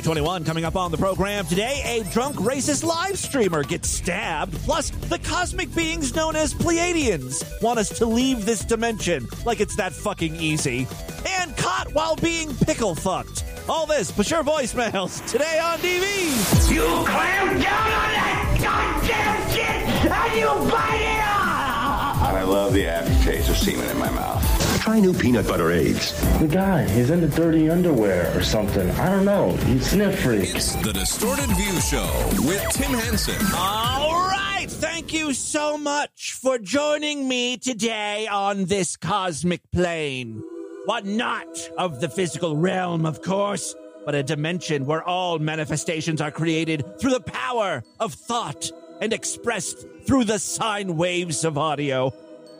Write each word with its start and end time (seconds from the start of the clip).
Tuesday, 0.00 0.20
March 0.20 0.42
16th, 0.42 0.42
2021. 0.42 0.44
Coming 0.44 0.64
up 0.64 0.76
on 0.76 0.90
the 0.90 0.96
program 0.96 1.46
today, 1.46 1.82
a 1.84 2.04
drunk 2.10 2.36
racist 2.36 2.84
live 2.84 3.18
streamer 3.18 3.62
gets 3.62 3.88
stabbed. 3.88 4.54
Plus, 4.64 4.90
the 4.90 5.18
cosmic 5.18 5.74
beings 5.74 6.14
known 6.14 6.36
as 6.36 6.54
Pleiadians 6.54 7.44
want 7.62 7.78
us 7.78 7.88
to 7.98 8.06
leave 8.06 8.44
this 8.44 8.64
dimension 8.64 9.26
like 9.44 9.60
it's 9.60 9.76
that 9.76 9.92
fucking 9.92 10.36
easy. 10.36 10.86
And 11.26 11.56
caught 11.56 11.92
while 11.92 12.16
being 12.16 12.54
pickle 12.54 12.94
fucked. 12.94 13.44
All 13.68 13.86
this, 13.86 14.10
but 14.10 14.30
your 14.30 14.42
voicemails 14.42 15.24
today 15.30 15.58
on 15.58 15.78
DV. 15.78 16.72
You 16.74 16.82
clamp 17.06 17.62
down 17.62 17.92
on 17.92 18.10
that 18.12 18.58
goddamn 18.60 19.50
shit 19.50 20.10
and 20.10 20.40
you 20.40 20.70
bite 20.70 21.00
it 21.00 21.20
off! 21.20 22.22
I 22.22 22.42
love 22.42 22.72
the 22.72 22.86
aftertaste 22.86 23.48
of 23.48 23.56
semen 23.56 23.88
in 23.88 23.98
my 23.98 24.10
mouth. 24.10 24.61
Try 24.82 24.98
new 24.98 25.14
peanut 25.14 25.46
butter 25.46 25.70
eggs. 25.70 26.10
The 26.40 26.48
guy, 26.48 26.82
he's 26.88 27.10
in 27.10 27.20
the 27.20 27.28
dirty 27.28 27.70
underwear 27.70 28.36
or 28.36 28.42
something. 28.42 28.90
I 28.90 29.10
don't 29.10 29.24
know. 29.24 29.52
He's 29.58 29.88
sniff 29.88 30.18
freak. 30.18 30.56
It's 30.56 30.74
the 30.74 30.92
Distorted 30.92 31.46
View 31.50 31.80
Show 31.80 32.30
with 32.48 32.68
Tim 32.72 32.92
Henson. 32.92 33.36
All 33.54 34.26
right. 34.26 34.66
Thank 34.68 35.12
you 35.12 35.34
so 35.34 35.78
much 35.78 36.32
for 36.32 36.58
joining 36.58 37.28
me 37.28 37.58
today 37.58 38.26
on 38.26 38.64
this 38.64 38.96
cosmic 38.96 39.70
plane. 39.70 40.42
What 40.86 41.06
not 41.06 41.46
of 41.78 42.00
the 42.00 42.08
physical 42.08 42.56
realm, 42.56 43.06
of 43.06 43.22
course, 43.22 43.76
but 44.04 44.16
a 44.16 44.24
dimension 44.24 44.86
where 44.86 45.04
all 45.04 45.38
manifestations 45.38 46.20
are 46.20 46.32
created 46.32 46.98
through 46.98 47.12
the 47.12 47.20
power 47.20 47.84
of 48.00 48.14
thought 48.14 48.72
and 49.00 49.12
expressed 49.12 49.86
through 50.08 50.24
the 50.24 50.40
sine 50.40 50.96
waves 50.96 51.44
of 51.44 51.56
audio. 51.56 52.12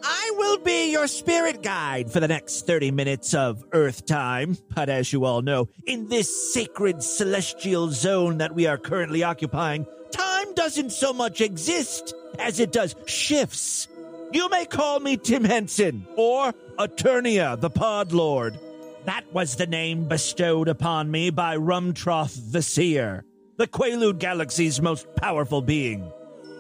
I 0.05 0.33
will 0.37 0.59
be 0.59 0.91
your 0.91 1.07
spirit 1.07 1.63
guide 1.63 2.11
for 2.11 2.21
the 2.21 2.29
next 2.29 2.67
30 2.67 2.91
minutes 2.91 3.35
of 3.35 3.65
Earth 3.73 4.05
time. 4.05 4.57
But 4.75 4.89
as 4.89 5.13
you 5.13 5.25
all 5.25 5.43
know, 5.43 5.69
in 5.87 6.09
this 6.09 6.53
sacred 6.53 7.03
celestial 7.03 7.91
zone 7.91 8.39
that 8.39 8.55
we 8.55 8.67
are 8.67 8.79
currently 8.79 9.23
occupying, 9.23 9.87
time 10.11 10.55
doesn't 10.55 10.91
so 10.91 11.13
much 11.13 11.41
exist 11.41 12.15
as 12.39 12.59
it 12.61 12.73
does 12.73 12.97
shifts. 13.07 13.89
You 14.33 14.49
may 14.49 14.65
call 14.65 14.99
me 14.99 15.17
Tim 15.17 15.45
Henson 15.45 16.07
or 16.17 16.53
Eternia, 16.79 17.61
the 17.61 17.71
Pod 17.71 18.13
Lord. 18.13 18.59
That 19.05 19.25
was 19.33 19.57
the 19.57 19.67
name 19.67 20.09
bestowed 20.09 20.69
upon 20.69 21.11
me 21.11 21.31
by 21.31 21.57
Rumtroth 21.57 22.53
the 22.53 22.63
Seer, 22.63 23.25
the 23.57 23.67
Quaalude 23.67 24.19
Galaxy's 24.19 24.81
most 24.81 25.07
powerful 25.17 25.61
being. 25.61 26.11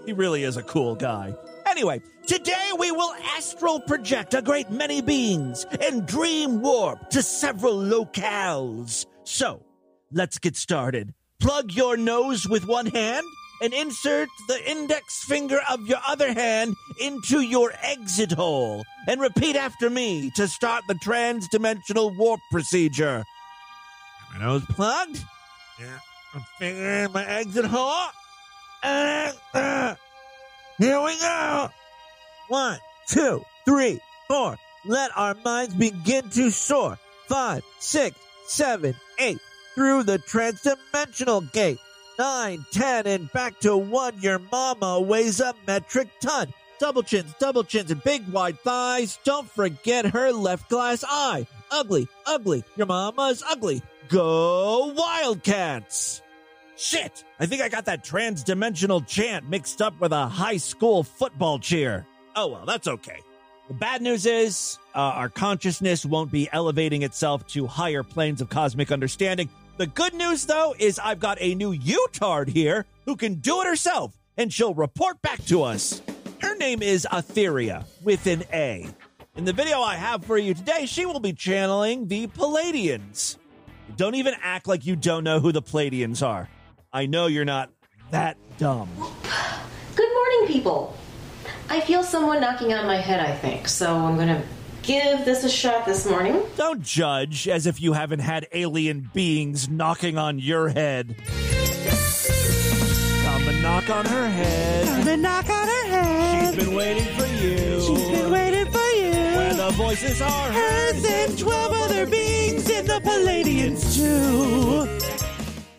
He 0.04 0.12
really 0.12 0.42
is 0.42 0.56
a 0.56 0.62
cool 0.62 0.96
guy. 0.96 1.34
Anyway, 1.72 2.02
today 2.26 2.70
we 2.78 2.92
will 2.92 3.14
astral 3.34 3.80
project 3.80 4.34
a 4.34 4.42
great 4.42 4.70
many 4.70 5.00
beings 5.00 5.64
and 5.80 6.04
dream 6.04 6.60
warp 6.60 7.08
to 7.08 7.22
several 7.22 7.72
locales. 7.72 9.06
So, 9.24 9.62
let's 10.12 10.36
get 10.36 10.54
started. 10.54 11.14
Plug 11.40 11.72
your 11.72 11.96
nose 11.96 12.46
with 12.46 12.66
one 12.66 12.84
hand 12.84 13.24
and 13.62 13.72
insert 13.72 14.28
the 14.48 14.70
index 14.70 15.24
finger 15.24 15.60
of 15.70 15.86
your 15.86 16.00
other 16.06 16.34
hand 16.34 16.74
into 17.00 17.40
your 17.40 17.72
exit 17.80 18.32
hole 18.32 18.84
and 19.08 19.18
repeat 19.18 19.56
after 19.56 19.88
me 19.88 20.30
to 20.36 20.48
start 20.48 20.84
the 20.88 20.94
trans-dimensional 20.96 22.14
warp 22.18 22.40
procedure. 22.50 23.24
My 24.34 24.40
nose 24.40 24.62
plugged. 24.66 25.24
Yeah, 25.80 25.98
I'm 26.34 26.44
fingering 26.58 27.12
my 27.12 27.24
exit 27.24 27.64
hole. 27.64 28.08
Uh, 28.82 29.32
uh. 29.54 29.94
Here 30.82 31.00
we 31.00 31.16
go. 31.20 31.70
One, 32.48 32.76
two, 33.06 33.44
three, 33.64 34.00
four. 34.26 34.56
Let 34.84 35.16
our 35.16 35.36
minds 35.44 35.74
begin 35.74 36.28
to 36.30 36.50
soar. 36.50 36.98
Five, 37.28 37.62
six, 37.78 38.18
seven, 38.48 38.96
eight. 39.20 39.38
Through 39.76 40.02
the 40.02 40.18
transdimensional 40.18 41.52
gate. 41.52 41.78
Nine, 42.18 42.66
ten, 42.72 43.06
and 43.06 43.30
back 43.30 43.60
to 43.60 43.76
one. 43.76 44.20
Your 44.20 44.40
mama 44.40 45.00
weighs 45.00 45.38
a 45.38 45.54
metric 45.68 46.08
ton. 46.20 46.52
Double 46.80 47.04
chins, 47.04 47.32
double 47.38 47.62
chins, 47.62 47.92
and 47.92 48.02
big 48.02 48.26
wide 48.26 48.58
thighs. 48.58 49.20
Don't 49.22 49.48
forget 49.48 50.06
her 50.06 50.32
left 50.32 50.68
glass 50.68 51.04
eye. 51.08 51.46
Ugly, 51.70 52.08
ugly. 52.26 52.64
Your 52.74 52.88
mama's 52.88 53.44
ugly. 53.48 53.82
Go 54.08 54.92
Wildcats! 54.96 56.22
Shit! 56.82 57.22
I 57.38 57.46
think 57.46 57.62
I 57.62 57.68
got 57.68 57.84
that 57.84 58.02
trans-dimensional 58.02 59.02
chant 59.02 59.48
mixed 59.48 59.80
up 59.80 60.00
with 60.00 60.10
a 60.10 60.26
high 60.26 60.56
school 60.56 61.04
football 61.04 61.60
cheer. 61.60 62.04
Oh 62.34 62.48
well, 62.48 62.66
that's 62.66 62.88
okay. 62.88 63.20
The 63.68 63.74
bad 63.74 64.02
news 64.02 64.26
is 64.26 64.80
uh, 64.92 64.98
our 64.98 65.28
consciousness 65.28 66.04
won't 66.04 66.32
be 66.32 66.48
elevating 66.50 67.02
itself 67.02 67.46
to 67.50 67.68
higher 67.68 68.02
planes 68.02 68.40
of 68.40 68.48
cosmic 68.48 68.90
understanding. 68.90 69.48
The 69.76 69.86
good 69.86 70.12
news, 70.12 70.44
though, 70.46 70.74
is 70.76 70.98
I've 70.98 71.20
got 71.20 71.38
a 71.40 71.54
new 71.54 71.70
Utard 71.70 72.48
here 72.48 72.84
who 73.04 73.14
can 73.14 73.36
do 73.36 73.60
it 73.60 73.68
herself, 73.68 74.18
and 74.36 74.52
she'll 74.52 74.74
report 74.74 75.22
back 75.22 75.44
to 75.44 75.62
us. 75.62 76.02
Her 76.40 76.56
name 76.56 76.82
is 76.82 77.06
Atheria 77.12 77.86
with 78.02 78.26
an 78.26 78.42
A. 78.52 78.88
In 79.36 79.44
the 79.44 79.52
video 79.52 79.80
I 79.80 79.94
have 79.94 80.24
for 80.24 80.36
you 80.36 80.52
today, 80.52 80.86
she 80.86 81.06
will 81.06 81.20
be 81.20 81.32
channeling 81.32 82.08
the 82.08 82.26
Pleiadians. 82.26 83.36
Don't 83.96 84.16
even 84.16 84.34
act 84.42 84.66
like 84.66 84.84
you 84.84 84.96
don't 84.96 85.22
know 85.22 85.38
who 85.38 85.52
the 85.52 85.62
Pleiadians 85.62 86.26
are. 86.26 86.48
I 86.94 87.06
know 87.06 87.26
you're 87.26 87.46
not 87.46 87.70
that 88.10 88.36
dumb. 88.58 88.90
Good 89.96 90.12
morning, 90.12 90.46
people. 90.46 90.94
I 91.70 91.80
feel 91.80 92.02
someone 92.02 92.42
knocking 92.42 92.74
on 92.74 92.86
my 92.86 92.98
head, 92.98 93.18
I 93.18 93.34
think, 93.34 93.66
so 93.66 93.96
I'm 93.96 94.18
gonna 94.18 94.44
give 94.82 95.24
this 95.24 95.42
a 95.42 95.48
shot 95.48 95.86
this 95.86 96.04
morning. 96.04 96.42
Don't 96.56 96.82
judge 96.82 97.48
as 97.48 97.66
if 97.66 97.80
you 97.80 97.94
haven't 97.94 98.18
had 98.18 98.46
alien 98.52 99.10
beings 99.14 99.70
knocking 99.70 100.18
on 100.18 100.38
your 100.38 100.68
head. 100.68 101.16
Come 103.24 103.48
and 103.48 103.62
knock 103.62 103.88
on 103.88 104.04
her 104.04 104.28
head. 104.28 104.86
Come 104.86 105.08
and 105.08 105.22
knock 105.22 105.48
on 105.48 105.66
her 105.68 105.86
head. 105.86 106.54
She's 106.54 106.62
been 106.66 106.74
waiting 106.76 107.06
for 107.16 107.26
you. 107.26 107.80
She's 107.80 108.10
been 108.10 108.30
waiting 108.30 108.66
for 108.66 108.86
you. 108.90 109.12
Where 109.12 109.54
the 109.54 109.70
voices 109.70 110.20
are 110.20 110.52
Hers 110.52 111.04
and 111.06 111.38
12 111.38 111.72
other 111.72 112.04
beings 112.04 112.68
in 112.68 112.84
the 112.86 113.00
Pleiadians, 113.00 113.96
too. 113.96 115.11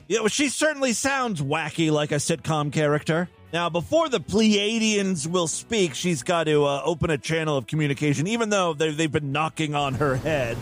Yeah, 0.07 0.19
well, 0.19 0.27
she 0.27 0.50
certainly 0.50 0.94
sounds 0.94 1.41
wacky 1.41 1.91
like 1.91 2.11
a 2.11 2.15
sitcom 2.15 2.73
character. 2.73 3.29
Now, 3.53 3.69
before 3.69 4.09
the 4.09 4.19
Pleiadians 4.19 5.27
will 5.27 5.47
speak, 5.47 5.94
she's 5.94 6.23
got 6.23 6.45
to 6.45 6.65
uh, 6.65 6.81
open 6.83 7.09
a 7.09 7.17
channel 7.17 7.55
of 7.55 7.67
communication, 7.67 8.27
even 8.27 8.50
though 8.50 8.73
they've, 8.73 9.11
been 9.11 9.31
knocking 9.31 9.75
on 9.75 9.94
her 9.95 10.15
head. 10.15 10.57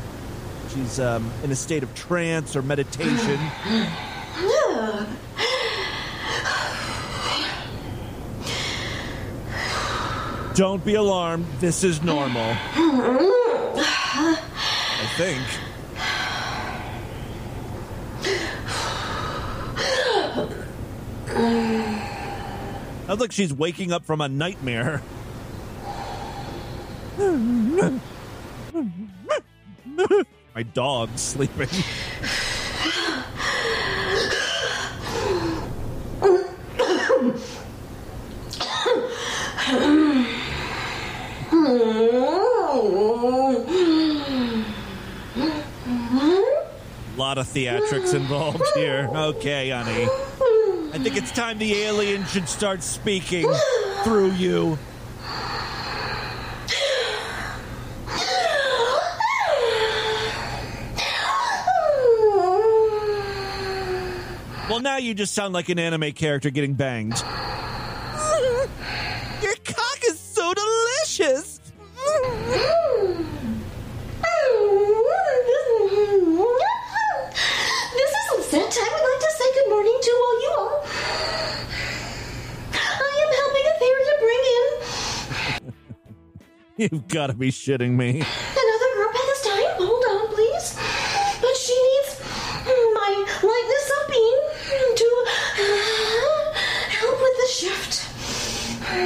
She's 0.74 1.00
um, 1.00 1.32
in 1.44 1.52
a 1.52 1.56
state 1.56 1.84
of 1.84 1.94
trance 1.96 2.56
or 2.56 2.62
meditation. 2.62 3.40
Don't 10.54 10.84
be 10.84 10.96
alarmed. 10.96 11.46
This 11.60 11.86
is 11.86 12.04
normal. 12.04 12.56
I 14.04 15.14
think. 15.16 15.42
Sounds 23.08 23.20
like 23.20 23.32
she's 23.32 23.54
waking 23.54 23.92
up 23.92 24.06
from 24.06 24.22
a 24.22 24.28
nightmare. 24.28 25.02
My 30.54 30.64
dog's 30.74 31.22
sleeping. 31.22 31.70
A 47.14 47.18
lot 47.18 47.38
of 47.38 47.48
theatrics 47.48 48.14
involved 48.14 48.64
here. 48.76 49.10
Okay, 49.14 49.70
honey. 49.70 50.08
I 50.94 51.00
think 51.00 51.16
it's 51.16 51.32
time 51.32 51.58
the 51.58 51.74
alien 51.84 52.26
should 52.26 52.50
start 52.50 52.84
speaking 52.84 53.48
through 54.04 54.32
you. 54.32 54.78
Well, 64.70 64.80
now 64.82 64.98
you 64.98 65.14
just 65.14 65.34
sound 65.34 65.54
like 65.54 65.70
an 65.70 65.80
anime 65.80 66.12
character 66.12 66.50
getting 66.50 66.74
banged. 66.74 67.22
You've 86.82 87.08
got 87.10 87.28
to 87.28 87.34
be 87.36 87.52
shitting 87.52 87.92
me. 87.92 88.10
Another 88.10 88.90
group 88.96 89.14
has 89.14 89.42
time? 89.46 89.86
Hold 89.86 90.04
on, 90.10 90.34
please. 90.34 90.74
But 91.40 91.56
she 91.56 91.78
needs 91.78 92.18
my 92.66 93.22
lightness 93.44 93.92
of 94.02 94.10
being 94.10 94.40
to 94.96 95.08
uh, 95.28 96.58
help 96.90 97.22
with 97.22 97.38
the 97.38 97.50
shift. 97.54 98.10
I 98.90 98.98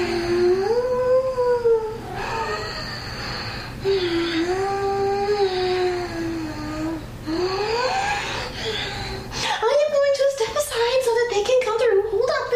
am 9.83 9.92
going 9.92 10.13
to 10.16 10.25
step 10.38 10.56
aside 10.56 11.01
so 11.04 11.12
that 11.12 11.27
they 11.33 11.44
can 11.44 11.60
come 11.66 11.77
through. 11.77 12.07
Hold 12.10 12.30
on, 12.31 12.48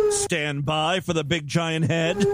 please. 0.00 0.14
Stand 0.24 0.64
by 0.64 1.00
for 1.00 1.12
the 1.12 1.24
big 1.24 1.46
giant 1.46 1.90
head. 1.90 2.24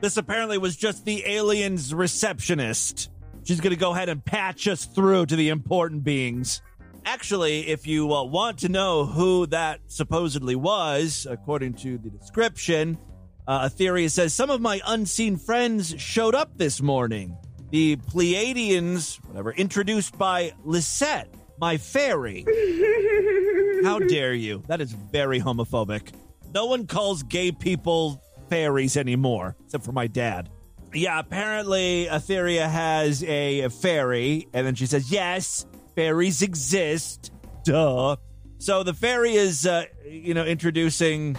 This 0.00 0.16
apparently 0.16 0.56
was 0.56 0.76
just 0.76 1.04
the 1.04 1.26
alien's 1.26 1.92
receptionist. 1.92 3.10
She's 3.44 3.60
going 3.60 3.74
to 3.74 3.78
go 3.78 3.92
ahead 3.92 4.08
and 4.08 4.24
patch 4.24 4.66
us 4.66 4.86
through 4.86 5.26
to 5.26 5.36
the 5.36 5.50
important 5.50 6.04
beings. 6.04 6.62
Actually, 7.04 7.68
if 7.68 7.86
you 7.86 8.12
uh, 8.12 8.24
want 8.24 8.60
to 8.60 8.68
know 8.68 9.04
who 9.04 9.46
that 9.46 9.80
supposedly 9.88 10.56
was, 10.56 11.26
according 11.28 11.74
to 11.74 11.98
the 11.98 12.08
description, 12.10 12.98
uh, 13.46 13.68
Atheria 13.68 14.10
says 14.10 14.32
some 14.32 14.48
of 14.48 14.60
my 14.60 14.80
unseen 14.86 15.36
friends 15.36 15.94
showed 15.98 16.34
up 16.34 16.56
this 16.56 16.80
morning. 16.80 17.36
The 17.70 17.96
Pleiadians, 17.96 19.16
whatever, 19.26 19.52
introduced 19.52 20.16
by 20.16 20.52
Lisette, 20.64 21.32
my 21.58 21.76
fairy. 21.76 22.44
How 23.84 23.98
dare 23.98 24.34
you? 24.34 24.62
That 24.66 24.80
is 24.80 24.92
very 24.92 25.40
homophobic. 25.40 26.12
No 26.54 26.66
one 26.66 26.86
calls 26.86 27.22
gay 27.22 27.52
people 27.52 28.22
fairies 28.50 28.96
anymore, 28.96 29.56
except 29.64 29.84
for 29.84 29.92
my 29.92 30.06
dad. 30.06 30.50
Yeah, 30.92 31.20
apparently 31.20 32.08
Atheria 32.10 32.68
has 32.68 33.22
a 33.22 33.68
fairy, 33.68 34.48
and 34.52 34.66
then 34.66 34.74
she 34.74 34.86
says, 34.86 35.10
Yes, 35.10 35.64
fairies 35.94 36.42
exist. 36.42 37.32
Duh. 37.64 38.16
So 38.58 38.82
the 38.82 38.92
fairy 38.92 39.34
is, 39.34 39.64
uh, 39.64 39.84
you 40.04 40.34
know, 40.34 40.44
introducing 40.44 41.34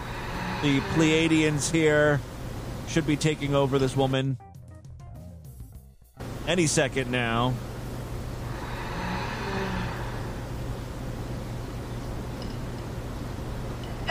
the 0.63 0.79
Pleiadians 0.93 1.69
here. 1.69 2.19
Should 2.87 3.05
be 3.07 3.15
taking 3.15 3.55
over 3.55 3.79
this 3.79 3.95
woman 3.95 4.37
any 6.47 6.67
second 6.67 7.09
now. 7.11 7.53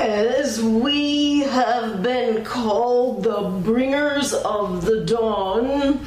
As 0.01 0.63
we 0.63 1.41
have 1.41 2.03
been 2.03 2.43
called 2.43 3.23
the 3.25 3.43
bringers 3.63 4.33
of 4.33 4.87
the 4.87 5.05
dawn, 5.05 6.01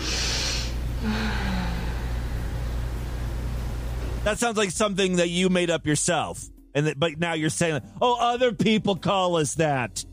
That 4.24 4.40
sounds 4.40 4.58
like 4.58 4.72
something 4.72 5.18
that 5.18 5.30
you 5.30 5.50
made 5.50 5.70
up 5.70 5.86
yourself. 5.86 6.44
And 6.74 6.88
that, 6.88 6.98
but 7.00 7.20
now 7.20 7.34
you're 7.34 7.50
saying, 7.52 7.82
"Oh, 8.02 8.18
other 8.20 8.52
people 8.52 8.96
call 8.96 9.36
us 9.36 9.56
that." 9.56 10.04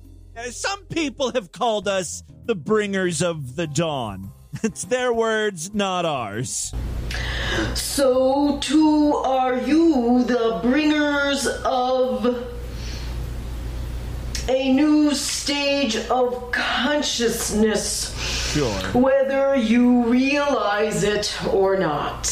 Some 0.51 0.85
people 0.87 1.33
have 1.33 1.51
called 1.53 1.89
us 1.89 2.23
the 2.45 2.55
bringers 2.55 3.23
of 3.23 3.57
the 3.57 3.67
dawn. 3.67 4.31
It's 4.63 4.85
their 4.85 5.13
words, 5.13 5.73
not 5.73 6.05
ours. 6.05 6.75
so 7.75 8.59
too 8.61 9.15
are 9.15 9.57
you 9.59 10.25
the 10.25 10.59
bringers 10.63 11.47
of 11.65 12.60
a 14.51 14.73
new 14.73 15.15
stage 15.15 15.97
of 15.97 16.51
consciousness, 16.51 18.13
Sure. 18.53 18.73
whether 19.01 19.55
you 19.55 20.05
realize 20.07 21.05
it 21.05 21.39
or 21.47 21.79
not. 21.79 22.27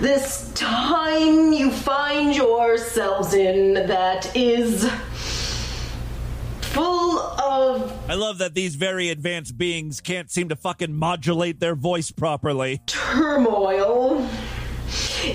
This 0.00 0.52
time 0.54 1.52
you 1.54 1.70
find 1.70 2.34
yourselves 2.36 3.32
in 3.32 3.74
that 3.86 4.36
is 4.36 4.90
full 6.60 7.18
of 7.20 7.92
I 8.10 8.14
love 8.14 8.38
that 8.38 8.54
these 8.54 8.74
very 8.74 9.08
advanced 9.10 9.56
beings 9.56 10.00
can't 10.00 10.30
seem 10.30 10.48
to 10.50 10.56
fucking 10.56 10.92
modulate 10.94 11.60
their 11.60 11.74
voice 11.76 12.10
properly. 12.10 12.82
turmoil. 12.86 14.28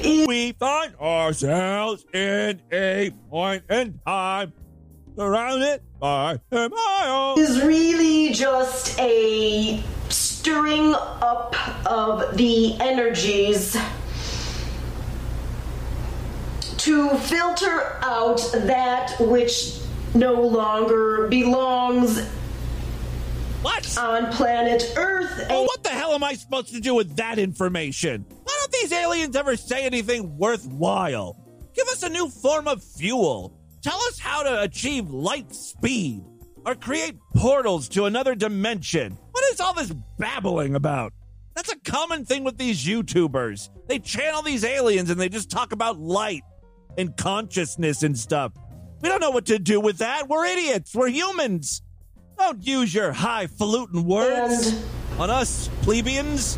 We 0.03 0.51
find 0.53 0.95
ourselves 0.95 2.05
in 2.13 2.61
a 2.71 3.11
point 3.29 3.63
in 3.69 3.99
time 4.05 4.53
surrounded 5.15 5.81
by 5.99 6.39
mile. 6.51 7.35
is 7.39 7.61
really 7.63 8.33
just 8.33 8.99
a 8.99 9.81
stirring 10.09 10.93
up 10.93 11.55
of 11.85 12.37
the 12.37 12.75
energies 12.79 13.75
to 16.77 17.09
filter 17.17 17.97
out 18.01 18.37
that 18.53 19.15
which 19.19 19.79
no 20.13 20.33
longer 20.33 21.27
belongs 21.27 22.21
What? 23.61 23.97
on 23.97 24.31
planet 24.31 24.93
Earth. 24.95 25.45
Well, 25.49 25.65
what 25.65 25.83
the 25.83 25.89
hell 25.89 26.13
am 26.13 26.23
I 26.23 26.33
supposed 26.33 26.73
to 26.73 26.79
do 26.79 26.93
with 26.93 27.15
that 27.15 27.39
information? 27.39 28.25
Why 28.29 28.57
don't 28.59 28.71
these 28.71 28.91
aliens 28.91 29.35
ever 29.35 29.55
say 29.55 29.85
anything 29.85 30.37
worthwhile? 30.37 31.35
Give 31.73 31.87
us 31.87 32.03
a 32.03 32.09
new 32.09 32.29
form 32.29 32.67
of 32.67 32.83
fuel. 32.83 33.57
Tell 33.81 33.99
us 34.03 34.19
how 34.19 34.43
to 34.43 34.61
achieve 34.61 35.09
light 35.09 35.53
speed 35.53 36.23
or 36.65 36.75
create 36.75 37.15
portals 37.35 37.89
to 37.89 38.05
another 38.05 38.35
dimension. 38.35 39.17
What 39.31 39.43
is 39.51 39.59
all 39.59 39.73
this 39.73 39.93
babbling 40.19 40.75
about? 40.75 41.13
That's 41.55 41.71
a 41.71 41.79
common 41.79 42.25
thing 42.25 42.43
with 42.43 42.57
these 42.57 42.85
YouTubers. 42.85 43.69
They 43.87 43.97
channel 43.97 44.43
these 44.43 44.63
aliens 44.63 45.09
and 45.09 45.19
they 45.19 45.29
just 45.29 45.49
talk 45.49 45.71
about 45.71 45.97
light 45.99 46.43
and 46.97 47.15
consciousness 47.17 48.03
and 48.03 48.17
stuff. 48.17 48.53
We 49.01 49.09
don't 49.09 49.21
know 49.21 49.31
what 49.31 49.45
to 49.47 49.57
do 49.57 49.79
with 49.79 49.99
that. 49.99 50.27
We're 50.27 50.45
idiots. 50.45 50.93
We're 50.93 51.09
humans. 51.09 51.81
Don't 52.37 52.65
use 52.65 52.93
your 52.93 53.11
highfalutin 53.13 54.05
words 54.05 54.67
And- 54.67 54.83
on 55.19 55.29
us 55.29 55.69
plebeians. 55.81 56.57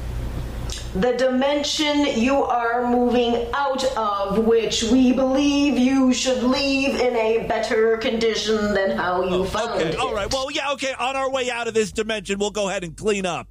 the 0.95 1.13
dimension 1.13 2.05
you 2.19 2.43
are 2.43 2.89
moving 2.89 3.47
out 3.53 3.83
of, 3.95 4.45
which 4.45 4.83
we 4.83 5.13
believe 5.13 5.77
you 5.77 6.11
should 6.13 6.43
leave 6.43 6.99
in 6.99 7.15
a 7.15 7.45
better 7.47 7.95
condition 7.97 8.73
than 8.73 8.97
how 8.97 9.23
you 9.23 9.35
oh, 9.35 9.43
found 9.45 9.71
Okay, 9.81 9.89
it. 9.89 9.97
all 9.97 10.13
right. 10.13 10.31
Well, 10.33 10.49
yeah, 10.51 10.71
okay. 10.73 10.93
On 10.99 11.15
our 11.15 11.29
way 11.31 11.49
out 11.51 11.67
of 11.67 11.73
this 11.75 11.91
dimension, 11.91 12.39
we'll 12.39 12.49
go 12.51 12.69
ahead 12.69 12.83
and 12.83 12.97
clean 12.97 13.25
up. 13.25 13.47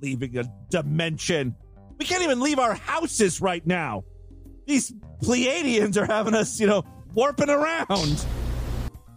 Leaving 0.00 0.38
a 0.38 0.44
dimension. 0.70 1.54
We 1.98 2.06
can't 2.06 2.22
even 2.22 2.40
leave 2.40 2.58
our 2.58 2.74
houses 2.74 3.42
right 3.42 3.64
now. 3.66 4.04
These 4.66 4.92
Pleiadians 5.22 5.98
are 5.98 6.06
having 6.06 6.34
us, 6.34 6.58
you 6.58 6.66
know, 6.66 6.82
warping 7.12 7.50
around. 7.50 8.24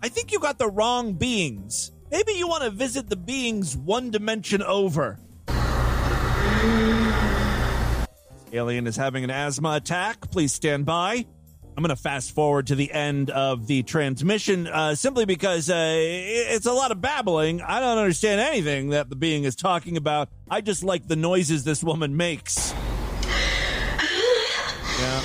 I 0.04 0.10
think 0.10 0.34
you 0.34 0.40
got 0.40 0.58
the 0.60 0.68
wrong 0.70 1.14
beings. 1.14 1.93
Maybe 2.14 2.34
you 2.34 2.48
want 2.48 2.62
to 2.62 2.70
visit 2.70 3.10
the 3.10 3.16
beings 3.16 3.76
one 3.76 4.12
dimension 4.12 4.62
over. 4.62 5.18
Alien 8.54 8.86
is 8.86 8.96
having 8.96 9.24
an 9.24 9.32
asthma 9.32 9.78
attack. 9.78 10.30
Please 10.30 10.54
stand 10.54 10.86
by. 10.86 11.26
I'm 11.76 11.82
going 11.82 11.90
to 11.90 11.96
fast 11.96 12.36
forward 12.36 12.68
to 12.68 12.76
the 12.76 12.92
end 12.92 13.32
of 13.32 13.66
the 13.66 13.82
transmission 13.82 14.68
uh, 14.68 14.94
simply 14.94 15.26
because 15.26 15.72
uh, 15.72 15.96
it's 15.98 16.68
a 16.68 16.72
lot 16.72 16.92
of 16.92 17.02
babbling. 17.02 17.64
I 17.64 17.80
don't 17.80 17.98
understand 17.98 18.40
anything 18.40 18.90
that 18.90 19.10
the 19.10 19.16
being 19.16 19.44
is 19.44 19.56
talking 19.56 19.98
about. 19.98 20.30
I 20.48 20.62
just 20.62 20.84
like 20.84 21.08
the 21.08 21.16
noises 21.16 21.64
this 21.64 21.84
woman 21.84 22.16
makes. 22.16 22.76
Yeah. 25.00 25.24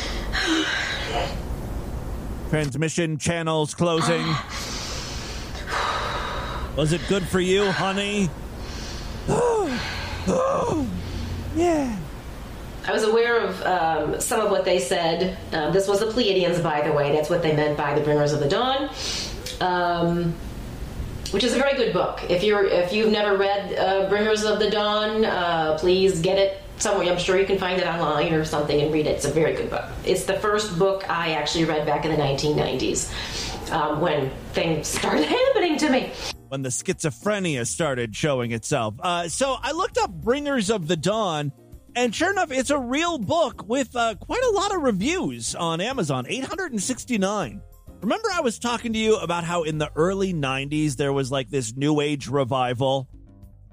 Transmission 2.49 3.19
channels 3.19 3.75
closing. 3.75 4.25
Was 6.79 6.93
it 6.93 7.01
good 7.09 7.27
for 7.27 7.41
you, 7.41 7.73
honey? 7.73 8.31
yeah. 11.57 11.99
I 12.87 12.93
was 12.93 13.03
aware 13.03 13.41
of 13.41 13.61
um, 13.63 14.21
some 14.21 14.41
of 14.41 14.53
what 14.53 14.65
they 14.65 14.79
said. 14.79 15.37
Um, 15.53 15.73
this 15.73 15.89
was 15.89 15.99
the 15.99 16.07
Pleiadians, 16.07 16.63
by 16.63 16.83
the 16.83 16.93
way. 16.93 17.11
That's 17.11 17.29
what 17.29 17.43
they 17.43 17.57
meant 17.57 17.77
by 17.77 17.99
the 17.99 18.01
Bringers 18.01 18.33
of 18.33 18.39
the 18.39 18.49
Dawn, 18.49 18.91
um, 19.61 20.33
which 21.33 21.43
is 21.43 21.53
a 21.53 21.59
very 21.59 21.75
good 21.75 21.93
book. 21.93 22.21
If 22.31 22.45
you're 22.45 22.65
if 22.65 22.93
you've 22.93 23.11
never 23.11 23.37
read 23.37 23.77
uh, 23.77 24.09
Bringers 24.09 24.45
of 24.45 24.61
the 24.61 24.71
Dawn, 24.71 25.25
uh, 25.25 25.79
please 25.81 26.21
get 26.21 26.39
it 26.39 26.63
somewhere. 26.77 27.11
I'm 27.11 27.19
sure 27.19 27.37
you 27.37 27.47
can 27.47 27.59
find 27.59 27.81
it 27.81 27.89
online 27.89 28.33
or 28.33 28.45
something 28.45 28.81
and 28.81 28.93
read 28.93 29.09
it. 29.09 29.17
It's 29.17 29.25
a 29.25 29.33
very 29.33 29.55
good 29.55 29.69
book. 29.69 29.87
It's 30.07 30.27
the 30.27 30.39
first 30.39 30.79
book 30.79 31.11
I 31.11 31.33
actually 31.33 31.65
read 31.65 31.87
back 31.87 32.05
in 32.05 32.13
the 32.13 32.23
1990s 32.23 33.73
um, 33.73 34.01
when 34.01 34.31
things 34.53 34.87
started 34.99 35.25
happening 35.25 35.77
to 35.79 35.91
me. 35.91 36.13
When 36.49 36.63
the 36.63 36.69
schizophrenia 36.69 37.67
started 37.67 38.15
showing 38.15 38.53
itself. 38.53 38.95
Uh, 39.01 39.29
so 39.29 39.57
I 39.61 39.73
looked 39.73 39.99
up 39.99 40.11
Bringers 40.11 40.71
of 40.71 40.89
the 40.89 40.97
Dawn, 40.97 41.53
and 41.95 42.15
sure 42.15 42.31
enough, 42.31 42.51
it's 42.51 42.71
a 42.71 42.79
real 42.79 43.19
book 43.19 43.67
with 43.67 43.95
uh, 43.95 44.15
quite 44.17 44.43
a 44.43 44.51
lot 44.51 44.75
of 44.75 44.83
reviews 44.83 45.55
on 45.55 45.81
Amazon 45.81 46.27
869. 46.29 47.61
Remember, 48.01 48.29
I 48.33 48.41
was 48.41 48.59
talking 48.59 48.93
to 48.93 48.99
you 48.99 49.17
about 49.17 49.45
how 49.45 49.65
in 49.65 49.79
the 49.79 49.91
early 49.97 50.33
90s 50.33 50.97
there 50.97 51.13
was 51.13 51.33
like 51.33 51.51
this 51.51 51.75
New 51.77 52.01
Age 52.01 52.29
revival? 52.29 53.09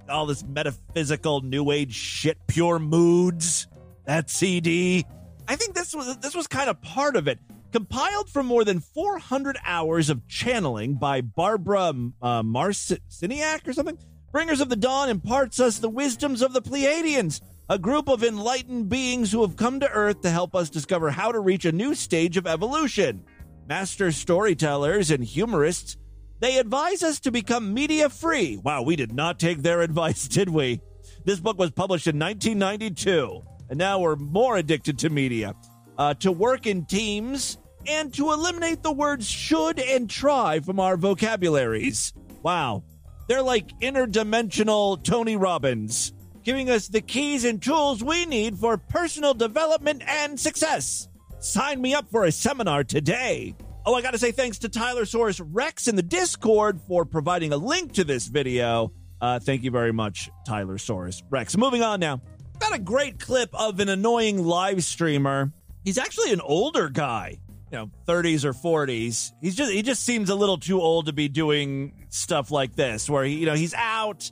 All 0.09 0.25
this 0.25 0.43
metaphysical 0.43 1.41
New 1.41 1.71
Age 1.71 1.93
shit, 1.93 2.37
pure 2.47 2.79
moods, 2.79 3.67
that 4.05 4.29
CD. 4.29 5.05
I 5.47 5.55
think 5.55 5.75
this 5.75 5.93
was 5.95 6.17
this 6.17 6.35
was 6.35 6.47
kind 6.47 6.69
of 6.69 6.81
part 6.81 7.15
of 7.15 7.27
it. 7.27 7.39
Compiled 7.75 8.29
from 8.29 8.45
more 8.45 8.63
than 8.63 8.79
400 8.79 9.57
hours 9.65 10.09
of 10.09 10.25
channeling 10.29 10.95
by 10.95 11.19
Barbara 11.19 11.89
uh, 12.21 12.41
Marciniak 12.41 13.67
or 13.67 13.73
something, 13.73 13.97
Bringers 14.31 14.61
of 14.61 14.69
the 14.69 14.77
Dawn 14.77 15.09
imparts 15.09 15.59
us 15.59 15.79
the 15.79 15.89
wisdoms 15.89 16.41
of 16.41 16.53
the 16.53 16.61
Pleiadians, 16.61 17.41
a 17.69 17.77
group 17.77 18.07
of 18.07 18.23
enlightened 18.23 18.87
beings 18.87 19.29
who 19.29 19.41
have 19.41 19.57
come 19.57 19.81
to 19.81 19.91
Earth 19.91 20.21
to 20.21 20.29
help 20.29 20.55
us 20.55 20.69
discover 20.69 21.11
how 21.11 21.33
to 21.33 21.39
reach 21.41 21.65
a 21.65 21.73
new 21.73 21.93
stage 21.93 22.37
of 22.37 22.47
evolution. 22.47 23.25
master 23.67 24.09
storytellers 24.13 25.11
and 25.11 25.25
humorists, 25.25 25.97
they 26.39 26.59
advise 26.59 27.03
us 27.03 27.19
to 27.19 27.29
become 27.29 27.73
media 27.73 28.07
free. 28.09 28.55
Wow, 28.55 28.83
we 28.83 28.95
did 28.95 29.11
not 29.11 29.37
take 29.37 29.63
their 29.63 29.81
advice, 29.89 30.29
did 30.29 30.47
we? 30.47 30.79
This 31.25 31.41
book 31.41 31.59
was 31.59 31.71
published 31.71 32.07
in 32.07 32.17
1992, 32.17 33.43
and 33.69 33.77
now 33.77 33.99
we're 33.99 34.15
more 34.15 34.55
addicted 34.55 34.97
to 34.99 35.09
media. 35.09 35.55
Uh, 35.97 36.13
to 36.13 36.31
work 36.31 36.67
in 36.67 36.85
teams 36.85 37.57
and 37.87 38.13
to 38.13 38.31
eliminate 38.31 38.83
the 38.83 38.91
words 38.91 39.27
should 39.27 39.79
and 39.79 40.09
try 40.09 40.59
from 40.59 40.79
our 40.79 40.97
vocabularies. 40.97 42.13
Wow. 42.43 42.83
They're 43.27 43.41
like 43.41 43.79
interdimensional 43.79 45.03
Tony 45.03 45.35
Robbins, 45.35 46.13
giving 46.43 46.69
us 46.69 46.87
the 46.87 47.01
keys 47.01 47.43
and 47.43 47.61
tools 47.61 48.03
we 48.03 48.25
need 48.25 48.57
for 48.57 48.77
personal 48.77 49.33
development 49.33 50.03
and 50.07 50.39
success. 50.39 51.07
Sign 51.39 51.81
me 51.81 51.93
up 51.93 52.09
for 52.11 52.25
a 52.25 52.31
seminar 52.31 52.83
today. 52.83 53.55
Oh, 53.85 53.93
I 53.93 54.01
got 54.01 54.11
to 54.11 54.17
say 54.17 54.31
thanks 54.31 54.59
to 54.59 54.69
Tyler 54.69 55.05
Source 55.05 55.39
Rex 55.39 55.87
in 55.87 55.95
the 55.95 56.01
Discord 56.01 56.81
for 56.87 57.05
providing 57.05 57.53
a 57.53 57.57
link 57.57 57.93
to 57.93 58.03
this 58.03 58.27
video. 58.27 58.91
Uh, 59.21 59.39
thank 59.39 59.63
you 59.63 59.71
very 59.71 59.93
much, 59.93 60.29
Tyler 60.45 60.77
Source 60.77 61.23
Rex. 61.29 61.55
Moving 61.55 61.83
on 61.83 61.99
now. 61.99 62.21
Got 62.59 62.73
a 62.73 62.79
great 62.79 63.19
clip 63.19 63.49
of 63.53 63.79
an 63.79 63.89
annoying 63.89 64.43
live 64.43 64.83
streamer. 64.83 65.51
He's 65.83 65.97
actually 65.97 66.31
an 66.31 66.41
older 66.41 66.89
guy, 66.89 67.37
know, 67.75 67.91
30s 68.07 68.43
or 68.43 68.53
40s. 68.53 69.31
He's 69.41 69.55
just 69.55 69.71
he 69.71 69.81
just 69.81 70.03
seems 70.03 70.29
a 70.29 70.35
little 70.35 70.57
too 70.57 70.81
old 70.81 71.05
to 71.05 71.13
be 71.13 71.27
doing 71.27 72.05
stuff 72.09 72.51
like 72.51 72.75
this, 72.75 73.09
where 73.09 73.23
he, 73.23 73.35
you 73.35 73.45
know 73.45 73.53
he's 73.53 73.73
out 73.73 74.31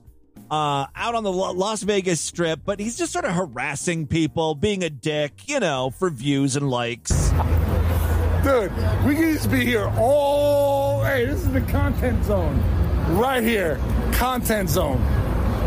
uh, 0.50 0.86
out 0.96 1.16
on 1.16 1.24
the 1.24 1.32
Las 1.32 1.84
Vegas 1.84 2.22
Strip, 2.22 2.62
but 2.66 2.80
he's 2.80 2.98
just 2.98 3.12
sort 3.12 3.26
of 3.26 3.34
harassing 3.34 4.08
people, 4.08 4.56
being 4.56 4.84
a 4.84 4.90
dick, 4.90 5.48
you 5.48 5.60
know, 5.60 5.90
for 5.90 6.10
views 6.10 6.56
and 6.56 6.70
likes. 6.70 7.30
Dude, 8.44 8.72
we 9.06 9.16
can 9.16 9.34
just 9.34 9.50
be 9.50 9.66
here 9.66 9.92
all. 9.98 11.04
Hey, 11.04 11.26
this 11.26 11.42
is 11.42 11.52
the 11.52 11.62
content 11.62 12.24
zone. 12.26 12.62
Right 13.18 13.44
here. 13.44 13.80
Content 14.14 14.70
zone. 14.70 15.02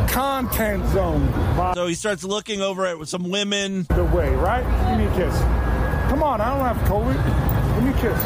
Content 0.08 0.86
zone. 0.90 1.74
So 1.74 1.86
he 1.86 1.94
starts 1.94 2.22
looking 2.22 2.60
over 2.60 2.86
at 2.86 3.08
some 3.08 3.30
women. 3.30 3.84
the 3.84 4.04
way, 4.04 4.28
right? 4.34 4.62
Give 4.90 4.98
me 4.98 5.06
a 5.06 5.16
kiss. 5.16 5.38
Come 6.10 6.22
on, 6.22 6.40
I 6.40 6.54
don't 6.54 6.76
have 6.76 6.88
COVID. 6.88 7.45
Give 7.76 7.84
me 7.84 7.92
kiss. 7.92 8.18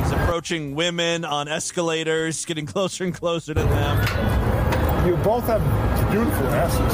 He's 0.00 0.10
approaching 0.10 0.74
women 0.74 1.24
on 1.24 1.46
escalators, 1.46 2.44
getting 2.46 2.66
closer 2.74 3.04
and 3.04 3.14
closer 3.14 3.54
to 3.54 3.62
them. 3.62 5.06
You 5.06 5.16
both 5.18 5.44
have 5.44 5.62
beautiful 6.10 6.48
asses. 6.48 6.92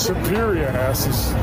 Superior 0.00 0.68
asses. 0.68 1.34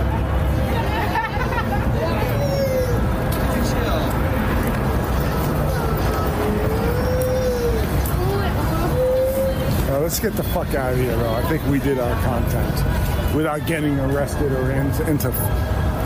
Let's 10.01 10.19
get 10.19 10.33
the 10.33 10.43
fuck 10.43 10.73
out 10.75 10.93
of 10.93 10.99
here, 10.99 11.17
though. 11.17 11.33
I 11.33 11.41
think 11.49 11.65
we 11.65 11.79
did 11.79 11.99
our 11.99 12.23
content 12.23 13.04
without 13.35 13.67
getting 13.67 13.99
arrested 13.99 14.51
or 14.51 14.71
into, 14.71 15.29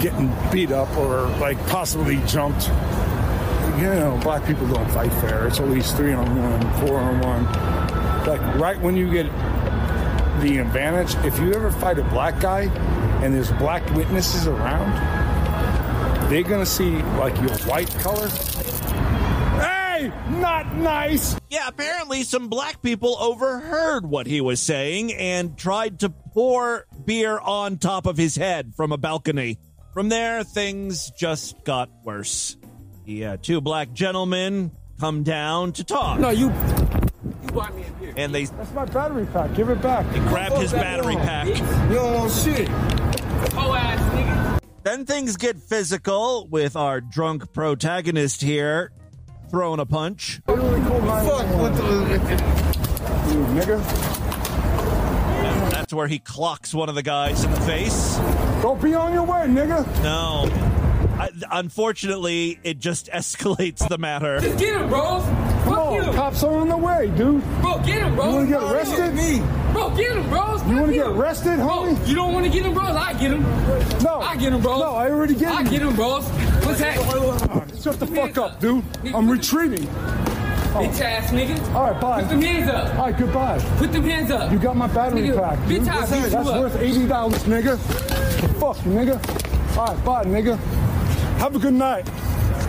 getting 0.02 0.34
beat 0.52 0.72
up 0.72 0.90
or 0.98 1.28
like 1.38 1.58
possibly 1.68 2.18
jumped. 2.26 2.68
You 3.78 3.86
know, 3.86 4.20
black 4.24 4.46
people 4.46 4.68
don't 4.68 4.90
fight 4.92 5.12
fair. 5.14 5.48
It's 5.48 5.60
always 5.60 5.92
three 5.94 6.12
on 6.12 6.26
one, 6.36 6.88
four 6.88 7.00
on 7.00 7.22
one. 7.22 7.46
Like 8.26 8.42
right 8.60 8.80
when 8.82 8.98
you 8.98 9.10
get 9.12 9.26
the 10.42 10.58
advantage, 10.58 11.16
if 11.26 11.40
you 11.40 11.54
ever 11.54 11.72
fight 11.72 12.00
a 12.00 12.04
black 12.06 12.40
guy 12.40 12.64
and 13.24 13.34
there's 13.34 13.52
black 13.54 13.88
witnesses 13.96 14.48
around, 14.48 14.92
they're 16.30 16.44
gonna 16.44 16.66
see 16.66 16.92
like 17.18 17.36
your 17.38 17.56
white 17.60 17.90
color. 18.00 18.30
Hey, 20.00 20.14
not 20.40 20.78
nice. 20.78 21.36
Yeah, 21.50 21.68
apparently 21.68 22.24
some 22.24 22.48
black 22.48 22.82
people 22.82 23.18
overheard 23.20 24.06
what 24.06 24.28
he 24.28 24.40
was 24.40 24.62
saying 24.62 25.14
and 25.14 25.58
tried 25.58 26.00
to 26.00 26.10
pour 26.10 26.86
beer 27.04 27.38
on 27.38 27.80
top 27.80 28.06
of 28.06 28.16
his 28.16 28.38
head 28.38 28.74
from 28.76 28.94
a 28.94 28.98
balcony. 28.98 29.60
From 29.94 30.08
there, 30.08 30.46
things 30.46 31.12
just 31.18 31.66
got 31.66 31.90
worse. 32.06 32.56
The 33.06 33.26
uh, 33.26 33.38
two 33.42 33.60
black 33.60 33.92
gentlemen 33.92 34.72
come 35.02 35.24
down 35.24 35.74
to 35.74 35.84
talk. 35.84 36.18
No, 36.18 36.30
you. 36.30 36.48
You 36.48 37.52
bought 37.54 37.76
me 37.76 37.84
a 37.86 37.92
beer. 38.00 38.14
and 38.16 38.34
they 38.34 38.46
That's 38.46 38.72
my 38.72 38.86
battery 38.86 39.26
pack. 39.26 39.54
Give 39.54 39.68
it 39.70 39.82
back. 39.82 40.10
grab 40.30 40.54
his 40.54 40.72
battery 40.72 41.16
pack. 41.16 41.48
You 41.48 41.96
don't 41.96 42.14
want 42.14 42.32
shit. 42.32 42.70
Oh 42.70 43.76
ass 43.76 44.00
nigga. 44.14 44.62
Then 44.84 45.06
things 45.06 45.36
get 45.36 45.58
physical 45.58 46.48
with 46.48 46.78
our 46.78 47.02
drunk 47.02 47.52
protagonist 47.52 48.42
here 48.42 48.94
throwing 49.50 49.80
a 49.80 49.86
punch. 49.86 50.42
Fuck 50.46 50.58
What 50.58 51.76
the? 51.76 51.84
nigga. 53.54 53.80
And 55.44 55.72
that's 55.72 55.94
where 55.94 56.08
he 56.08 56.20
clocks 56.20 56.74
one 56.74 56.90
of 56.90 56.96
the 56.96 57.04
guys 57.04 57.44
in 57.44 57.52
the 57.52 57.62
face. 57.62 58.18
Don't 58.62 58.82
be 58.82 58.94
on 58.94 59.14
your 59.14 59.24
way, 59.24 59.46
nigga. 59.48 59.86
No. 60.04 60.48
I, 61.20 61.30
unfortunately, 61.52 62.60
it 62.64 62.80
just 62.80 63.08
escalates 63.14 63.88
the 63.88 63.98
matter. 63.98 64.40
Just 64.40 64.60
get 64.60 64.80
him, 64.82 64.88
bros. 64.90 65.24
Come 65.70 65.78
Fuck 65.78 65.86
on, 65.86 66.06
you. 66.06 66.14
cops 66.14 66.44
are 66.44 66.56
on 66.58 66.68
the 66.70 66.78
way, 66.78 67.12
dude. 67.16 67.44
Bro, 67.62 67.78
get 67.86 68.02
him, 68.02 68.16
bros. 68.16 68.28
You 68.28 68.34
wanna 68.34 68.48
get 68.48 68.64
arrested? 68.64 69.14
Me. 69.14 69.40
Bro, 69.72 69.96
get 69.96 70.18
him, 70.18 70.30
bros. 70.30 70.66
You 70.66 70.76
want 70.78 70.88
to 70.88 70.94
get 70.94 71.08
arrested, 71.08 71.56
Bro, 71.58 71.68
homie? 71.68 72.08
you 72.08 72.16
don't 72.16 72.34
want 72.34 72.46
to 72.46 72.52
get 72.52 72.66
him, 72.66 72.74
bros? 72.74 72.90
I 72.90 73.14
get 73.14 73.32
him. 73.32 73.44
No. 74.04 74.20
I 74.20 74.36
get 74.36 74.52
him, 74.52 74.62
bros. 74.62 74.80
No, 74.80 74.96
I 74.96 75.12
already 75.12 75.36
get 75.36 75.52
him. 75.52 75.58
I 75.58 75.64
get 75.70 75.82
him, 75.84 75.96
bros. 75.96 76.26
What's 76.66 76.80
that? 76.80 76.96
Shut 77.84 78.00
the 78.00 78.08
fuck 78.08 78.38
up, 78.40 78.60
dude. 78.60 78.84
I'm 79.14 79.30
retreating. 79.30 79.86
Bitch 79.86 81.02
oh. 81.02 81.04
ass 81.04 81.32
nigga. 81.32 81.76
All 81.76 81.92
right, 81.92 82.02
bye. 82.02 82.22
Put 82.22 82.30
them 82.30 82.42
hands 82.42 82.70
up. 82.70 82.96
All 82.96 83.06
right, 83.06 83.18
goodbye. 83.18 83.60
Put 83.78 83.92
them 83.92 84.04
hands 84.04 84.32
up. 84.32 84.52
You 84.52 84.58
got 84.60 84.76
my 84.76 84.88
battery 84.88 85.22
Nigga, 85.22 85.40
pack, 85.40 85.68
dude. 85.68 85.82
bitch, 85.84 85.88
I 85.88 86.06
beat 86.06 86.24
you 86.24 86.30
That's 86.30 86.50
up. 86.50 86.60
worth 86.60 86.76
eighty 86.82 87.08
dollars, 87.08 87.44
nigga. 87.44 87.78
Fuck 88.60 88.86
you, 88.86 88.92
nigga. 88.92 89.78
All 89.78 89.86
right, 89.88 90.06
bye, 90.06 90.24
nigga. 90.26 90.58
Have 91.38 91.56
a 91.56 91.60
good 91.60 91.74
night. 91.74 92.08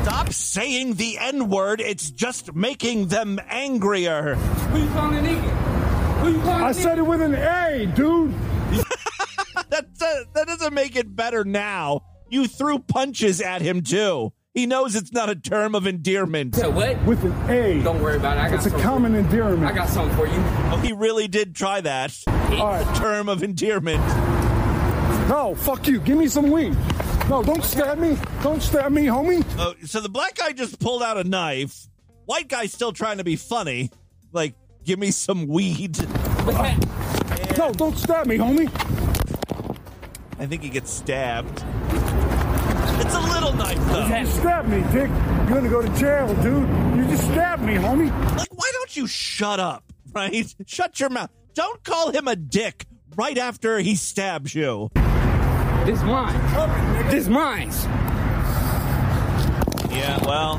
Stop 0.02 0.32
saying 0.32 0.94
the 0.94 1.18
N 1.18 1.48
word. 1.48 1.80
It's 1.80 2.10
just 2.10 2.54
making 2.54 3.08
them 3.08 3.38
angrier. 3.48 4.34
Who 4.34 4.82
you 4.82 4.88
calling 4.90 5.18
a 5.18 5.22
nigga? 5.28 6.20
Who 6.20 6.32
you 6.32 6.40
calling 6.40 6.62
I 6.62 6.70
a 6.70 6.74
said 6.74 6.98
it 6.98 7.02
with 7.02 7.20
an 7.20 7.34
A, 7.34 7.86
dude. 7.94 8.34
That, 9.68 9.86
that, 9.98 10.24
that 10.34 10.46
doesn't 10.48 10.74
make 10.74 10.96
it 10.96 11.14
better 11.14 11.44
now. 11.44 12.00
You 12.28 12.48
threw 12.48 12.80
punches 12.80 13.40
at 13.40 13.62
him, 13.62 13.82
too. 13.82 14.32
He 14.52 14.66
knows 14.66 14.96
it's 14.96 15.12
not 15.12 15.30
a 15.30 15.36
term 15.36 15.76
of 15.76 15.86
endearment. 15.86 16.54
nigga? 16.54 16.72
What? 16.72 17.04
With 17.04 17.22
an 17.24 17.50
A. 17.50 17.80
Don't 17.82 18.02
worry 18.02 18.16
about 18.16 18.36
it. 18.36 18.40
I 18.40 18.48
got 18.50 18.66
It's 18.66 18.74
a 18.74 18.78
common 18.82 19.14
endearment. 19.14 19.64
I 19.64 19.72
got 19.72 19.88
something 19.88 20.16
for 20.16 20.26
you. 20.26 20.42
Oh, 20.72 20.80
he 20.82 20.92
really 20.92 21.28
did 21.28 21.54
try 21.54 21.80
that. 21.82 22.16
All 22.26 22.66
right. 22.66 22.96
Term 22.96 23.28
of 23.28 23.44
endearment. 23.44 24.00
No, 25.28 25.54
fuck 25.56 25.86
you. 25.86 26.00
Give 26.00 26.18
me 26.18 26.26
some 26.26 26.50
weed. 26.50 26.76
No, 27.30 27.44
don't 27.44 27.62
stab 27.62 27.96
me. 27.98 28.18
Don't 28.42 28.60
stab 28.60 28.90
me, 28.90 29.02
homie. 29.04 29.44
Oh, 29.56 29.74
so 29.86 30.00
the 30.00 30.08
black 30.08 30.34
guy 30.34 30.50
just 30.50 30.80
pulled 30.80 31.00
out 31.00 31.16
a 31.16 31.22
knife. 31.22 31.86
White 32.24 32.48
guy's 32.48 32.72
still 32.72 32.90
trying 32.90 33.18
to 33.18 33.24
be 33.24 33.36
funny. 33.36 33.92
Like, 34.32 34.54
give 34.84 34.98
me 34.98 35.12
some 35.12 35.46
weed. 35.46 35.96
What's? 35.96 37.56
No, 37.56 37.72
don't 37.72 37.96
stab 37.96 38.26
me, 38.26 38.36
homie. 38.36 38.68
I 40.40 40.46
think 40.46 40.64
he 40.64 40.70
gets 40.70 40.90
stabbed. 40.90 41.62
It's 42.98 43.14
a 43.14 43.20
little 43.20 43.52
knife, 43.52 43.78
though. 43.78 44.08
You 44.08 44.26
stabbed 44.26 44.68
me, 44.68 44.80
dick. 44.90 45.08
You're 45.08 45.54
gonna 45.54 45.68
go 45.68 45.82
to 45.82 45.98
jail, 46.00 46.34
dude. 46.42 46.68
You 46.98 47.06
just 47.16 47.22
stabbed 47.26 47.62
me, 47.62 47.74
homie. 47.74 48.10
Like, 48.36 48.52
why 48.52 48.72
don't 48.72 48.96
you 48.96 49.06
shut 49.06 49.60
up, 49.60 49.84
right? 50.12 50.52
Shut 50.66 50.98
your 50.98 51.10
mouth. 51.10 51.30
Don't 51.54 51.84
call 51.84 52.10
him 52.10 52.26
a 52.26 52.34
dick 52.34 52.86
right 53.14 53.38
after 53.38 53.78
he 53.78 53.94
stabs 53.94 54.52
you. 54.52 54.90
This 55.86 56.02
mine. 56.02 57.10
This 57.10 57.26
mine's. 57.28 57.84
Yeah, 59.90 60.18
well, 60.24 60.56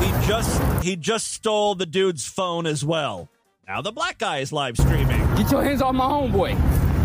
he 0.00 0.26
just 0.26 0.82
he 0.82 0.96
just 0.96 1.32
stole 1.32 1.74
the 1.74 1.86
dude's 1.86 2.26
phone 2.26 2.66
as 2.66 2.84
well. 2.84 3.28
Now 3.68 3.80
the 3.80 3.92
black 3.92 4.18
guy 4.18 4.38
is 4.38 4.52
live 4.52 4.76
streaming. 4.76 5.20
Get 5.36 5.50
your 5.50 5.62
hands 5.62 5.82
off 5.82 5.94
my 5.94 6.04
homeboy. 6.06 6.54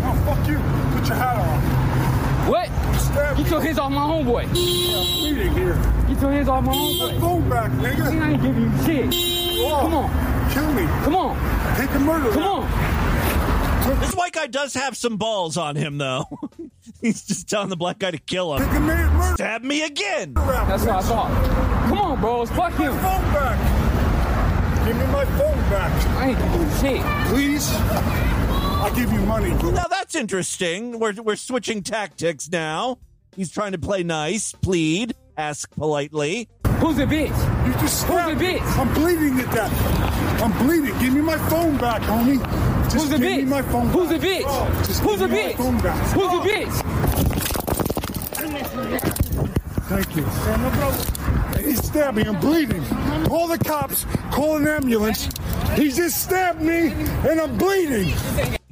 Oh, 0.02 0.14
fuck 0.26 0.48
you. 0.48 0.56
Put 0.98 1.08
your 1.08 1.16
hat 1.16 1.38
on. 1.38 1.60
What? 2.50 2.66
Stab 3.00 3.36
me. 3.36 3.42
Get 3.44 3.52
your 3.52 3.60
hands 3.60 3.78
off 3.78 3.92
my 3.92 4.00
homeboy. 4.00 4.50
Bleeding 4.50 5.52
here. 5.52 5.74
Get 6.08 6.20
your 6.20 6.32
hands 6.32 6.48
off 6.48 6.64
my 6.64 6.72
Put 6.72 6.80
homeboy. 6.80 7.20
phone 7.20 7.48
back, 7.48 7.70
nigga. 7.72 8.20
I 8.20 8.30
ain't 8.32 8.42
giving 8.42 8.62
you 8.62 8.84
shit. 8.84 9.60
Oh, 9.62 9.78
Come 9.82 9.94
on. 9.94 10.50
Kill 10.50 10.72
me. 10.72 10.86
Come 11.04 11.16
on. 11.16 11.76
Take 11.76 11.90
a 11.94 11.98
murder. 12.00 12.30
Come 12.32 12.42
on. 12.42 13.09
This 13.96 14.14
white 14.14 14.32
guy 14.32 14.46
does 14.46 14.74
have 14.74 14.96
some 14.96 15.16
balls 15.16 15.56
on 15.56 15.76
him, 15.76 15.98
though. 15.98 16.24
He's 17.00 17.22
just 17.24 17.48
telling 17.48 17.68
the 17.68 17.76
black 17.76 17.98
guy 17.98 18.10
to 18.10 18.18
kill 18.18 18.54
him. 18.54 18.66
Take 18.66 18.76
a 18.76 18.80
murder. 18.80 19.10
murder. 19.10 19.34
Stab 19.34 19.62
me 19.62 19.82
again. 19.82 20.34
That's 20.34 20.84
what 20.84 20.96
I 20.96 21.02
thought. 21.02 21.88
Come 21.88 21.98
on, 21.98 22.20
bros. 22.20 22.50
Fuck 22.50 22.72
him. 22.74 22.92
Phone 22.92 23.22
back. 23.32 24.86
Give 24.86 24.96
me 24.96 25.06
my 25.06 25.24
phone 25.24 25.56
back, 25.70 26.06
I 26.16 26.28
ain't 26.30 26.38
giving 26.38 26.60
you 26.62 26.70
shit. 27.00 27.26
please. 27.28 27.68
I'll 27.72 28.94
give 28.94 29.12
you 29.12 29.20
money. 29.20 29.50
Now 29.50 29.86
that's 29.88 30.00
that's 30.10 30.14
interesting. 30.20 30.98
We're, 30.98 31.12
we're 31.22 31.36
switching 31.36 31.84
tactics 31.84 32.50
now. 32.50 32.98
He's 33.36 33.52
trying 33.52 33.72
to 33.72 33.78
play 33.78 34.02
nice, 34.02 34.50
plead, 34.50 35.14
ask 35.36 35.70
politely. 35.76 36.48
Who's 36.78 36.96
the 36.96 37.04
bitch? 37.04 37.28
You 37.66 37.72
just 37.74 37.82
Who's 37.82 37.92
stabbed 37.92 38.40
the 38.40 38.44
me. 38.44 38.58
bitch? 38.58 38.78
I'm 38.78 38.92
bleeding 38.92 39.36
to 39.36 39.44
death. 39.44 40.42
I'm 40.42 40.66
bleeding. 40.66 40.98
Give 40.98 41.14
me 41.14 41.20
my 41.20 41.38
phone 41.48 41.76
back, 41.78 42.02
homie. 42.02 42.40
Just 42.90 42.94
Who's 42.94 43.08
the 43.10 43.18
give 43.18 43.26
bitch? 43.26 43.36
me 43.38 43.44
my 43.44 43.62
phone 43.62 43.86
Who's 43.88 44.08
the 44.08 44.18
back. 44.18 44.26
bitch? 44.26 44.42
Oh, 44.46 44.82
just 44.86 45.00
Who's 45.02 45.18
the 45.20 45.28
give 45.28 45.36
bitch? 45.36 45.56
phone 45.56 45.78
back. 45.80 46.06
Who's 46.08 46.24
Oh, 46.26 46.42
the 46.42 46.50
bitch? 46.50 47.90
Thank 49.90 50.16
you. 50.16 50.24
He 51.68 51.74
stabbed 51.76 52.16
me. 52.16 52.22
I'm 52.24 52.40
bleeding. 52.40 52.84
Call 53.26 53.48
the 53.48 53.58
cops. 53.58 54.04
Call 54.32 54.56
an 54.56 54.66
ambulance. 54.66 55.28
He 55.76 55.90
just 55.90 56.22
stabbed 56.22 56.60
me, 56.60 56.88
and 56.88 57.40
I'm 57.40 57.56
bleeding. 57.58 58.12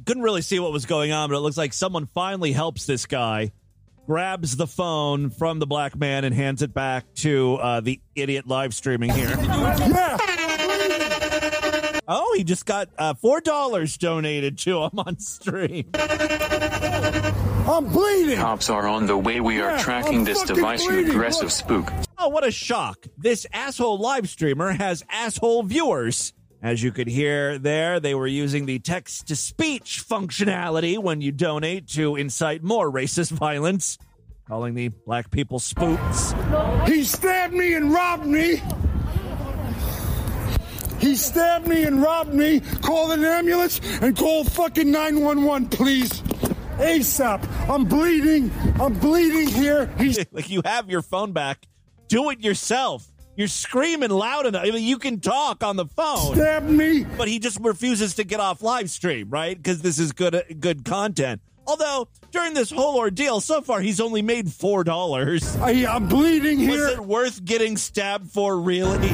Couldn't 0.05 0.23
really 0.23 0.41
see 0.41 0.59
what 0.59 0.71
was 0.71 0.85
going 0.85 1.11
on, 1.11 1.29
but 1.29 1.35
it 1.35 1.39
looks 1.39 1.57
like 1.57 1.73
someone 1.73 2.07
finally 2.07 2.51
helps 2.51 2.85
this 2.85 3.05
guy, 3.05 3.51
grabs 4.07 4.55
the 4.55 4.67
phone 4.67 5.29
from 5.29 5.59
the 5.59 5.67
black 5.67 5.95
man, 5.97 6.23
and 6.25 6.33
hands 6.33 6.61
it 6.61 6.73
back 6.73 7.05
to 7.15 7.55
uh, 7.55 7.79
the 7.81 8.01
idiot 8.15 8.47
live 8.47 8.73
streaming 8.73 9.11
here. 9.11 9.29
Yeah. 9.29 10.17
Oh, 12.11 12.33
he 12.35 12.43
just 12.43 12.65
got 12.65 12.89
uh, 12.97 13.13
$4 13.13 13.99
donated 13.99 14.57
to 14.59 14.83
him 14.85 14.97
on 14.97 15.19
stream. 15.19 15.89
I'm 15.93 17.85
bleeding. 17.85 18.37
Cops 18.37 18.69
are 18.71 18.87
on 18.87 19.05
the 19.05 19.15
way. 19.15 19.39
We 19.39 19.61
are 19.61 19.73
Yeah, 19.75 19.81
tracking 19.83 20.19
I'm 20.19 20.23
this 20.23 20.39
fucking 20.39 20.55
device, 20.55 20.83
you 20.85 21.07
aggressive 21.11 21.43
Look. 21.43 21.51
spook. 21.51 21.93
Oh, 22.17 22.29
what 22.29 22.43
a 22.45 22.49
shock. 22.49 23.05
This 23.17 23.45
asshole 23.53 23.99
live 23.99 24.27
streamer 24.27 24.71
has 24.71 25.03
asshole 25.09 25.61
viewers. 25.63 26.33
As 26.63 26.81
you 26.81 26.91
could 26.91 27.07
hear 27.07 27.59
there, 27.59 27.99
they 27.99 28.15
were 28.15 28.25
using 28.27 28.65
the 28.65 28.79
text 28.79 29.27
to 29.27 29.35
speech 29.35 30.03
functionality 30.09 30.97
when 30.97 31.21
you 31.21 31.31
donate 31.31 31.87
to 31.89 32.15
incite 32.15 32.63
more 32.63 32.91
racist 32.91 33.31
violence, 33.31 33.99
calling 34.47 34.73
the 34.73 34.89
black 35.05 35.29
people 35.29 35.59
spooks. 35.59 36.33
He 36.87 37.03
stabbed 37.03 37.53
me 37.53 37.75
and 37.75 37.93
robbed 37.93 38.25
me. 38.25 38.61
He 40.99 41.15
stabbed 41.15 41.67
me 41.67 41.83
and 41.83 42.01
robbed 42.01 42.33
me. 42.33 42.59
Call 42.81 43.11
an 43.11 43.23
ambulance 43.23 43.79
and 44.01 44.15
call 44.15 44.43
fucking 44.43 44.91
911, 44.91 45.69
please. 45.69 46.21
ASAP. 46.79 47.69
I'm 47.69 47.85
bleeding. 47.85 48.51
I'm 48.79 48.93
bleeding 48.93 49.47
here. 49.47 49.87
He 49.97 50.15
like 50.31 50.49
you 50.49 50.61
have 50.65 50.89
your 50.89 51.01
phone 51.01 51.33
back. 51.33 51.65
Do 52.07 52.29
it 52.29 52.41
yourself. 52.41 53.05
You're 53.35 53.47
screaming 53.47 54.09
loud 54.09 54.45
enough. 54.45 54.63
I 54.65 54.71
mean, 54.71 54.83
you 54.83 54.97
can 54.97 55.21
talk 55.21 55.63
on 55.63 55.77
the 55.77 55.85
phone. 55.85 56.35
stabbed 56.35 56.69
me. 56.69 57.05
but 57.17 57.27
he 57.29 57.39
just 57.39 57.57
refuses 57.61 58.15
to 58.15 58.25
get 58.25 58.41
off 58.41 58.61
live 58.61 58.89
stream, 58.89 59.29
right? 59.29 59.55
Because 59.55 59.81
this 59.81 59.97
is 59.99 60.11
good 60.11 60.35
uh, 60.35 60.41
good 60.59 60.83
content. 60.83 61.41
Although 61.69 62.07
during 62.31 62.55
this 62.55 62.71
whole 62.71 62.97
ordeal, 62.97 63.41
so 63.41 63.61
far 63.61 63.79
he's 63.79 63.99
only 63.99 64.23
made 64.23 64.51
four 64.51 64.83
dollars. 64.83 65.55
I, 65.57 65.85
I'm 65.85 66.07
bleeding 66.07 66.57
here. 66.57 66.85
Was 66.85 66.93
it 66.93 66.99
worth 66.99 67.45
getting 67.45 67.77
stabbed 67.77 68.31
for? 68.31 68.59
Really? 68.59 69.09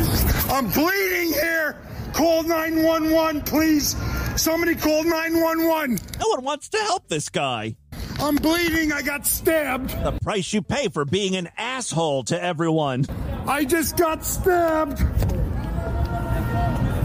I'm 0.50 0.70
bleeding 0.72 1.34
here. 1.34 1.78
Call 2.14 2.44
911, 2.44 3.42
please. 3.42 3.94
Somebody 4.42 4.76
call 4.76 5.04
911. 5.04 6.00
No 6.18 6.30
one 6.30 6.46
wants 6.46 6.70
to 6.70 6.78
help 6.78 7.10
this 7.10 7.28
guy. 7.28 7.76
I'm 8.20 8.38
bleeding. 8.38 8.94
I 8.94 9.02
got 9.02 9.26
stabbed. 9.28 9.90
The 9.90 10.18
price 10.24 10.54
you 10.54 10.62
pay 10.62 10.88
for 10.88 11.04
being 11.04 11.36
an 11.36 11.50
asshole 11.58 12.24
to 12.26 12.42
everyone. 12.42 13.06
I 13.46 13.66
just 13.66 13.98
got 13.98 14.24
stabbed. 14.24 15.00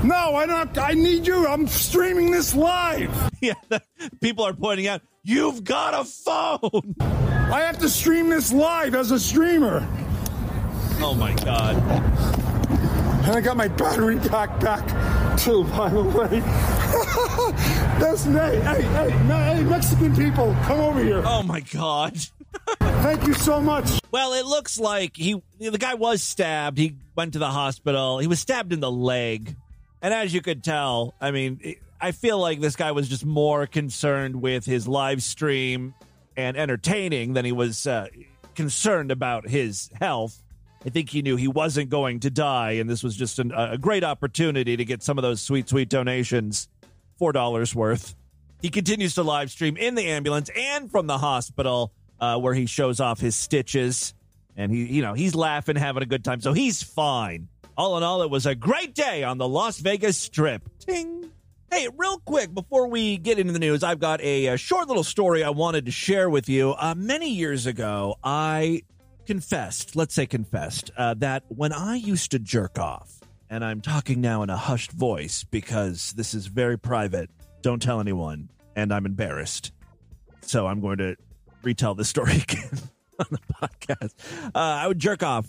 No, 0.02 0.34
I 0.34 0.46
don't. 0.46 0.78
I 0.78 0.92
need 0.94 1.26
you. 1.26 1.46
I'm 1.46 1.66
streaming 1.66 2.30
this 2.30 2.54
live. 2.54 3.10
Yeah, 3.42 3.54
people 4.20 4.44
are 4.44 4.52
pointing 4.52 4.86
out 4.86 5.00
you've 5.24 5.64
got 5.64 5.94
a 5.94 6.04
phone. 6.04 6.94
I 7.00 7.62
have 7.62 7.78
to 7.78 7.88
stream 7.88 8.28
this 8.28 8.52
live 8.52 8.94
as 8.94 9.12
a 9.12 9.18
streamer. 9.18 9.88
Oh 11.00 11.14
my 11.14 11.32
god. 11.36 11.76
And 13.24 13.34
I 13.34 13.40
got 13.40 13.56
my 13.56 13.68
battery 13.68 14.18
pack 14.18 14.60
back 14.60 14.86
too, 15.38 15.64
by 15.64 15.88
the 15.88 16.02
way. 16.02 16.40
That's 17.98 18.24
hey, 18.24 18.60
hey, 18.60 18.82
hey, 18.82 19.10
hey, 19.10 19.62
Mexican 19.62 20.14
people, 20.14 20.54
come 20.64 20.80
over 20.80 21.02
here. 21.02 21.22
Oh 21.24 21.42
my 21.42 21.60
god. 21.60 22.18
Thank 22.80 23.26
you 23.26 23.32
so 23.32 23.58
much. 23.58 24.00
Well, 24.10 24.34
it 24.34 24.44
looks 24.44 24.78
like 24.78 25.16
he 25.16 25.42
the 25.58 25.78
guy 25.78 25.94
was 25.94 26.22
stabbed. 26.22 26.76
He 26.76 26.96
went 27.16 27.32
to 27.32 27.38
the 27.38 27.48
hospital. 27.48 28.18
He 28.18 28.26
was 28.26 28.38
stabbed 28.38 28.74
in 28.74 28.80
the 28.80 28.90
leg. 28.90 29.56
And 30.02 30.14
as 30.14 30.32
you 30.32 30.40
could 30.40 30.64
tell, 30.64 31.14
I 31.20 31.30
mean, 31.30 31.76
I 32.00 32.12
feel 32.12 32.38
like 32.38 32.60
this 32.60 32.76
guy 32.76 32.92
was 32.92 33.08
just 33.08 33.26
more 33.26 33.66
concerned 33.66 34.40
with 34.40 34.64
his 34.64 34.88
live 34.88 35.22
stream 35.22 35.94
and 36.36 36.56
entertaining 36.56 37.34
than 37.34 37.44
he 37.44 37.52
was 37.52 37.86
uh, 37.86 38.06
concerned 38.54 39.10
about 39.10 39.48
his 39.48 39.90
health. 40.00 40.42
I 40.84 40.88
think 40.88 41.10
he 41.10 41.20
knew 41.20 41.36
he 41.36 41.48
wasn't 41.48 41.90
going 41.90 42.20
to 42.20 42.30
die, 42.30 42.72
and 42.72 42.88
this 42.88 43.02
was 43.02 43.14
just 43.14 43.38
an, 43.38 43.52
a 43.54 43.76
great 43.76 44.02
opportunity 44.02 44.78
to 44.78 44.84
get 44.84 45.02
some 45.02 45.18
of 45.18 45.22
those 45.22 45.42
sweet, 45.42 45.68
sweet 45.68 45.90
donations. 45.90 46.68
$4 47.20 47.74
worth. 47.74 48.14
He 48.62 48.70
continues 48.70 49.14
to 49.14 49.22
live 49.22 49.50
stream 49.50 49.76
in 49.76 49.94
the 49.94 50.06
ambulance 50.06 50.50
and 50.56 50.90
from 50.90 51.06
the 51.06 51.18
hospital 51.18 51.92
uh, 52.18 52.38
where 52.38 52.54
he 52.54 52.66
shows 52.66 53.00
off 53.00 53.20
his 53.20 53.36
stitches. 53.36 54.14
And 54.56 54.72
he, 54.72 54.84
you 54.86 55.02
know, 55.02 55.14
he's 55.14 55.34
laughing, 55.34 55.76
having 55.76 56.02
a 56.02 56.06
good 56.06 56.24
time. 56.24 56.40
So 56.40 56.52
he's 56.52 56.82
fine. 56.82 57.48
All 57.80 57.96
in 57.96 58.02
all, 58.02 58.20
it 58.20 58.28
was 58.28 58.44
a 58.44 58.54
great 58.54 58.94
day 58.94 59.24
on 59.24 59.38
the 59.38 59.48
Las 59.48 59.78
Vegas 59.78 60.18
Strip. 60.18 60.68
Ting. 60.80 61.30
Hey, 61.72 61.88
real 61.96 62.18
quick 62.18 62.52
before 62.52 62.88
we 62.88 63.16
get 63.16 63.38
into 63.38 63.54
the 63.54 63.58
news, 63.58 63.82
I've 63.82 64.00
got 64.00 64.20
a, 64.20 64.48
a 64.48 64.58
short 64.58 64.86
little 64.88 65.02
story 65.02 65.42
I 65.42 65.48
wanted 65.48 65.86
to 65.86 65.90
share 65.90 66.28
with 66.28 66.46
you. 66.50 66.72
Uh, 66.72 66.94
many 66.94 67.30
years 67.30 67.64
ago, 67.64 68.16
I 68.22 68.82
confessed, 69.24 69.96
let's 69.96 70.14
say 70.14 70.26
confessed, 70.26 70.90
uh, 70.94 71.14
that 71.20 71.44
when 71.48 71.72
I 71.72 71.94
used 71.94 72.32
to 72.32 72.38
jerk 72.38 72.78
off, 72.78 73.18
and 73.48 73.64
I'm 73.64 73.80
talking 73.80 74.20
now 74.20 74.42
in 74.42 74.50
a 74.50 74.58
hushed 74.58 74.92
voice 74.92 75.44
because 75.44 76.12
this 76.12 76.34
is 76.34 76.48
very 76.48 76.78
private, 76.78 77.30
don't 77.62 77.80
tell 77.80 77.98
anyone, 77.98 78.50
and 78.76 78.92
I'm 78.92 79.06
embarrassed. 79.06 79.72
So 80.42 80.66
I'm 80.66 80.82
going 80.82 80.98
to 80.98 81.16
retell 81.62 81.94
this 81.94 82.10
story 82.10 82.34
again 82.42 82.78
on 83.18 83.26
the 83.30 83.40
podcast. 83.54 84.12
Uh, 84.54 84.58
I 84.58 84.86
would 84.86 84.98
jerk 84.98 85.22
off, 85.22 85.46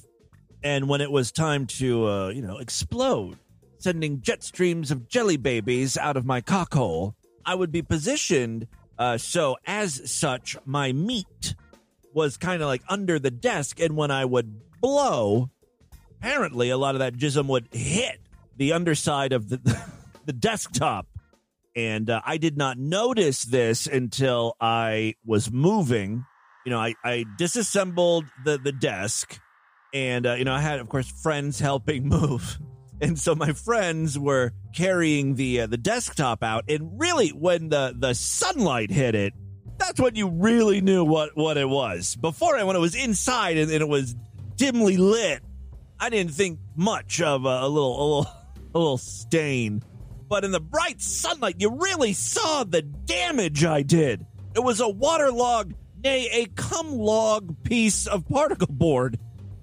and 0.63 0.87
when 0.87 1.01
it 1.01 1.11
was 1.11 1.31
time 1.31 1.65
to, 1.65 2.07
uh, 2.07 2.29
you 2.29 2.41
know, 2.41 2.57
explode, 2.57 3.37
sending 3.79 4.21
jet 4.21 4.43
streams 4.43 4.91
of 4.91 5.07
jelly 5.07 5.37
babies 5.37 5.97
out 5.97 6.17
of 6.17 6.25
my 6.25 6.41
cockhole, 6.41 7.15
I 7.45 7.55
would 7.55 7.71
be 7.71 7.81
positioned 7.81 8.67
uh, 9.01 9.17
so, 9.17 9.57
as 9.65 10.11
such, 10.11 10.55
my 10.63 10.91
meat 10.91 11.55
was 12.13 12.37
kind 12.37 12.61
of 12.61 12.67
like 12.67 12.83
under 12.87 13.17
the 13.17 13.31
desk, 13.31 13.79
and 13.79 13.97
when 13.97 14.11
I 14.11 14.25
would 14.25 14.61
blow, 14.79 15.49
apparently 16.19 16.69
a 16.69 16.77
lot 16.77 16.93
of 16.93 16.99
that 16.99 17.15
jism 17.15 17.47
would 17.47 17.67
hit 17.71 18.19
the 18.57 18.73
underside 18.73 19.33
of 19.33 19.49
the 19.49 19.57
the 20.25 20.33
desktop. 20.33 21.07
And 21.75 22.11
uh, 22.11 22.21
I 22.23 22.37
did 22.37 22.57
not 22.57 22.77
notice 22.77 23.43
this 23.43 23.87
until 23.87 24.55
I 24.61 25.15
was 25.25 25.51
moving. 25.51 26.23
You 26.63 26.69
know, 26.69 26.79
I, 26.79 26.93
I 27.03 27.25
disassembled 27.39 28.25
the, 28.45 28.59
the 28.59 28.71
desk, 28.71 29.39
and 29.93 30.25
uh, 30.25 30.33
you 30.33 30.45
know, 30.45 30.53
I 30.53 30.61
had, 30.61 30.79
of 30.79 30.89
course, 30.89 31.09
friends 31.09 31.59
helping 31.59 32.07
move. 32.07 32.59
And 33.01 33.17
so 33.17 33.33
my 33.33 33.53
friends 33.53 34.17
were 34.17 34.53
carrying 34.75 35.35
the 35.35 35.61
uh, 35.61 35.67
the 35.67 35.77
desktop 35.77 36.43
out, 36.43 36.65
and 36.69 36.99
really, 36.99 37.29
when 37.29 37.69
the 37.69 37.95
the 37.97 38.13
sunlight 38.13 38.91
hit 38.91 39.15
it, 39.15 39.33
that's 39.79 39.99
when 39.99 40.15
you 40.15 40.29
really 40.29 40.81
knew 40.81 41.03
what 41.03 41.35
what 41.35 41.57
it 41.57 41.67
was. 41.67 42.15
Before, 42.15 42.55
I 42.55 42.63
when 42.63 42.75
it 42.75 42.79
was 42.79 42.93
inside 42.93 43.57
and, 43.57 43.71
and 43.71 43.81
it 43.81 43.87
was 43.87 44.15
dimly 44.55 44.97
lit, 44.97 45.41
I 45.99 46.09
didn't 46.09 46.33
think 46.33 46.59
much 46.75 47.21
of 47.21 47.45
a, 47.45 47.61
a 47.61 47.67
little 47.67 47.95
a 47.95 48.03
little 48.03 48.31
a 48.75 48.77
little 48.77 48.97
stain. 48.99 49.83
But 50.29 50.45
in 50.45 50.51
the 50.51 50.61
bright 50.61 51.01
sunlight, 51.01 51.55
you 51.57 51.71
really 51.71 52.13
saw 52.13 52.63
the 52.63 52.83
damage 52.83 53.65
I 53.65 53.81
did. 53.81 54.25
It 54.55 54.59
was 54.59 54.79
a 54.79 54.87
waterlogged, 54.87 55.73
nay, 56.03 56.29
a 56.31 56.45
cum 56.45 56.93
log 56.93 57.63
piece 57.63 58.07
of 58.07 58.27
particle 58.29 58.67
board, 58.69 59.19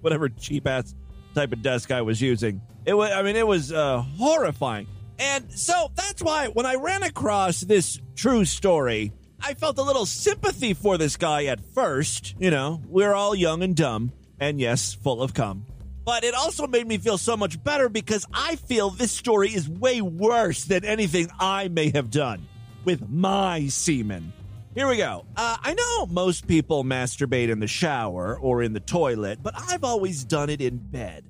whatever 0.08 0.30
cheap 0.30 0.66
ass 0.66 0.94
type 1.34 1.52
of 1.52 1.60
desk 1.60 1.90
I 1.90 2.00
was 2.00 2.22
using. 2.22 2.62
It 2.86 2.94
was, 2.94 3.12
I 3.12 3.22
mean, 3.22 3.36
it 3.36 3.46
was 3.46 3.70
uh, 3.70 3.98
horrifying. 4.16 4.86
And 5.18 5.52
so 5.52 5.90
that's 5.94 6.22
why 6.22 6.48
when 6.48 6.64
I 6.64 6.76
ran 6.76 7.02
across 7.02 7.60
this 7.60 8.00
true 8.16 8.46
story, 8.46 9.12
I 9.38 9.52
felt 9.52 9.76
a 9.76 9.82
little 9.82 10.06
sympathy 10.06 10.72
for 10.72 10.96
this 10.96 11.18
guy 11.18 11.44
at 11.44 11.60
first. 11.74 12.34
You 12.38 12.50
know, 12.50 12.80
we're 12.86 13.12
all 13.12 13.34
young 13.34 13.62
and 13.62 13.76
dumb, 13.76 14.12
and 14.40 14.58
yes, 14.58 14.94
full 14.94 15.20
of 15.20 15.34
cum. 15.34 15.66
But 16.06 16.24
it 16.24 16.32
also 16.32 16.66
made 16.66 16.88
me 16.88 16.96
feel 16.96 17.18
so 17.18 17.36
much 17.36 17.62
better 17.62 17.90
because 17.90 18.24
I 18.32 18.56
feel 18.56 18.88
this 18.88 19.12
story 19.12 19.50
is 19.50 19.68
way 19.68 20.00
worse 20.00 20.64
than 20.64 20.86
anything 20.86 21.28
I 21.38 21.68
may 21.68 21.90
have 21.90 22.10
done 22.10 22.48
with 22.86 23.06
my 23.10 23.66
semen. 23.66 24.32
Here 24.78 24.86
we 24.86 24.96
go. 24.96 25.26
Uh, 25.36 25.56
I 25.60 25.74
know 25.74 26.06
most 26.06 26.46
people 26.46 26.84
masturbate 26.84 27.48
in 27.48 27.58
the 27.58 27.66
shower 27.66 28.38
or 28.38 28.62
in 28.62 28.74
the 28.74 28.78
toilet, 28.78 29.40
but 29.42 29.52
I've 29.56 29.82
always 29.82 30.22
done 30.22 30.50
it 30.50 30.60
in 30.60 30.76
bed. 30.76 31.24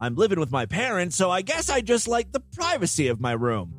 I'm 0.00 0.14
living 0.14 0.38
with 0.38 0.52
my 0.52 0.66
parents, 0.66 1.16
so 1.16 1.28
I 1.28 1.42
guess 1.42 1.68
I 1.68 1.80
just 1.80 2.06
like 2.06 2.30
the 2.30 2.38
privacy 2.54 3.08
of 3.08 3.20
my 3.20 3.32
room. 3.32 3.74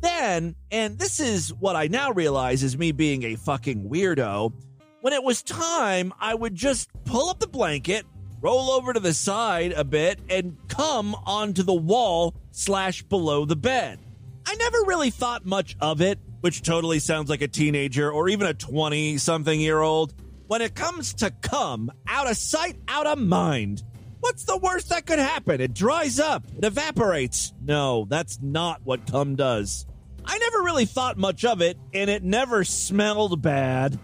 Then, 0.00 0.54
and 0.70 0.96
this 0.96 1.18
is 1.18 1.52
what 1.52 1.74
I 1.74 1.88
now 1.88 2.12
realize 2.12 2.62
is 2.62 2.78
me 2.78 2.92
being 2.92 3.24
a 3.24 3.34
fucking 3.34 3.90
weirdo, 3.90 4.52
when 5.00 5.12
it 5.12 5.24
was 5.24 5.42
time, 5.42 6.14
I 6.20 6.36
would 6.36 6.54
just 6.54 6.88
pull 7.04 7.30
up 7.30 7.40
the 7.40 7.48
blanket, 7.48 8.06
roll 8.40 8.70
over 8.70 8.92
to 8.92 9.00
the 9.00 9.12
side 9.12 9.72
a 9.72 9.82
bit, 9.82 10.20
and 10.30 10.56
come 10.68 11.16
onto 11.26 11.64
the 11.64 11.74
wall 11.74 12.36
slash 12.52 13.02
below 13.02 13.44
the 13.44 13.56
bed. 13.56 13.98
I 14.46 14.54
never 14.54 14.78
really 14.86 15.10
thought 15.10 15.44
much 15.44 15.76
of 15.80 16.00
it, 16.00 16.20
which 16.40 16.62
totally 16.62 16.98
sounds 16.98 17.28
like 17.30 17.42
a 17.42 17.48
teenager 17.48 18.10
or 18.10 18.28
even 18.28 18.46
a 18.46 18.54
20 18.54 19.18
something 19.18 19.60
year 19.60 19.80
old. 19.80 20.14
When 20.46 20.62
it 20.62 20.74
comes 20.74 21.14
to 21.14 21.30
cum, 21.30 21.90
out 22.08 22.30
of 22.30 22.36
sight, 22.36 22.76
out 22.88 23.06
of 23.06 23.18
mind. 23.18 23.82
What's 24.20 24.44
the 24.44 24.56
worst 24.56 24.88
that 24.88 25.06
could 25.06 25.18
happen? 25.18 25.60
It 25.60 25.74
dries 25.74 26.18
up, 26.18 26.44
it 26.56 26.64
evaporates. 26.64 27.52
No, 27.62 28.06
that's 28.08 28.40
not 28.40 28.80
what 28.84 29.06
cum 29.10 29.36
does. 29.36 29.86
I 30.24 30.38
never 30.38 30.62
really 30.62 30.86
thought 30.86 31.16
much 31.16 31.44
of 31.44 31.60
it, 31.62 31.78
and 31.94 32.10
it 32.10 32.22
never 32.24 32.64
smelled 32.64 33.40
bad. 33.40 33.98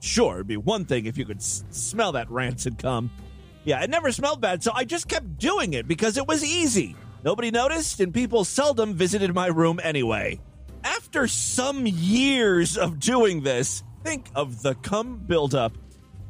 Sure, 0.00 0.36
it'd 0.36 0.46
be 0.46 0.56
one 0.56 0.84
thing 0.84 1.06
if 1.06 1.18
you 1.18 1.24
could 1.24 1.38
s- 1.38 1.64
smell 1.70 2.12
that 2.12 2.30
rancid 2.30 2.78
cum. 2.78 3.10
Yeah, 3.64 3.82
it 3.82 3.90
never 3.90 4.10
smelled 4.12 4.40
bad, 4.40 4.62
so 4.62 4.72
I 4.74 4.84
just 4.84 5.08
kept 5.08 5.38
doing 5.38 5.74
it 5.74 5.86
because 5.86 6.16
it 6.16 6.26
was 6.26 6.42
easy. 6.44 6.96
Nobody 7.24 7.50
noticed, 7.50 8.00
and 8.00 8.14
people 8.14 8.44
seldom 8.44 8.94
visited 8.94 9.34
my 9.34 9.48
room 9.48 9.78
anyway. 9.82 10.40
After 10.84 11.26
some 11.26 11.86
years 11.86 12.76
of 12.76 12.98
doing 13.00 13.42
this, 13.42 13.82
think 14.04 14.28
of 14.34 14.62
the 14.62 14.74
cum 14.74 15.18
buildup. 15.26 15.76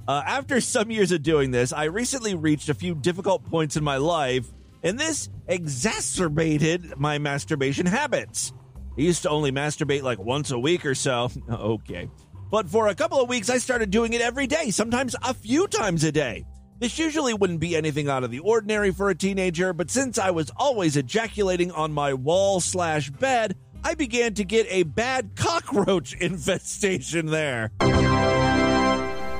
Uh, 0.07 0.23
after 0.27 0.61
some 0.61 0.91
years 0.91 1.13
of 1.13 1.23
doing 1.23 1.51
this, 1.51 1.73
I 1.73 1.85
recently 1.85 2.35
reached 2.35 2.69
a 2.69 2.75
few 2.75 2.95
difficult 2.95 3.45
points 3.45 3.77
in 3.77 3.85
my 3.85 3.99
life, 3.99 4.47
and 4.83 4.99
this 4.99 5.29
exacerbated 5.47 6.99
my 6.99 7.19
masturbation 7.19 7.87
habits. 7.87 8.53
I 8.97 9.03
used 9.03 9.23
to 9.23 9.31
only 9.31 9.53
masturbate 9.53 10.03
like 10.03 10.19
once 10.19 10.51
a 10.51 10.59
week 10.59 10.87
or 10.87 10.95
so. 10.95 11.31
okay. 11.51 12.09
But 12.51 12.69
for 12.69 12.89
a 12.89 12.95
couple 12.95 13.21
of 13.21 13.29
weeks, 13.29 13.51
I 13.51 13.59
started 13.59 13.91
doing 13.91 14.15
it 14.15 14.23
every 14.23 14.47
day, 14.47 14.71
sometimes 14.71 15.15
a 15.23 15.35
few 15.35 15.69
times 15.69 16.05
a 16.05 16.13
day. 16.13 16.47
This 16.81 16.99
usually 16.99 17.35
wouldn't 17.35 17.61
be 17.61 17.77
anything 17.77 18.09
out 18.09 18.25
of 18.25 18.31
the 18.31 18.39
ordinary 18.39 18.93
for 18.93 19.11
a 19.11 19.15
teenager, 19.15 19.73
but 19.73 19.91
since 19.91 20.17
I 20.17 20.31
was 20.31 20.51
always 20.57 20.97
ejaculating 20.97 21.73
on 21.73 21.93
my 21.93 22.15
wall 22.15 22.61
slash 22.61 23.11
bed, 23.11 23.57
I 23.85 23.95
began 23.95 24.35
to 24.35 24.45
get 24.45 24.67
a 24.69 24.83
bad 24.83 25.31
cockroach 25.37 26.15
infestation 26.15 27.27
there. 27.27 27.71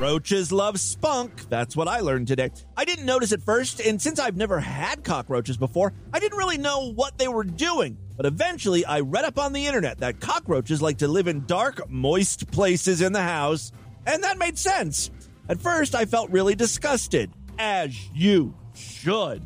Roaches 0.01 0.53
love 0.53 0.79
spunk. 0.79 1.49
That's 1.49 1.75
what 1.75 1.89
I 1.89 2.01
learned 2.01 2.29
today. 2.29 2.51
I 2.77 2.85
didn't 2.85 3.05
notice 3.05 3.33
at 3.33 3.43
first, 3.43 3.81
and 3.81 4.01
since 4.01 4.21
I've 4.21 4.37
never 4.37 4.61
had 4.61 5.03
cockroaches 5.03 5.57
before, 5.57 5.93
I 6.13 6.21
didn't 6.21 6.39
really 6.39 6.57
know 6.57 6.93
what 6.93 7.19
they 7.19 7.27
were 7.27 7.43
doing. 7.43 7.99
But 8.17 8.25
eventually, 8.25 8.85
I 8.85 9.01
read 9.01 9.25
up 9.25 9.41
on 9.41 9.53
the 9.53 9.67
internet 9.67 9.99
that 9.99 10.21
cockroaches 10.21 10.81
like 10.81 10.99
to 10.99 11.09
live 11.09 11.27
in 11.27 11.47
dark, 11.47 11.91
moist 11.91 12.49
places 12.53 13.03
in 13.03 13.13
the 13.13 13.23
house, 13.23 13.73
and 14.07 14.23
that 14.23 14.39
made 14.39 14.57
sense. 14.57 15.11
At 15.49 15.61
first, 15.61 15.97
I 15.97 16.05
felt 16.05 16.31
really 16.31 16.55
disgusted, 16.55 17.33
as 17.59 17.97
you 18.15 18.55
should. 18.75 19.43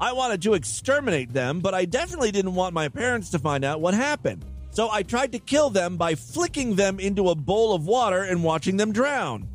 I 0.00 0.12
wanted 0.12 0.42
to 0.42 0.54
exterminate 0.54 1.32
them, 1.32 1.60
but 1.60 1.74
I 1.74 1.84
definitely 1.84 2.30
didn't 2.32 2.54
want 2.54 2.74
my 2.74 2.88
parents 2.88 3.30
to 3.30 3.38
find 3.38 3.64
out 3.64 3.80
what 3.80 3.94
happened. 3.94 4.44
So 4.70 4.90
I 4.90 5.02
tried 5.02 5.32
to 5.32 5.38
kill 5.38 5.70
them 5.70 5.96
by 5.96 6.14
flicking 6.14 6.74
them 6.74 6.98
into 6.98 7.30
a 7.30 7.34
bowl 7.34 7.74
of 7.74 7.86
water 7.86 8.22
and 8.22 8.42
watching 8.42 8.76
them 8.76 8.92
drown 8.92 9.48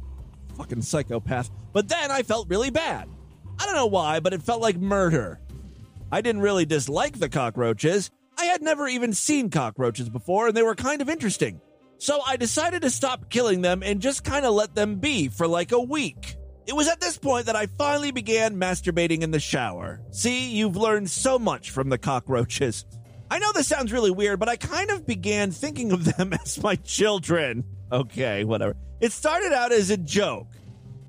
fucking 0.60 0.82
psychopath. 0.82 1.50
But 1.72 1.88
then 1.88 2.12
I 2.12 2.22
felt 2.22 2.50
really 2.50 2.70
bad. 2.70 3.08
I 3.58 3.66
don't 3.66 3.76
know 3.76 3.88
why, 3.88 4.20
but 4.20 4.34
it 4.34 4.44
felt 4.44 4.62
like 4.62 4.78
murder. 4.78 5.40
I 6.12 6.22
didn't 6.22 6.42
really 6.42 6.66
dislike 6.66 7.18
the 7.18 7.30
cockroaches. 7.30 8.12
I 8.38 8.46
had 8.46 8.62
never 8.62 8.88
even 8.88 9.14
seen 9.14 9.50
cockroaches 9.50 10.10
before, 10.10 10.48
and 10.48 10.58
they 10.58 10.64
were 10.64 10.76
kind 10.76 11.02
of 11.02 11.10
interesting. 11.10 11.62
So 11.98 12.22
I 12.26 12.36
decided 12.36 12.82
to 12.82 12.90
stop 12.90 13.30
killing 13.30 13.62
them 13.62 13.84
and 13.84 14.02
just 14.02 14.24
kind 14.24 14.46
of 14.46 14.54
let 14.54 14.76
them 14.76 14.96
be 14.96 15.30
for 15.30 15.48
like 15.48 15.72
a 15.72 15.80
week. 15.80 16.36
It 16.70 16.76
was 16.76 16.88
at 16.88 17.02
this 17.02 17.18
point 17.18 17.48
that 17.48 17.56
I 17.56 17.66
finally 17.66 18.12
began 18.12 18.58
masturbating 18.58 19.24
in 19.24 19.32
the 19.32 19.40
shower. 19.40 20.00
See, 20.12 20.52
you've 20.52 20.78
learned 20.78 21.10
so 21.10 21.40
much 21.40 21.72
from 21.72 21.90
the 21.90 21.98
cockroaches. 21.98 22.86
I 23.32 23.40
know 23.40 23.52
this 23.54 23.66
sounds 23.66 23.92
really 23.92 24.12
weird, 24.12 24.40
but 24.40 24.50
I 24.50 24.56
kind 24.56 24.92
of 24.92 25.08
began 25.08 25.50
thinking 25.50 25.92
of 25.92 26.06
them 26.06 26.32
as 26.46 26.62
my 26.62 26.76
children. 26.76 27.64
Okay, 27.92 28.44
whatever. 28.44 28.76
It 29.02 29.14
started 29.14 29.52
out 29.52 29.72
as 29.72 29.90
a 29.90 29.98
joke, 29.98 30.46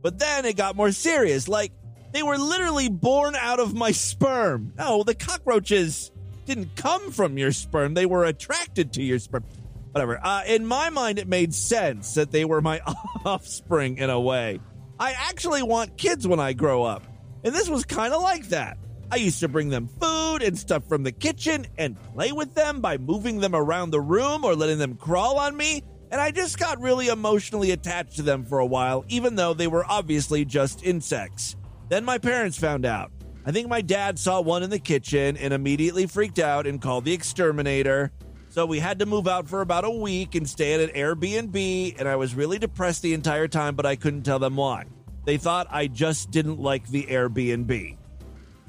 but 0.01 0.18
then 0.18 0.46
it 0.46 0.57
got 0.57 0.77
more 0.77 0.92
serious. 0.92 1.46
Like, 1.46 1.73
they 2.12 2.23
were 2.23 2.38
literally 2.38 2.88
born 2.88 3.35
out 3.35 3.61
of 3.61 3.75
my 3.75 3.90
sperm. 3.90 4.73
No, 4.79 5.03
the 5.03 5.14
cockroaches 5.14 6.11
didn't 6.46 6.75
come 6.75 7.11
from 7.12 7.37
your 7.37 7.53
sperm, 7.53 7.92
they 7.92 8.07
were 8.07 8.25
attracted 8.25 8.94
to 8.94 9.03
your 9.03 9.18
sperm. 9.18 9.44
Whatever. 9.92 10.25
Uh, 10.25 10.42
in 10.46 10.64
my 10.64 10.88
mind, 10.88 11.18
it 11.18 11.29
made 11.29 11.53
sense 11.53 12.14
that 12.14 12.31
they 12.31 12.46
were 12.46 12.62
my 12.62 12.81
offspring 13.27 13.99
in 13.99 14.09
a 14.09 14.18
way. 14.18 14.59
I 15.01 15.13
actually 15.13 15.63
want 15.63 15.97
kids 15.97 16.29
when 16.29 16.39
I 16.39 16.53
grow 16.53 16.85
up, 16.85 17.03
and 17.43 17.53
this 17.53 17.69
was 17.69 17.85
kind 17.85 18.15
of 18.15 18.23
like 18.23 18.49
that. 18.51 18.79
I 19.11 19.17
used 19.17 19.41
to 19.41 19.49
bring 19.49 19.71
them 19.71 19.89
food 19.89 20.43
and 20.43 20.57
stuff 20.57 20.87
from 20.89 21.03
the 21.03 21.11
kitchen 21.11 21.67
and 21.79 22.01
play 22.15 22.31
with 22.31 22.55
them 22.55 22.81
by 22.81 22.99
moving 22.99 23.41
them 23.41 23.57
around 23.57 23.91
the 23.91 24.01
room 24.01 24.45
or 24.45 24.55
letting 24.55 24.79
them 24.79 24.95
crawl 24.95 25.39
on 25.39 25.57
me 25.57 25.83
and 26.11 26.21
I 26.21 26.31
just 26.33 26.59
got 26.59 26.81
really 26.81 27.09
emotionally 27.09 27.71
attached 27.71 28.17
to 28.17 28.23
them 28.23 28.45
for 28.45 28.59
a 28.59 28.67
while, 28.67 29.05
even 29.09 29.37
though 29.37 29.55
they 29.55 29.69
were 29.69 29.85
obviously 29.89 30.45
just 30.45 30.83
insects. 30.83 31.57
Then 31.89 32.05
my 32.05 32.19
parents 32.19 32.59
found 32.59 32.85
out. 32.85 33.13
I 33.47 33.53
think 33.53 33.69
my 33.69 33.81
dad 33.81 34.19
saw 34.19 34.41
one 34.41 34.63
in 34.63 34.71
the 34.71 34.79
kitchen 34.79 35.37
and 35.37 35.55
immediately 35.55 36.07
freaked 36.07 36.39
out 36.39 36.67
and 36.67 36.81
called 36.81 37.05
the 37.05 37.13
exterminator. 37.13 38.13
So 38.51 38.67
we 38.67 38.81
had 38.81 38.99
to 38.99 39.07
move 39.07 39.29
out 39.29 39.49
for 39.49 39.61
about 39.61 39.85
a 39.85 39.91
week 39.91 40.35
and 40.35 40.49
stay 40.49 40.75
at 40.75 40.81
an 40.81 40.91
Airbnb, 40.91 42.01
and 42.01 42.09
I 42.09 42.17
was 42.17 42.35
really 42.35 42.59
depressed 42.59 43.01
the 43.01 43.15
entire 43.15 43.47
time, 43.47 43.77
but 43.77 43.87
I 43.87 43.95
couldn't 43.95 44.25
tell 44.25 44.41
them 44.41 44.57
why. 44.57 44.87
They 45.25 45.37
thought 45.37 45.69
I 45.71 45.87
just 45.87 46.33
didn't 46.33 46.59
like 46.59 46.89
the 46.89 47.05
Airbnb. 47.05 47.97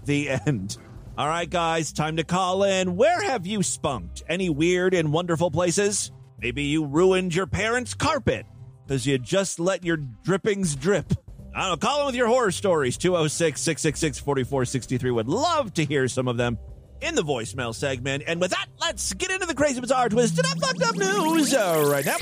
The 0.06 0.30
end. 0.46 0.78
All 1.18 1.28
right, 1.28 1.50
guys, 1.50 1.92
time 1.92 2.18
to 2.18 2.24
call 2.24 2.64
in. 2.64 2.96
Where 2.96 3.24
have 3.24 3.48
you 3.48 3.64
spunked? 3.64 4.22
Any 4.30 4.50
weird 4.50 4.94
and 4.94 5.12
wonderful 5.12 5.50
places? 5.50 6.12
Maybe 6.40 6.64
you 6.64 6.86
ruined 6.86 7.34
your 7.34 7.48
parents' 7.48 7.96
carpet 7.96 8.46
because 8.86 9.08
you 9.08 9.18
just 9.18 9.60
let 9.60 9.84
your 9.84 9.98
drippings 9.98 10.76
drip. 10.76 11.12
I 11.56 11.62
don't 11.62 11.70
know. 11.72 11.88
Call 11.88 12.02
in 12.02 12.06
with 12.06 12.16
your 12.16 12.28
horror 12.28 12.52
stories. 12.52 12.98
206 12.98 13.60
666 13.60 14.20
4463. 14.20 15.10
Would 15.10 15.28
love 15.28 15.74
to 15.74 15.86
hear 15.86 16.08
some 16.08 16.28
of 16.28 16.38
them 16.38 16.60
in 17.02 17.16
the 17.16 17.24
voicemail 17.24 17.74
segment. 17.74 18.24
And 18.28 18.40
with 18.40 18.52
that, 18.52 18.68
let's 18.80 19.14
get 19.14 19.32
into 19.32 19.46
the 19.46 19.56
crazy, 19.56 19.82
bizarre, 19.82 20.10
twisted 20.10 20.46
up, 20.46 20.60
fucked 20.60 20.84
up 20.84 20.96
news 20.96 21.54
uh, 21.54 21.90
right 21.92 22.06
now. 22.06 22.18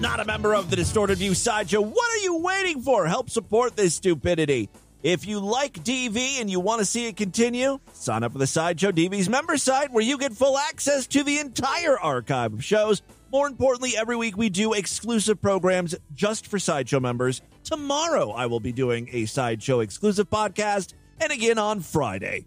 Not 0.00 0.20
a 0.20 0.24
member 0.26 0.54
of 0.54 0.70
the 0.70 0.76
Distorted 0.76 1.18
View 1.18 1.34
Sideshow. 1.34 1.80
What 1.80 2.12
are 2.12 2.22
you 2.22 2.36
waiting 2.38 2.82
for? 2.82 3.06
Help 3.06 3.30
support 3.30 3.74
this 3.74 3.94
stupidity. 3.94 4.68
If 5.02 5.26
you 5.26 5.40
like 5.40 5.74
DV 5.84 6.40
and 6.40 6.50
you 6.50 6.60
want 6.60 6.78
to 6.80 6.84
see 6.84 7.06
it 7.08 7.16
continue, 7.16 7.78
sign 7.92 8.22
up 8.22 8.32
for 8.32 8.38
the 8.38 8.46
Sideshow 8.46 8.90
DV's 8.90 9.28
member 9.28 9.56
site 9.56 9.92
where 9.92 10.02
you 10.02 10.16
get 10.16 10.32
full 10.32 10.56
access 10.56 11.06
to 11.08 11.22
the 11.22 11.38
entire 11.38 11.98
archive 11.98 12.54
of 12.54 12.64
shows. 12.64 13.02
More 13.34 13.48
importantly, 13.48 13.96
every 13.96 14.14
week 14.14 14.36
we 14.36 14.48
do 14.48 14.74
exclusive 14.74 15.42
programs 15.42 15.92
just 16.14 16.46
for 16.46 16.60
Sideshow 16.60 17.00
members. 17.00 17.42
Tomorrow 17.64 18.30
I 18.30 18.46
will 18.46 18.60
be 18.60 18.70
doing 18.70 19.08
a 19.10 19.26
Sideshow 19.26 19.80
exclusive 19.80 20.30
podcast, 20.30 20.94
and 21.20 21.32
again 21.32 21.58
on 21.58 21.80
Friday. 21.80 22.44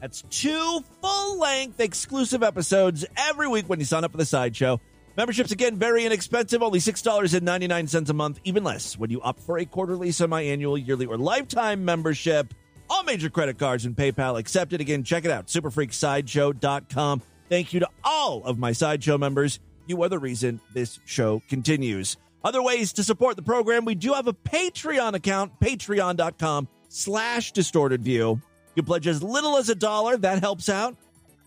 That's 0.00 0.22
two 0.30 0.80
full 1.02 1.38
length 1.38 1.80
exclusive 1.80 2.42
episodes 2.42 3.04
every 3.14 3.46
week 3.46 3.68
when 3.68 3.78
you 3.78 3.84
sign 3.84 4.04
up 4.04 4.12
for 4.12 4.16
the 4.16 4.24
Sideshow. 4.24 4.80
Memberships, 5.18 5.52
again, 5.52 5.76
very 5.76 6.06
inexpensive, 6.06 6.62
only 6.62 6.78
$6.99 6.78 8.08
a 8.08 8.12
month, 8.14 8.40
even 8.44 8.64
less 8.64 8.96
when 8.96 9.10
you 9.10 9.20
opt 9.20 9.40
for 9.40 9.58
a 9.58 9.66
quarterly, 9.66 10.12
semi 10.12 10.40
annual, 10.40 10.78
yearly, 10.78 11.04
or 11.04 11.18
lifetime 11.18 11.84
membership. 11.84 12.54
All 12.88 13.02
major 13.02 13.28
credit 13.28 13.58
cards 13.58 13.84
and 13.84 13.94
PayPal 13.94 14.38
accepted. 14.38 14.80
Again, 14.80 15.04
check 15.04 15.26
it 15.26 15.30
out, 15.30 15.48
superfreaksideshow.com. 15.48 17.20
Thank 17.50 17.74
you 17.74 17.80
to 17.80 17.88
all 18.02 18.42
of 18.44 18.58
my 18.58 18.72
Sideshow 18.72 19.18
members. 19.18 19.60
You 19.86 20.02
are 20.02 20.08
the 20.08 20.18
reason 20.18 20.60
this 20.74 20.98
show 21.04 21.42
continues. 21.48 22.16
Other 22.44 22.62
ways 22.62 22.92
to 22.94 23.04
support 23.04 23.36
the 23.36 23.42
program, 23.42 23.84
we 23.84 23.94
do 23.94 24.12
have 24.12 24.26
a 24.26 24.32
Patreon 24.32 25.14
account, 25.14 25.58
patreon.com 25.60 26.68
slash 26.88 27.52
distorted 27.52 28.02
view. 28.02 28.40
You 28.74 28.82
pledge 28.82 29.06
as 29.06 29.22
little 29.22 29.56
as 29.56 29.68
a 29.68 29.74
dollar, 29.74 30.16
that 30.16 30.40
helps 30.40 30.68
out. 30.68 30.96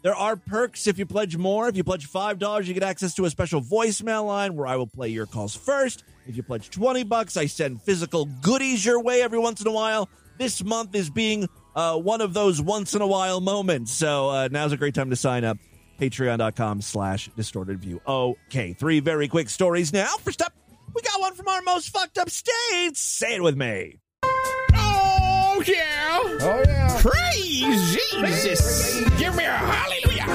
There 0.04 0.16
are 0.16 0.36
perks 0.36 0.86
if 0.86 1.00
you 1.00 1.06
pledge 1.08 1.36
more. 1.36 1.68
If 1.68 1.76
you 1.76 1.84
pledge 1.84 2.08
$5, 2.08 2.66
you 2.66 2.74
get 2.76 2.84
access 2.84 3.16
to 3.16 3.26
a 3.26 3.30
special 3.30 3.60
voicemail 3.62 4.28
line 4.28 4.56
where 4.56 4.68
I 4.68 4.76
will 4.76 4.88
play 4.88 5.10
your 5.10 5.26
calls 5.26 5.56
first. 5.56 6.04
If 6.28 6.38
you 6.38 6.44
pledge 6.44 6.70
20 6.70 7.04
bucks, 7.04 7.38
I 7.38 7.48
send 7.48 7.82
physical 7.82 8.26
goodies 8.26 8.86
your 8.86 9.02
way 9.02 9.24
every 9.24 9.40
once 9.40 9.62
in 9.62 9.68
a 9.68 9.72
while. 9.72 10.08
This 10.38 10.64
month 10.64 10.94
is 10.94 11.10
being 11.10 11.48
uh, 11.76 11.98
one 11.98 12.22
of 12.22 12.34
those 12.34 12.62
once 12.62 12.94
in 12.94 13.02
a 13.02 13.08
while 13.08 13.42
moments. 13.42 13.94
So 13.94 14.30
uh, 14.30 14.48
now's 14.52 14.74
a 14.74 14.78
great 14.78 14.94
time 14.94 15.10
to 15.10 15.16
sign 15.16 15.44
up. 15.44 15.58
Patreon.com 16.00 16.82
slash 16.82 17.30
distorted 17.36 17.80
view. 17.80 18.02
Okay, 18.08 18.74
three 18.74 19.00
very 19.00 19.28
quick 19.28 19.50
stories 19.50 19.94
now. 19.94 20.16
First 20.24 20.42
up, 20.42 20.54
we 20.94 21.02
got 21.02 21.20
one 21.20 21.34
from 21.34 21.48
our 21.48 21.62
most 21.62 21.90
fucked 21.90 22.18
up 22.18 22.30
states. 22.30 23.00
Say 23.00 23.36
it 23.36 23.44
with 23.44 23.56
me. 23.58 24.00
Oh, 24.24 25.64
yeah. 25.66 26.20
Oh, 26.42 26.64
yeah. 26.68 27.02
Praise 27.02 27.98
Jesus. 28.12 29.00
Give 29.18 29.36
me 29.36 29.44
a 29.46 29.52
hallelujah. 29.52 30.26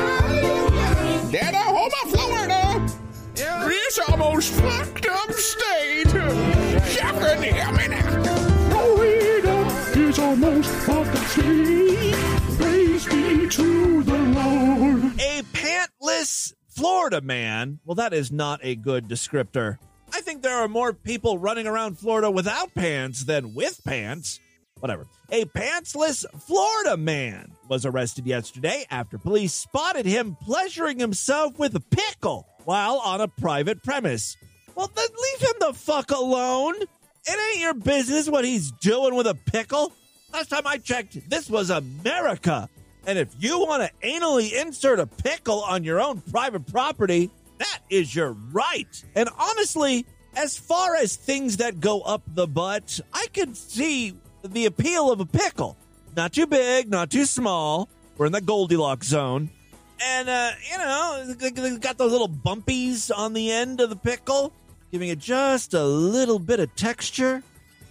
Down 1.30 1.54
Oklahoma, 1.54 1.90
Florida. 2.08 2.86
Yeah. 3.36 3.66
This 3.68 3.98
almost 4.08 4.52
fucked 4.52 5.06
up 5.06 5.32
state. 5.32 6.10
Shocking, 6.90 7.42
hear 7.42 7.72
me 7.72 7.88
now. 7.88 8.09
Is 10.10 10.18
almost 10.18 10.68
state. 11.30 12.14
Praise 12.58 13.06
be 13.06 13.48
to 13.48 14.02
the 14.02 14.18
Lord. 14.18 15.04
A 15.20 15.42
pantless 15.52 16.52
Florida 16.66 17.20
man. 17.20 17.78
Well, 17.84 17.94
that 17.94 18.12
is 18.12 18.32
not 18.32 18.58
a 18.64 18.74
good 18.74 19.06
descriptor. 19.06 19.78
I 20.12 20.20
think 20.20 20.42
there 20.42 20.56
are 20.56 20.66
more 20.66 20.92
people 20.92 21.38
running 21.38 21.68
around 21.68 22.00
Florida 22.00 22.28
without 22.28 22.74
pants 22.74 23.22
than 23.22 23.54
with 23.54 23.80
pants. 23.84 24.40
Whatever. 24.80 25.06
A 25.30 25.44
pantsless 25.44 26.24
Florida 26.40 26.96
man 26.96 27.52
was 27.68 27.86
arrested 27.86 28.26
yesterday 28.26 28.86
after 28.90 29.16
police 29.16 29.54
spotted 29.54 30.06
him 30.06 30.36
pleasuring 30.42 30.98
himself 30.98 31.56
with 31.56 31.76
a 31.76 31.80
pickle 31.80 32.48
while 32.64 32.96
on 32.96 33.20
a 33.20 33.28
private 33.28 33.84
premise. 33.84 34.36
Well, 34.74 34.90
then 34.92 35.06
leave 35.06 35.48
him 35.48 35.56
the 35.60 35.72
fuck 35.72 36.10
alone. 36.10 36.74
It 37.26 37.52
ain't 37.52 37.60
your 37.60 37.74
business 37.74 38.28
what 38.28 38.44
he's 38.44 38.72
doing 38.72 39.14
with 39.14 39.28
a 39.28 39.36
pickle. 39.36 39.92
Last 40.32 40.48
time 40.48 40.66
I 40.66 40.78
checked, 40.78 41.28
this 41.28 41.50
was 41.50 41.70
America. 41.70 42.68
And 43.06 43.18
if 43.18 43.28
you 43.38 43.58
want 43.60 43.82
to 43.82 44.06
anally 44.06 44.52
insert 44.52 45.00
a 45.00 45.06
pickle 45.06 45.62
on 45.62 45.84
your 45.84 46.00
own 46.00 46.20
private 46.20 46.66
property, 46.70 47.30
that 47.58 47.80
is 47.88 48.14
your 48.14 48.32
right. 48.52 49.04
And 49.14 49.28
honestly, 49.38 50.06
as 50.36 50.56
far 50.56 50.94
as 50.96 51.16
things 51.16 51.56
that 51.58 51.80
go 51.80 52.00
up 52.02 52.22
the 52.26 52.46
butt, 52.46 53.00
I 53.12 53.26
could 53.34 53.56
see 53.56 54.14
the 54.44 54.66
appeal 54.66 55.10
of 55.10 55.20
a 55.20 55.26
pickle. 55.26 55.76
Not 56.16 56.32
too 56.32 56.46
big, 56.46 56.88
not 56.90 57.10
too 57.10 57.24
small. 57.24 57.88
We're 58.16 58.26
in 58.26 58.32
the 58.32 58.40
Goldilocks 58.40 59.08
zone. 59.08 59.50
And, 60.02 60.28
uh, 60.28 60.52
you 60.70 60.78
know, 60.78 61.24
it's 61.38 61.78
got 61.78 61.98
those 61.98 62.12
little 62.12 62.28
bumpies 62.28 63.10
on 63.14 63.32
the 63.32 63.50
end 63.50 63.80
of 63.80 63.90
the 63.90 63.96
pickle, 63.96 64.52
giving 64.92 65.08
it 65.08 65.18
just 65.18 65.74
a 65.74 65.84
little 65.84 66.38
bit 66.38 66.60
of 66.60 66.74
texture. 66.76 67.42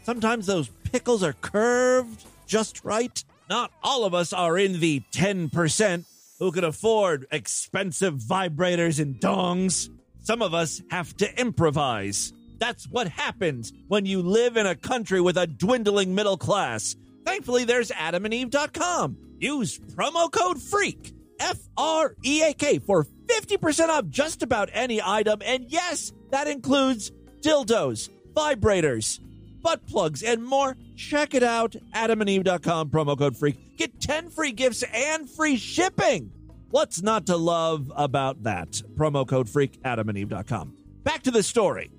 Sometimes 0.03 0.47
those 0.47 0.69
pickles 0.91 1.21
are 1.21 1.33
curved 1.33 2.25
just 2.49 2.83
right. 2.83 3.23
Not 3.49 3.71
all 3.81 4.03
of 4.03 4.13
us 4.13 4.33
are 4.33 4.57
in 4.57 4.79
the 4.79 5.01
10% 5.13 6.05
who 6.39 6.51
can 6.51 6.63
afford 6.63 7.27
expensive 7.31 8.15
vibrators 8.15 8.99
and 8.99 9.15
dongs. 9.15 9.89
Some 10.23 10.41
of 10.41 10.53
us 10.53 10.81
have 10.89 11.15
to 11.17 11.39
improvise. 11.39 12.33
That's 12.57 12.85
what 12.89 13.07
happens 13.07 13.71
when 13.87 14.05
you 14.05 14.21
live 14.21 14.57
in 14.57 14.65
a 14.65 14.75
country 14.75 15.21
with 15.21 15.37
a 15.37 15.47
dwindling 15.47 16.13
middle 16.13 16.37
class. 16.37 16.95
Thankfully, 17.25 17.63
there's 17.63 17.91
adamandeve.com. 17.91 19.17
Use 19.39 19.79
promo 19.79 20.29
code 20.31 20.61
FREAK, 20.61 21.13
F 21.39 21.57
R 21.77 22.15
E 22.25 22.43
A 22.43 22.53
K, 22.53 22.79
for 22.79 23.05
50% 23.27 23.89
off 23.89 24.07
just 24.09 24.43
about 24.43 24.69
any 24.73 25.01
item. 25.01 25.41
And 25.45 25.65
yes, 25.69 26.11
that 26.31 26.47
includes 26.47 27.11
dildos, 27.41 28.09
vibrators, 28.33 29.19
butt 29.61 29.85
plugs, 29.87 30.23
and 30.23 30.43
more. 30.43 30.77
Check 30.95 31.33
it 31.33 31.43
out, 31.43 31.75
adamandeve.com, 31.93 32.89
promo 32.89 33.17
code 33.17 33.37
FREAK. 33.37 33.77
Get 33.77 33.99
10 33.99 34.29
free 34.29 34.51
gifts 34.51 34.83
and 34.93 35.29
free 35.29 35.57
shipping. 35.57 36.31
What's 36.69 37.01
not 37.01 37.25
to 37.27 37.37
love 37.37 37.91
about 37.95 38.43
that? 38.43 38.81
Promo 38.95 39.27
code 39.27 39.49
FREAK, 39.49 39.81
adamandeve.com. 39.81 40.75
Back 41.03 41.23
to 41.23 41.31
the 41.31 41.43
story. 41.43 41.91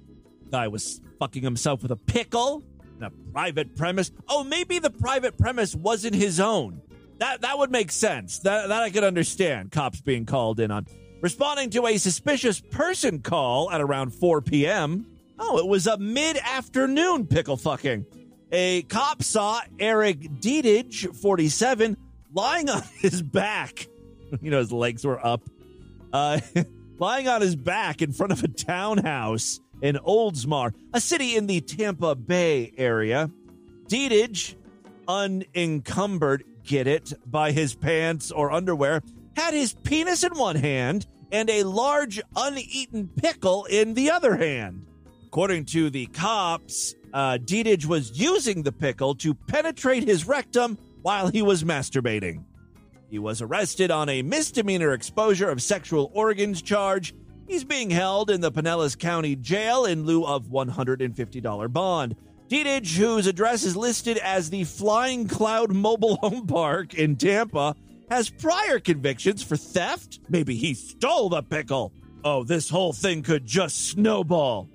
Guy 0.51 0.69
was 0.69 1.01
fucking 1.19 1.43
himself 1.43 1.83
with 1.83 1.91
a 1.91 1.97
pickle 1.97 2.63
in 2.97 3.05
a 3.05 3.11
private 3.33 3.77
premise. 3.77 4.11
Oh, 4.29 4.45
maybe 4.45 4.79
the 4.79 4.91
private 4.91 5.39
premise 5.39 5.75
wasn't 5.75 6.15
his 6.15 6.41
own. 6.41 6.83
That 7.19 7.43
that 7.43 7.59
would 7.59 7.71
make 7.71 7.91
sense. 7.91 8.39
That 8.41 8.69
that 8.69 8.83
I 8.83 8.91
could 8.91 9.05
understand. 9.05 9.73
Cops 9.73 10.01
being 10.01 10.25
called 10.27 10.59
in 10.59 10.71
on 10.71 10.87
responding 11.21 11.71
to 11.71 11.87
a 11.87 11.99
suspicious 11.99 12.61
person 12.61 13.21
call 13.21 13.71
at 13.71 13.81
around 13.81 14.15
4 14.15 14.41
p.m. 14.41 15.07
Oh, 15.43 15.59
it 15.59 15.67
was 15.67 15.87
a 15.87 15.97
mid-afternoon 15.97 17.27
pickle 17.27 17.57
fucking. 17.57 18.05
A 18.53 18.83
cop 18.83 19.23
saw 19.23 19.61
Eric 19.79 20.21
Dedich, 20.41 21.17
47, 21.17 21.97
lying 22.35 22.69
on 22.69 22.83
his 22.99 23.23
back. 23.23 23.89
You 24.41 24.53
know, 24.53 24.59
his 24.59 24.71
legs 24.71 25.05
were 25.05 25.19
up. 25.27 25.43
Uh, 26.13 26.39
lying 27.01 27.27
on 27.27 27.41
his 27.41 27.57
back 27.57 28.01
in 28.01 28.13
front 28.13 28.31
of 28.31 28.45
a 28.45 28.49
townhouse 28.49 29.59
in 29.83 29.97
Oldsmar, 29.97 30.73
a 30.95 31.01
city 31.01 31.35
in 31.35 31.49
the 31.49 31.61
Tampa 31.61 32.15
Bay 32.15 32.73
area. 32.77 33.29
Dedich, 33.89 34.55
unencumbered, 35.09 36.45
get 36.63 36.87
it, 36.87 37.13
by 37.27 37.51
his 37.51 37.75
pants 37.75 38.31
or 38.31 38.53
underwear, 38.53 39.03
had 39.37 39.53
his 39.53 39.73
penis 39.73 40.23
in 40.23 40.39
one 40.39 40.55
hand 40.55 41.09
and 41.33 41.51
a 41.51 41.65
large 41.65 42.21
uneaten 42.37 43.09
pickle 43.09 43.65
in 43.65 43.95
the 43.95 44.13
other 44.13 44.37
hand. 44.37 44.87
According 45.31 45.67
to 45.67 45.91
the 45.91 46.07
cops, 46.07 46.97
uh, 47.15 47.39
Dedich 47.41 47.87
was 47.87 48.19
using 48.19 48.65
the 48.65 48.73
pickle 48.73 49.15
to 49.15 49.33
penetrate 49.33 50.03
his 50.03 50.27
rectum 50.27 50.77
while 51.03 51.29
he 51.29 51.41
was 51.41 51.63
masturbating. 51.63 52.43
He 53.09 53.21
was 53.21 53.41
arrested 53.41 53.93
on 53.93 54.09
a 54.09 54.23
misdemeanor 54.23 54.93
exposure 54.93 55.49
of 55.49 55.63
sexual 55.63 56.11
organs 56.15 56.63
charge. 56.63 57.15
He's 57.47 57.63
being 57.63 57.91
held 57.91 58.29
in 58.29 58.41
the 58.41 58.51
Pinellas 58.51 58.99
County 58.99 59.37
Jail 59.37 59.85
in 59.85 60.05
lieu 60.05 60.27
of 60.27 60.47
$150 60.47 61.73
bond. 61.73 62.17
Dedich, 62.49 62.97
whose 62.97 63.29
address 63.29 63.63
is 63.63 63.77
listed 63.77 64.19
as 64.19 64.51
the 64.51 64.65
Flying 64.65 65.29
Cloud 65.29 65.73
Mobile 65.73 66.17
Home 66.17 66.49
Park 66.49 66.95
in 66.95 67.15
Tampa, 67.15 67.77
has 68.11 68.31
prior 68.31 68.81
convictions 68.81 69.45
for 69.45 69.57
theft. 69.57 70.19
Maybe 70.29 70.57
he 70.57 70.75
stole 70.75 71.29
the 71.29 71.45
pickle. 71.45 71.93
Oh, 72.25 72.43
this 72.43 72.69
whole 72.69 72.93
thing 72.93 73.23
could 73.23 73.47
just 73.47 73.91
snowball. 73.91 74.69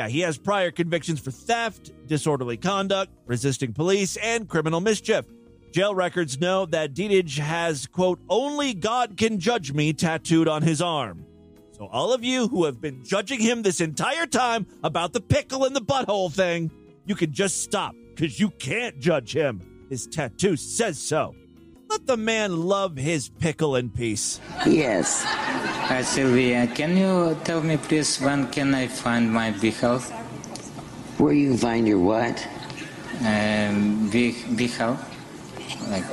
Yeah, 0.00 0.08
he 0.08 0.20
has 0.20 0.38
prior 0.38 0.70
convictions 0.70 1.20
for 1.20 1.30
theft, 1.30 1.92
disorderly 2.06 2.56
conduct, 2.56 3.12
resisting 3.26 3.74
police, 3.74 4.16
and 4.16 4.48
criminal 4.48 4.80
mischief. 4.80 5.26
Jail 5.72 5.94
records 5.94 6.40
know 6.40 6.64
that 6.64 6.94
Dedich 6.94 7.36
has, 7.36 7.86
quote, 7.86 8.18
only 8.30 8.72
God 8.72 9.18
can 9.18 9.38
judge 9.38 9.74
me 9.74 9.92
tattooed 9.92 10.48
on 10.48 10.62
his 10.62 10.80
arm. 10.80 11.26
So, 11.72 11.86
all 11.92 12.14
of 12.14 12.24
you 12.24 12.48
who 12.48 12.64
have 12.64 12.80
been 12.80 13.04
judging 13.04 13.40
him 13.40 13.60
this 13.60 13.82
entire 13.82 14.24
time 14.24 14.66
about 14.82 15.12
the 15.12 15.20
pickle 15.20 15.66
and 15.66 15.76
the 15.76 15.82
butthole 15.82 16.32
thing, 16.32 16.70
you 17.04 17.14
can 17.14 17.34
just 17.34 17.62
stop 17.62 17.94
because 18.14 18.40
you 18.40 18.48
can't 18.48 18.98
judge 19.00 19.36
him. 19.36 19.84
His 19.90 20.06
tattoo 20.06 20.56
says 20.56 20.98
so. 20.98 21.34
Let 21.90 22.06
the 22.06 22.16
man 22.16 22.56
love 22.56 22.96
his 22.96 23.28
pickle 23.28 23.74
in 23.74 23.90
peace. 23.90 24.38
Yes. 24.64 25.24
Hi, 25.24 26.02
Sylvia. 26.02 26.68
Can 26.68 26.96
you 26.96 27.36
tell 27.42 27.60
me, 27.62 27.78
please, 27.78 28.20
when 28.20 28.46
can 28.46 28.72
I 28.76 28.86
find 28.86 29.32
my 29.32 29.50
big? 29.50 29.74
Where 31.18 31.32
you 31.32 31.48
can 31.50 31.58
find 31.58 31.88
your 31.88 31.98
what? 31.98 32.46
Um, 33.26 34.08
big, 34.08 34.36
big. 34.56 34.70
Like, 35.90 36.06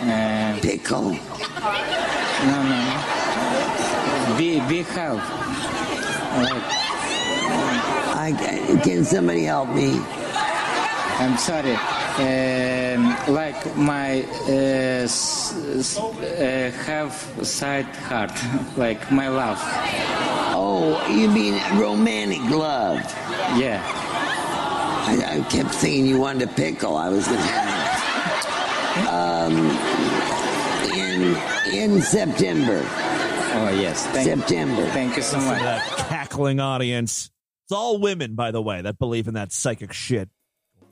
uh, 0.00 0.58
Pickle. 0.62 1.12
no, 2.48 2.56
no, 2.64 2.78
no. 2.88 4.34
Big, 4.38 4.66
big 4.66 4.86
health. 4.86 5.20
Like, 6.40 6.64
I, 8.16 8.80
can 8.82 9.04
somebody 9.04 9.44
help 9.44 9.68
me? 9.68 10.00
I'm 11.18 11.36
sorry. 11.38 11.74
Um, 12.18 13.34
like 13.34 13.76
my 13.76 14.22
uh, 14.48 15.04
s- 15.04 15.54
s- 15.56 15.98
uh, 15.98 16.72
half 16.84 17.42
side 17.44 17.86
heart, 17.86 18.32
like 18.76 19.10
my 19.10 19.28
love. 19.28 19.58
Oh, 20.58 21.06
you 21.10 21.28
mean 21.28 21.54
romantic 21.78 22.42
love? 22.50 22.98
Yeah. 23.58 23.82
I, 25.08 25.38
I 25.38 25.50
kept 25.50 25.74
thinking 25.74 26.06
you 26.06 26.18
wanted 26.18 26.48
a 26.48 26.52
pickle. 26.52 26.96
I 26.96 27.08
was 27.08 27.26
gonna. 27.26 27.62
Um, 29.08 29.54
in 30.92 31.36
in 31.72 32.02
September. 32.02 32.80
Oh 33.58 33.70
yes, 33.80 34.06
thank 34.08 34.26
September. 34.28 34.84
Thank 34.90 35.16
you 35.16 35.22
so 35.22 35.38
much. 35.38 35.60
that 35.62 35.82
cackling 36.08 36.60
audience. 36.60 37.30
It's 37.64 37.72
all 37.72 37.98
women, 37.98 38.34
by 38.34 38.50
the 38.52 38.62
way, 38.62 38.82
that 38.82 38.98
believe 38.98 39.28
in 39.28 39.34
that 39.34 39.50
psychic 39.52 39.92
shit. 39.92 40.28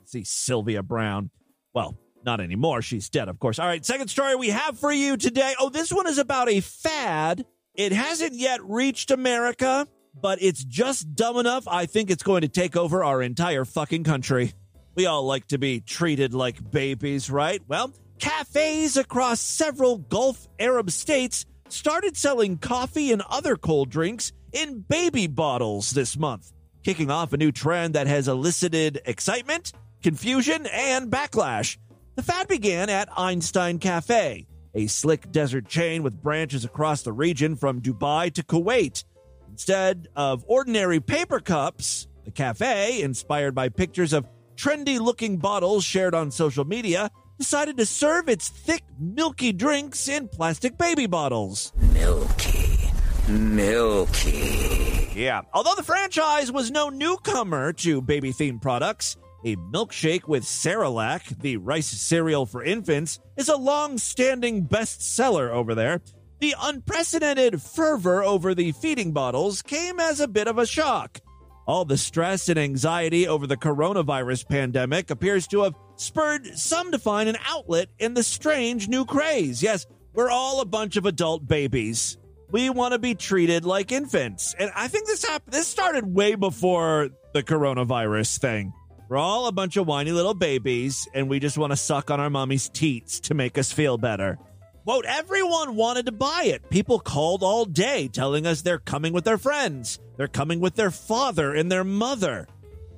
See 0.07 0.23
Sylvia 0.23 0.83
Browne. 0.83 1.29
Well, 1.73 1.97
not 2.25 2.41
anymore. 2.41 2.81
She's 2.81 3.09
dead, 3.09 3.29
of 3.29 3.39
course. 3.39 3.59
All 3.59 3.67
right, 3.67 3.85
second 3.85 4.07
story 4.07 4.35
we 4.35 4.49
have 4.49 4.79
for 4.79 4.91
you 4.91 5.17
today. 5.17 5.53
Oh, 5.59 5.69
this 5.69 5.91
one 5.91 6.07
is 6.07 6.17
about 6.17 6.49
a 6.49 6.61
fad. 6.61 7.45
It 7.75 7.91
hasn't 7.91 8.33
yet 8.33 8.63
reached 8.63 9.11
America, 9.11 9.87
but 10.19 10.41
it's 10.41 10.63
just 10.63 11.13
dumb 11.15 11.37
enough. 11.37 11.67
I 11.67 11.85
think 11.85 12.09
it's 12.09 12.23
going 12.23 12.41
to 12.41 12.47
take 12.47 12.75
over 12.75 13.03
our 13.03 13.21
entire 13.21 13.65
fucking 13.65 14.03
country. 14.05 14.53
We 14.95 15.05
all 15.05 15.25
like 15.25 15.47
to 15.47 15.57
be 15.57 15.81
treated 15.81 16.33
like 16.33 16.71
babies, 16.71 17.29
right? 17.29 17.61
Well, 17.67 17.93
cafes 18.17 18.95
across 18.95 19.41
several 19.41 19.97
Gulf 19.97 20.47
Arab 20.57 20.89
states 20.89 21.45
started 21.67 22.15
selling 22.15 22.57
coffee 22.57 23.11
and 23.11 23.21
other 23.29 23.55
cold 23.57 23.89
drinks 23.89 24.31
in 24.53 24.79
baby 24.79 25.27
bottles 25.27 25.91
this 25.91 26.17
month, 26.17 26.53
kicking 26.83 27.11
off 27.11 27.33
a 27.33 27.37
new 27.37 27.51
trend 27.51 27.95
that 27.95 28.07
has 28.07 28.29
elicited 28.29 29.01
excitement, 29.05 29.73
confusion, 30.05 30.67
and 30.67 31.09
backlash. 31.09 31.79
The 32.13 32.21
fad 32.21 32.47
began 32.47 32.91
at 32.91 33.09
Einstein 33.17 33.79
Cafe, 33.79 34.45
a 34.75 34.85
slick 34.85 35.31
desert 35.31 35.67
chain 35.67 36.03
with 36.03 36.21
branches 36.21 36.63
across 36.63 37.01
the 37.01 37.11
region 37.11 37.55
from 37.55 37.81
Dubai 37.81 38.31
to 38.35 38.43
Kuwait. 38.43 39.03
Instead 39.49 40.07
of 40.15 40.45
ordinary 40.47 40.99
paper 40.99 41.39
cups, 41.39 42.05
the 42.23 42.29
cafe, 42.29 43.01
inspired 43.01 43.55
by 43.55 43.69
pictures 43.69 44.13
of 44.13 44.27
trendy 44.55 44.99
looking 44.99 45.37
bottles 45.37 45.83
shared 45.83 46.13
on 46.13 46.29
social 46.29 46.65
media, 46.65 47.09
decided 47.39 47.75
to 47.77 47.85
serve 47.87 48.29
its 48.29 48.47
thick, 48.47 48.83
milky 48.99 49.53
drinks 49.53 50.07
in 50.07 50.27
plastic 50.27 50.77
baby 50.77 51.07
bottles. 51.07 51.73
Milky. 51.93 52.91
Milky. 53.27 55.09
Yeah. 55.15 55.41
Although 55.51 55.73
the 55.75 55.81
franchise 55.83 56.51
was 56.51 56.69
no 56.69 56.89
newcomer 56.89 57.73
to 57.73 58.03
baby 58.03 58.31
themed 58.31 58.61
products, 58.61 59.17
a 59.45 59.55
milkshake 59.57 60.27
with 60.27 60.43
Cerelac, 60.43 61.39
the 61.39 61.57
rice 61.57 61.87
cereal 61.87 62.47
for 62.47 62.63
infants, 62.63 63.19
is 63.37 63.47
a 63.47 63.55
long 63.55 63.99
standing 63.99 64.67
bestseller 64.67 65.51
over 65.51 65.75
there. 65.75 66.01
The 66.39 66.55
unprecedented 66.59 67.61
fervor 67.61 68.23
over 68.23 68.55
the 68.55 68.71
feeding 68.73 69.13
bottles 69.13 69.61
came 69.61 69.99
as 69.99 70.19
a 70.19 70.27
bit 70.27 70.47
of 70.47 70.57
a 70.57 70.65
shock. 70.65 71.21
All 71.67 71.85
the 71.85 71.97
stress 71.97 72.49
and 72.49 72.59
anxiety 72.59 73.27
over 73.27 73.47
the 73.47 73.55
coronavirus 73.55 74.47
pandemic 74.49 75.11
appears 75.11 75.47
to 75.47 75.63
have 75.63 75.75
spurred 75.95 76.45
some 76.57 76.91
to 76.91 76.99
find 76.99 77.29
an 77.29 77.37
outlet 77.47 77.89
in 77.99 78.15
the 78.15 78.23
strange 78.23 78.87
new 78.87 79.05
craze. 79.05 79.61
Yes, 79.61 79.85
we're 80.13 80.29
all 80.29 80.59
a 80.59 80.65
bunch 80.65 80.97
of 80.97 81.05
adult 81.05 81.47
babies. 81.47 82.17
We 82.51 82.69
want 82.69 82.93
to 82.93 82.99
be 82.99 83.15
treated 83.15 83.63
like 83.65 83.91
infants. 83.91 84.55
And 84.57 84.71
I 84.75 84.87
think 84.87 85.07
this 85.07 85.25
happened 85.25 85.53
this 85.53 85.67
started 85.67 86.05
way 86.05 86.35
before 86.35 87.09
the 87.33 87.43
coronavirus 87.43 88.39
thing. 88.39 88.73
We're 89.07 89.17
all 89.17 89.45
a 89.45 89.51
bunch 89.51 89.77
of 89.77 89.85
whiny 89.85 90.11
little 90.11 90.33
babies, 90.33 91.07
and 91.13 91.29
we 91.29 91.39
just 91.39 91.59
want 91.59 91.71
to 91.71 91.77
suck 91.77 92.09
on 92.09 92.19
our 92.19 92.29
mommy's 92.31 92.69
teats 92.69 93.19
to 93.21 93.35
make 93.35 93.57
us 93.57 93.71
feel 93.71 93.99
better. 93.99 94.39
Quote, 94.83 95.05
everyone 95.05 95.75
wanted 95.75 96.07
to 96.07 96.11
buy 96.11 96.45
it. 96.45 96.69
People 96.71 96.99
called 96.99 97.43
all 97.43 97.65
day 97.65 98.07
telling 98.07 98.47
us 98.47 98.63
they're 98.63 98.79
coming 98.79 99.13
with 99.13 99.23
their 99.23 99.37
friends. 99.37 99.99
They're 100.17 100.27
coming 100.27 100.59
with 100.59 100.73
their 100.73 100.89
father 100.89 101.53
and 101.53 101.71
their 101.71 101.83
mother. 101.83 102.47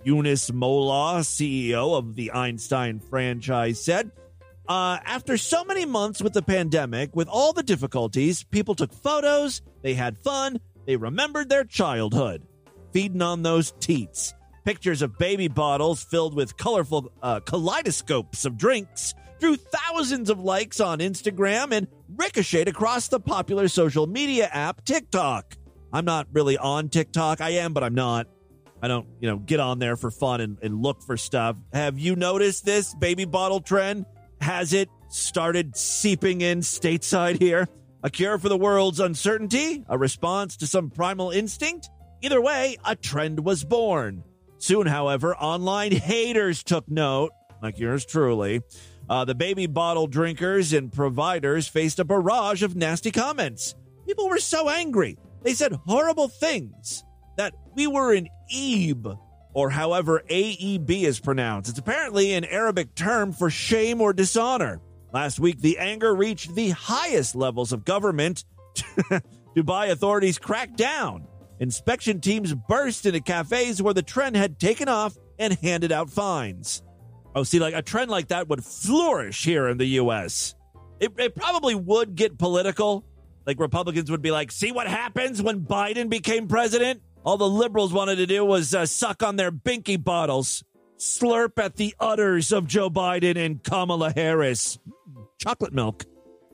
Eunice 0.06 0.52
Mola, 0.52 1.20
CEO 1.20 1.98
of 1.98 2.16
the 2.16 2.32
Einstein 2.32 3.00
franchise, 3.00 3.84
said, 3.84 4.12
uh, 4.70 5.00
after 5.06 5.38
so 5.38 5.66
many 5.66 5.86
months 5.86 6.22
with 6.22 6.34
the 6.34 6.42
pandemic, 6.42 7.14
with 7.16 7.28
all 7.28 7.52
the 7.52 7.64
difficulties, 7.64 8.44
people 8.46 8.76
took 8.76 8.94
photos, 8.94 9.62
they 9.82 9.94
had 9.94 10.18
fun, 10.18 10.60
they 10.86 10.96
remembered 10.96 11.50
their 11.50 11.66
childhood, 11.66 12.44
feeding 12.94 13.22
on 13.22 13.44
those 13.44 13.74
teats. 13.80 14.34
Pictures 14.68 15.02
of 15.02 15.18
baby 15.18 15.48
bottles 15.48 16.04
filled 16.04 16.36
with 16.36 16.58
colorful 16.58 17.10
uh, 17.24 17.40
kaleidoscopes 17.40 18.44
of 18.44 18.58
drinks 18.58 19.14
drew 19.40 19.56
thousands 19.56 20.30
of 20.30 20.42
likes 20.42 20.82
on 20.82 21.00
Instagram 21.00 21.72
and 21.72 21.88
ricocheted 22.18 22.68
across 22.68 23.08
the 23.08 23.18
popular 23.18 23.70
social 23.70 24.08
media 24.08 24.50
app 24.52 24.84
TikTok. 24.84 25.56
I'm 25.94 26.04
not 26.04 26.28
really 26.34 26.58
on 26.58 26.90
TikTok. 26.90 27.40
I 27.40 27.52
am, 27.52 27.72
but 27.72 27.82
I'm 27.82 27.96
not. 27.96 28.28
I 28.82 28.90
don't, 28.90 29.08
you 29.22 29.30
know, 29.30 29.38
get 29.38 29.62
on 29.62 29.80
there 29.80 29.96
for 29.96 30.12
fun 30.12 30.42
and, 30.42 30.58
and 30.62 30.84
look 30.84 31.02
for 31.02 31.16
stuff. 31.16 31.56
Have 31.72 31.98
you 31.98 32.18
noticed 32.18 32.66
this 32.66 32.94
baby 32.94 33.24
bottle 33.24 33.62
trend? 33.62 34.06
Has 34.42 34.74
it 34.74 34.90
started 35.08 35.78
seeping 35.78 36.42
in 36.42 36.60
stateside 36.60 37.40
here? 37.40 37.70
A 38.04 38.10
cure 38.10 38.38
for 38.38 38.50
the 38.50 38.58
world's 38.58 39.00
uncertainty? 39.00 39.86
A 39.88 39.98
response 39.98 40.58
to 40.58 40.68
some 40.68 40.90
primal 40.90 41.32
instinct? 41.32 41.90
Either 42.22 42.42
way, 42.42 42.76
a 42.84 42.98
trend 42.98 43.46
was 43.46 43.64
born. 43.64 44.26
Soon, 44.60 44.88
however, 44.88 45.36
online 45.36 45.92
haters 45.92 46.64
took 46.64 46.90
note, 46.90 47.32
like 47.62 47.78
yours 47.80 48.06
truly. 48.06 48.62
Uh, 49.10 49.24
the 49.24 49.36
baby 49.36 49.68
bottle 49.68 50.08
drinkers 50.08 50.74
and 50.74 50.92
providers 50.92 51.68
faced 51.68 52.00
a 52.00 52.06
barrage 52.06 52.64
of 52.64 52.76
nasty 52.76 53.12
comments. 53.12 53.76
People 54.06 54.28
were 54.30 54.40
so 54.40 54.70
angry. 54.70 55.18
They 55.44 55.54
said 55.54 55.74
horrible 55.74 56.28
things 56.28 57.04
that 57.38 57.54
we 57.76 57.88
were 57.88 58.14
an 58.14 58.28
Ebe, 58.50 59.08
or 59.54 59.70
however 59.70 60.24
AEB 60.30 61.04
is 61.04 61.20
pronounced. 61.20 61.70
It's 61.70 61.80
apparently 61.80 62.34
an 62.34 62.46
Arabic 62.46 62.96
term 62.96 63.32
for 63.32 63.50
shame 63.50 64.02
or 64.02 64.12
dishonor. 64.14 64.82
Last 65.14 65.40
week, 65.40 65.62
the 65.62 65.78
anger 65.78 66.14
reached 66.14 66.54
the 66.54 66.72
highest 66.72 67.36
levels 67.36 67.72
of 67.72 67.86
government. 67.86 68.44
Dubai 69.56 69.92
authorities 69.92 70.38
cracked 70.38 70.78
down. 70.78 71.28
Inspection 71.60 72.22
teams 72.22 72.54
burst 72.54 73.06
into 73.06 73.20
cafes 73.20 73.82
where 73.82 73.94
the 73.94 74.04
trend 74.04 74.36
had 74.36 74.60
taken 74.60 74.88
off 74.88 75.18
and 75.40 75.54
handed 75.54 75.92
out 75.92 76.10
fines. 76.10 76.84
Oh, 77.36 77.44
see, 77.44 77.60
like 77.60 77.74
a 77.74 77.82
trend 77.82 78.10
like 78.12 78.30
that 78.30 78.48
would 78.48 78.64
flourish 78.64 79.44
here 79.44 79.68
in 79.68 79.78
the 79.78 79.86
U.S. 79.86 80.56
It, 81.00 81.14
it 81.18 81.36
probably 81.36 81.76
would 81.76 82.16
get 82.16 82.38
political. 82.38 83.06
Like 83.46 83.60
Republicans 83.60 84.12
would 84.12 84.22
be 84.22 84.32
like, 84.32 84.52
see 84.52 84.72
what 84.72 84.88
happens 84.88 85.42
when 85.42 85.62
Biden 85.62 86.10
became 86.10 86.48
president? 86.48 87.02
All 87.24 87.38
the 87.38 87.48
liberals 87.48 87.94
wanted 87.94 88.18
to 88.18 88.26
do 88.26 88.46
was 88.46 88.74
uh, 88.74 88.86
suck 88.86 89.24
on 89.24 89.36
their 89.36 89.52
binky 89.52 90.02
bottles, 90.02 90.64
slurp 90.98 91.62
at 91.62 91.76
the 91.76 91.94
udders 92.00 92.52
of 92.52 92.68
Joe 92.68 92.90
Biden 92.90 93.38
and 93.38 93.64
Kamala 93.64 94.14
Harris. 94.16 94.80
Chocolate 95.40 95.74
milk. 95.74 96.06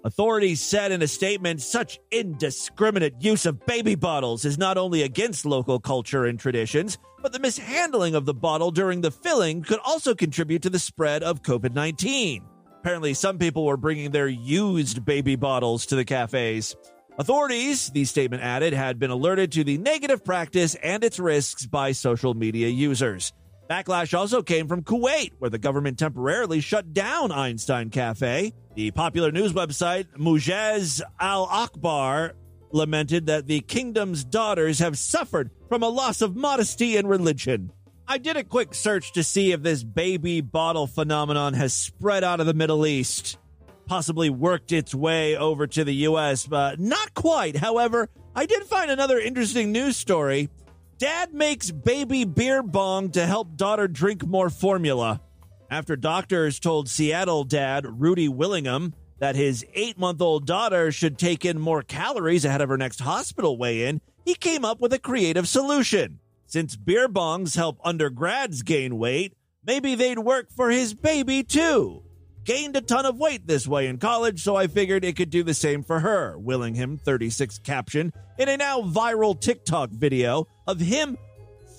Authorities 0.05 0.59
said 0.59 0.91
in 0.91 1.01
a 1.01 1.07
statement 1.07 1.61
such 1.61 1.97
indiscriminate 2.11 3.13
use 3.21 3.45
of 3.45 3.65
baby 3.65 3.95
bottles 3.95 4.43
is 4.43 4.57
not 4.57 4.77
only 4.77 5.01
against 5.01 5.45
local 5.45 5.79
culture 5.79 6.25
and 6.25 6.37
traditions, 6.37 6.97
but 7.21 7.31
the 7.31 7.39
mishandling 7.39 8.13
of 8.13 8.25
the 8.25 8.33
bottle 8.33 8.69
during 8.69 8.99
the 8.99 9.11
filling 9.11 9.61
could 9.61 9.79
also 9.85 10.13
contribute 10.13 10.61
to 10.61 10.69
the 10.69 10.77
spread 10.77 11.23
of 11.23 11.41
COVID 11.41 11.73
19. 11.73 12.43
Apparently, 12.81 13.13
some 13.13 13.37
people 13.37 13.63
were 13.63 13.77
bringing 13.77 14.11
their 14.11 14.27
used 14.27 15.05
baby 15.05 15.37
bottles 15.37 15.85
to 15.85 15.95
the 15.95 16.03
cafes. 16.03 16.75
Authorities, 17.17 17.89
the 17.91 18.03
statement 18.03 18.43
added, 18.43 18.73
had 18.73 18.99
been 18.99 19.09
alerted 19.09 19.53
to 19.53 19.63
the 19.63 19.77
negative 19.77 20.25
practice 20.25 20.75
and 20.75 21.01
its 21.05 21.17
risks 21.17 21.65
by 21.65 21.93
social 21.93 22.33
media 22.33 22.67
users. 22.67 23.31
Backlash 23.69 24.17
also 24.17 24.41
came 24.41 24.67
from 24.67 24.83
Kuwait, 24.83 25.31
where 25.39 25.49
the 25.49 25.57
government 25.57 25.97
temporarily 25.97 26.59
shut 26.59 26.93
down 26.93 27.31
Einstein 27.31 27.89
Cafe. 27.89 28.53
The 28.75 28.91
popular 28.91 29.31
news 29.31 29.53
website 29.53 30.07
Mujaz 30.17 31.01
Al 31.19 31.47
Akhbar 31.47 32.33
lamented 32.71 33.27
that 33.27 33.47
the 33.47 33.61
kingdom's 33.61 34.23
daughters 34.23 34.79
have 34.79 34.97
suffered 34.97 35.51
from 35.69 35.83
a 35.83 35.87
loss 35.89 36.21
of 36.21 36.35
modesty 36.35 36.97
and 36.97 37.07
religion. 37.07 37.71
I 38.07 38.17
did 38.17 38.35
a 38.35 38.43
quick 38.43 38.73
search 38.73 39.13
to 39.13 39.23
see 39.23 39.53
if 39.53 39.61
this 39.61 39.83
baby 39.83 40.41
bottle 40.41 40.87
phenomenon 40.87 41.53
has 41.53 41.73
spread 41.73 42.23
out 42.23 42.41
of 42.41 42.45
the 42.45 42.53
Middle 42.53 42.85
East, 42.85 43.37
possibly 43.85 44.29
worked 44.29 44.73
its 44.73 44.93
way 44.93 45.37
over 45.37 45.67
to 45.67 45.83
the 45.85 45.95
U.S., 45.95 46.45
but 46.45 46.79
not 46.81 47.13
quite. 47.13 47.55
However, 47.55 48.09
I 48.35 48.45
did 48.45 48.63
find 48.63 48.91
another 48.91 49.19
interesting 49.19 49.71
news 49.71 49.95
story. 49.95 50.49
Dad 50.97 51.33
makes 51.33 51.71
baby 51.71 52.23
beer 52.23 52.61
bong 52.61 53.09
to 53.11 53.25
help 53.25 53.57
daughter 53.57 53.87
drink 53.87 54.25
more 54.25 54.49
formula. 54.49 55.21
After 55.69 55.95
doctors 55.95 56.59
told 56.59 56.87
Seattle 56.87 57.43
dad 57.43 57.99
Rudy 57.99 58.27
Willingham 58.29 58.93
that 59.19 59.35
his 59.35 59.65
eight 59.73 59.97
month 59.97 60.21
old 60.21 60.45
daughter 60.45 60.91
should 60.91 61.17
take 61.17 61.45
in 61.45 61.59
more 61.59 61.81
calories 61.81 62.45
ahead 62.45 62.61
of 62.61 62.69
her 62.69 62.77
next 62.77 62.99
hospital 62.99 63.57
weigh 63.57 63.87
in, 63.87 64.01
he 64.23 64.35
came 64.35 64.63
up 64.63 64.79
with 64.79 64.93
a 64.93 64.99
creative 64.99 65.47
solution. 65.47 66.19
Since 66.45 66.75
beer 66.75 67.09
bongs 67.09 67.55
help 67.55 67.79
undergrads 67.83 68.61
gain 68.61 68.97
weight, 68.97 69.33
maybe 69.65 69.95
they'd 69.95 70.19
work 70.19 70.51
for 70.51 70.69
his 70.69 70.93
baby 70.93 71.43
too. 71.43 72.03
Gained 72.43 72.75
a 72.75 72.81
ton 72.81 73.05
of 73.05 73.17
weight 73.17 73.47
this 73.47 73.65
way 73.65 73.87
in 73.87 73.99
college, 73.99 74.43
so 74.43 74.57
I 74.57 74.67
figured 74.67 75.05
it 75.05 75.15
could 75.15 75.29
do 75.29 75.43
the 75.43 75.53
same 75.53 75.81
for 75.81 76.01
her, 76.01 76.37
Willingham 76.37 76.97
36 76.97 77.59
caption 77.59 78.11
in 78.37 78.49
a 78.49 78.57
now 78.57 78.81
viral 78.81 79.39
TikTok 79.39 79.91
video 79.91 80.47
of 80.67 80.81
him 80.81 81.17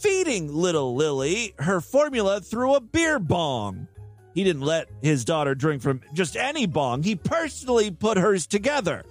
feeding 0.00 0.50
little 0.50 0.94
Lily 0.94 1.54
her 1.58 1.82
formula 1.82 2.40
through 2.40 2.76
a 2.76 2.80
beer 2.80 3.18
bong. 3.18 3.88
He 4.34 4.42
didn't 4.42 4.62
let 4.62 4.88
his 5.02 5.26
daughter 5.26 5.54
drink 5.54 5.82
from 5.82 6.00
just 6.14 6.34
any 6.34 6.64
bong, 6.64 7.02
he 7.02 7.14
personally 7.14 7.90
put 7.90 8.16
hers 8.16 8.46
together, 8.46 9.04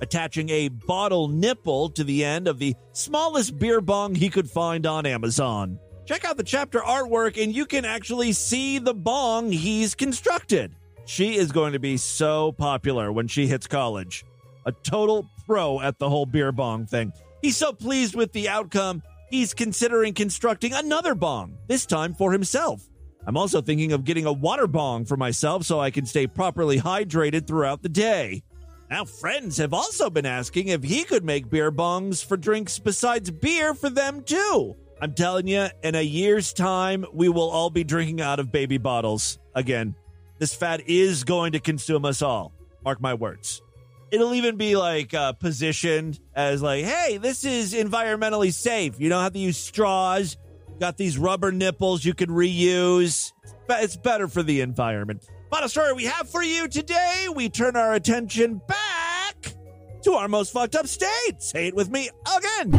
attaching 0.00 0.48
a 0.48 0.68
bottle 0.68 1.28
nipple 1.28 1.90
to 1.90 2.04
the 2.04 2.24
end 2.24 2.48
of 2.48 2.58
the 2.58 2.74
smallest 2.92 3.58
beer 3.58 3.82
bong 3.82 4.14
he 4.14 4.30
could 4.30 4.48
find 4.48 4.86
on 4.86 5.04
Amazon. 5.04 5.78
Check 6.06 6.24
out 6.24 6.38
the 6.38 6.42
chapter 6.44 6.80
artwork 6.80 7.42
and 7.42 7.54
you 7.54 7.66
can 7.66 7.84
actually 7.84 8.32
see 8.32 8.78
the 8.78 8.94
bong 8.94 9.52
he's 9.52 9.94
constructed. 9.94 10.74
She 11.06 11.36
is 11.36 11.52
going 11.52 11.74
to 11.74 11.78
be 11.78 11.96
so 11.96 12.52
popular 12.52 13.12
when 13.12 13.28
she 13.28 13.46
hits 13.46 13.66
college. 13.66 14.24
A 14.66 14.72
total 14.72 15.28
pro 15.46 15.80
at 15.80 15.98
the 15.98 16.08
whole 16.08 16.26
beer 16.26 16.52
bong 16.52 16.86
thing. 16.86 17.12
He's 17.42 17.56
so 17.56 17.72
pleased 17.72 18.14
with 18.14 18.32
the 18.32 18.48
outcome, 18.48 19.02
he's 19.28 19.52
considering 19.52 20.14
constructing 20.14 20.72
another 20.72 21.14
bong, 21.14 21.58
this 21.66 21.84
time 21.84 22.14
for 22.14 22.32
himself. 22.32 22.88
I'm 23.26 23.36
also 23.36 23.60
thinking 23.60 23.92
of 23.92 24.04
getting 24.04 24.24
a 24.24 24.32
water 24.32 24.66
bong 24.66 25.04
for 25.04 25.16
myself 25.16 25.64
so 25.64 25.78
I 25.78 25.90
can 25.90 26.06
stay 26.06 26.26
properly 26.26 26.78
hydrated 26.78 27.46
throughout 27.46 27.82
the 27.82 27.88
day. 27.90 28.42
Now, 28.90 29.04
friends 29.04 29.56
have 29.58 29.74
also 29.74 30.08
been 30.08 30.26
asking 30.26 30.68
if 30.68 30.82
he 30.82 31.04
could 31.04 31.24
make 31.24 31.50
beer 31.50 31.72
bongs 31.72 32.24
for 32.24 32.36
drinks 32.36 32.78
besides 32.78 33.30
beer 33.30 33.74
for 33.74 33.90
them 33.90 34.22
too. 34.22 34.76
I'm 35.00 35.14
telling 35.14 35.48
you, 35.48 35.66
in 35.82 35.94
a 35.94 36.02
year's 36.02 36.52
time, 36.52 37.04
we 37.12 37.28
will 37.28 37.50
all 37.50 37.70
be 37.70 37.84
drinking 37.84 38.20
out 38.20 38.40
of 38.40 38.52
baby 38.52 38.78
bottles 38.78 39.38
again. 39.54 39.94
This 40.38 40.54
fad 40.54 40.82
is 40.86 41.24
going 41.24 41.52
to 41.52 41.60
consume 41.60 42.04
us 42.04 42.22
all. 42.22 42.52
Mark 42.84 43.00
my 43.00 43.14
words. 43.14 43.62
It'll 44.10 44.34
even 44.34 44.56
be 44.56 44.76
like 44.76 45.14
uh, 45.14 45.32
positioned 45.32 46.20
as 46.34 46.62
like, 46.62 46.84
hey, 46.84 47.16
this 47.18 47.44
is 47.44 47.74
environmentally 47.74 48.52
safe. 48.52 49.00
You 49.00 49.08
don't 49.08 49.22
have 49.22 49.32
to 49.32 49.38
use 49.38 49.56
straws. 49.56 50.36
Got 50.80 50.96
these 50.96 51.18
rubber 51.18 51.50
nipples 51.52 52.04
you 52.04 52.14
can 52.14 52.30
reuse. 52.30 53.32
But 53.66 53.82
It's 53.84 53.96
better 53.96 54.28
for 54.28 54.42
the 54.42 54.60
environment. 54.60 55.24
Final 55.50 55.68
story 55.68 55.92
we 55.92 56.04
have 56.04 56.28
for 56.28 56.42
you 56.42 56.68
today. 56.68 57.28
We 57.34 57.48
turn 57.48 57.76
our 57.76 57.94
attention 57.94 58.60
back 58.68 59.54
to 60.02 60.12
our 60.12 60.28
most 60.28 60.52
fucked 60.52 60.74
up 60.74 60.86
state. 60.86 61.40
Say 61.40 61.68
it 61.68 61.74
with 61.74 61.90
me 61.90 62.10
again. 62.36 62.72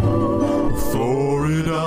Florida 0.92 1.86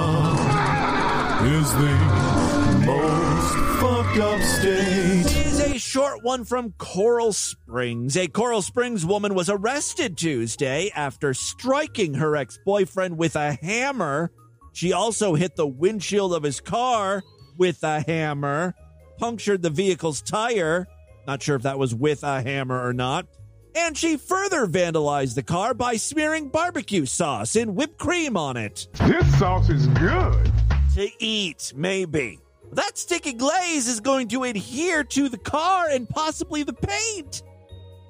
is 1.45 1.73
the 1.73 2.85
most 2.87 3.81
fucked 3.81 4.19
up 4.19 4.41
state. 4.41 5.38
A 5.79 5.81
short 5.81 6.25
one 6.25 6.43
from 6.43 6.73
Coral 6.77 7.33
Springs. 7.33 8.17
A 8.17 8.27
Coral 8.27 8.63
Springs 8.63 9.07
woman 9.07 9.37
was 9.37 9.49
arrested 9.49 10.17
Tuesday 10.17 10.91
after 10.93 11.33
striking 11.33 12.15
her 12.15 12.35
ex 12.35 12.59
boyfriend 12.67 13.17
with 13.17 13.37
a 13.37 13.53
hammer. 13.53 14.33
She 14.73 14.93
also 14.93 15.37
hit 15.37 15.55
the 15.55 15.69
windshield 15.69 16.35
of 16.35 16.43
his 16.43 16.61
car 16.61 17.23
with 17.57 17.85
a 17.85 18.01
hammer, 18.01 18.75
punctured 19.19 19.63
the 19.63 19.71
vehicle's 19.71 20.21
tire. 20.21 20.89
Not 21.29 21.45
sure 21.45 21.55
if 21.55 21.63
that 21.63 21.79
was 21.79 21.95
with 21.95 22.25
a 22.25 22.43
hammer 22.43 22.85
or 22.85 22.93
not. 22.93 23.29
And 23.77 23.97
she 23.97 24.17
further 24.17 24.67
vandalized 24.67 25.37
the 25.37 25.45
car 25.45 25.75
by 25.75 25.95
smearing 25.95 26.49
barbecue 26.49 27.07
sauce 27.07 27.55
and 27.55 27.77
whipped 27.77 27.99
cream 27.99 28.37
on 28.37 28.57
it. 28.57 28.89
This 29.07 29.39
sauce 29.39 29.71
is 29.71 29.87
good. 29.87 30.53
To 30.97 31.09
eat, 31.21 31.73
maybe. 31.77 32.41
That 32.73 32.99
sticky 32.99 33.33
glaze 33.35 33.89
is 33.89 34.01
going 34.01 34.29
to 34.29 34.45
adhere 34.45 35.05
to 35.05 35.29
the 35.29 35.39
car 35.39 35.89
and 35.89 36.09
possibly 36.09 36.63
the 36.63 36.75
paint. 36.75 37.43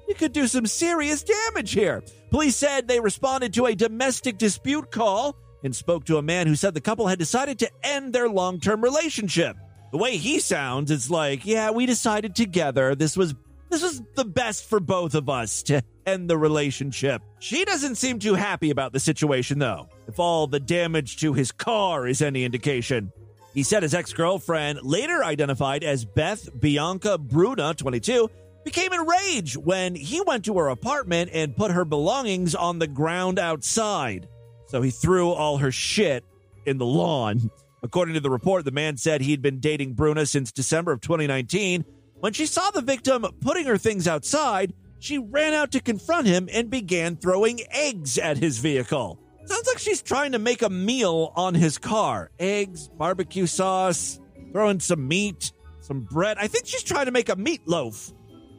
You 0.07 0.15
could 0.15 0.33
do 0.33 0.47
some 0.47 0.65
serious 0.65 1.23
damage 1.23 1.71
here. 1.71 2.03
Police 2.31 2.55
said 2.55 2.87
they 2.87 2.99
responded 2.99 3.53
to 3.53 3.67
a 3.67 3.75
domestic 3.75 4.37
dispute 4.37 4.91
call 4.91 5.35
and 5.63 5.75
spoke 5.75 6.05
to 6.05 6.17
a 6.17 6.21
man 6.21 6.47
who 6.47 6.55
said 6.55 6.73
the 6.73 6.81
couple 6.81 7.07
had 7.07 7.19
decided 7.19 7.59
to 7.59 7.71
end 7.83 8.13
their 8.13 8.29
long 8.29 8.59
term 8.59 8.81
relationship. 8.81 9.55
The 9.91 9.97
way 9.97 10.17
he 10.17 10.39
sounds, 10.39 10.91
it's 10.91 11.09
like, 11.09 11.45
yeah, 11.45 11.71
we 11.71 11.85
decided 11.85 12.35
together 12.35 12.95
this 12.95 13.17
was 13.17 13.35
this 13.69 13.83
was 13.83 14.01
the 14.15 14.25
best 14.25 14.67
for 14.67 14.79
both 14.79 15.13
of 15.13 15.29
us 15.29 15.61
to 15.63 15.83
end 16.07 16.27
the 16.27 16.37
relationship. 16.37 17.21
She 17.39 17.65
doesn't 17.65 17.95
seem 17.95 18.17
too 18.17 18.33
happy 18.33 18.71
about 18.71 18.93
the 18.93 18.99
situation 18.99 19.59
though, 19.59 19.89
if 20.07 20.19
all 20.19 20.47
the 20.47 20.59
damage 20.59 21.17
to 21.17 21.33
his 21.33 21.51
car 21.51 22.07
is 22.07 22.21
any 22.21 22.43
indication. 22.45 23.11
He 23.59 23.63
said 23.63 23.83
his 23.83 23.93
ex 23.93 24.13
girlfriend, 24.13 24.83
later 24.83 25.21
identified 25.21 25.83
as 25.83 26.05
Beth 26.05 26.47
Bianca 26.57 27.17
Bruna, 27.17 27.73
22, 27.73 28.29
became 28.63 28.93
enraged 28.93 29.57
when 29.57 29.95
he 29.95 30.21
went 30.21 30.45
to 30.45 30.57
her 30.59 30.69
apartment 30.69 31.31
and 31.33 31.57
put 31.57 31.71
her 31.71 31.83
belongings 31.83 32.55
on 32.55 32.79
the 32.79 32.87
ground 32.87 33.37
outside. 33.37 34.29
So 34.67 34.81
he 34.81 34.91
threw 34.91 35.31
all 35.31 35.57
her 35.57 35.73
shit 35.73 36.23
in 36.65 36.77
the 36.77 36.85
lawn. 36.85 37.51
According 37.83 38.13
to 38.13 38.21
the 38.21 38.29
report, 38.29 38.63
the 38.63 38.71
man 38.71 38.95
said 38.95 39.19
he'd 39.19 39.41
been 39.41 39.59
dating 39.59 39.93
Bruna 39.93 40.25
since 40.25 40.53
December 40.53 40.93
of 40.93 41.01
2019. 41.01 41.83
When 42.21 42.31
she 42.31 42.45
saw 42.45 42.71
the 42.71 42.81
victim 42.81 43.25
putting 43.41 43.65
her 43.65 43.77
things 43.77 44.07
outside, 44.07 44.71
she 44.99 45.17
ran 45.17 45.53
out 45.53 45.73
to 45.73 45.81
confront 45.81 46.27
him 46.27 46.47
and 46.53 46.69
began 46.69 47.17
throwing 47.17 47.59
eggs 47.71 48.17
at 48.17 48.37
his 48.37 48.59
vehicle. 48.59 49.19
Sounds 49.49 49.67
like 49.67 49.79
she's 49.79 50.03
trying 50.03 50.33
to 50.33 50.39
make 50.39 50.61
a 50.61 50.69
meal 50.69 51.33
on 51.35 51.55
his 51.55 51.79
car. 51.79 52.29
Eggs, 52.37 52.87
barbecue 52.87 53.47
sauce, 53.47 54.19
throwing 54.51 54.79
some 54.79 55.07
meat, 55.07 55.51
some 55.79 56.01
bread. 56.01 56.37
I 56.39 56.45
think 56.45 56.67
she's 56.67 56.83
trying 56.83 57.05
to 57.05 57.11
make 57.11 57.29
a 57.29 57.35
meatloaf. 57.35 58.13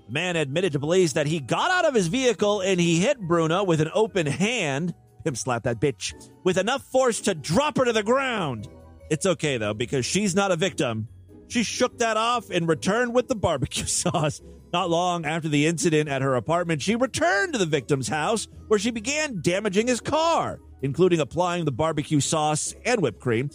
The 0.09 0.13
man 0.13 0.35
admitted 0.35 0.73
to 0.73 0.81
police 0.81 1.13
that 1.13 1.29
he 1.29 1.39
got 1.39 1.71
out 1.71 1.85
of 1.85 1.95
his 1.95 2.09
vehicle 2.09 2.61
and 2.61 2.81
he 2.81 2.99
hit 2.99 3.21
Bruna 3.21 3.63
with 3.63 3.81
an 3.81 3.91
open 3.95 4.27
hand. 4.27 4.93
Him 5.25 5.37
slap 5.37 5.63
that 5.63 5.81
bitch. 5.81 6.13
With 6.43 6.59
enough 6.59 6.83
force 6.83 7.21
to 7.21 7.37
drop 7.37 7.79
her 7.79 7.85
to 7.85 7.93
the 7.93 8.03
ground. 8.03 8.67
It's 9.11 9.27
okay 9.27 9.59
though, 9.59 9.75
because 9.75 10.05
she's 10.05 10.35
not 10.35 10.51
a 10.51 10.57
victim. 10.57 11.07
She 11.47 11.63
shook 11.63 11.99
that 11.99 12.17
off 12.17 12.51
and 12.51 12.67
returned 12.67 13.15
with 13.15 13.29
the 13.29 13.37
barbecue 13.37 13.85
sauce. 13.87 14.41
Not 14.73 14.91
long 14.91 15.25
after 15.25 15.49
the 15.49 15.67
incident 15.67 16.09
at 16.09 16.23
her 16.23 16.35
apartment, 16.35 16.83
she 16.83 16.97
returned 16.97 17.53
to 17.53 17.61
the 17.61 17.67
victim's 17.67 18.09
house 18.09 18.49
where 18.67 18.79
she 18.79 18.91
began 18.91 19.41
damaging 19.41 19.87
his 19.87 20.01
car, 20.01 20.59
including 20.83 21.21
applying 21.21 21.65
the 21.65 21.73
barbecue 21.73 22.21
sauce 22.21 22.75
and 22.85 23.01
whipped 23.01 23.21
cream. 23.21 23.51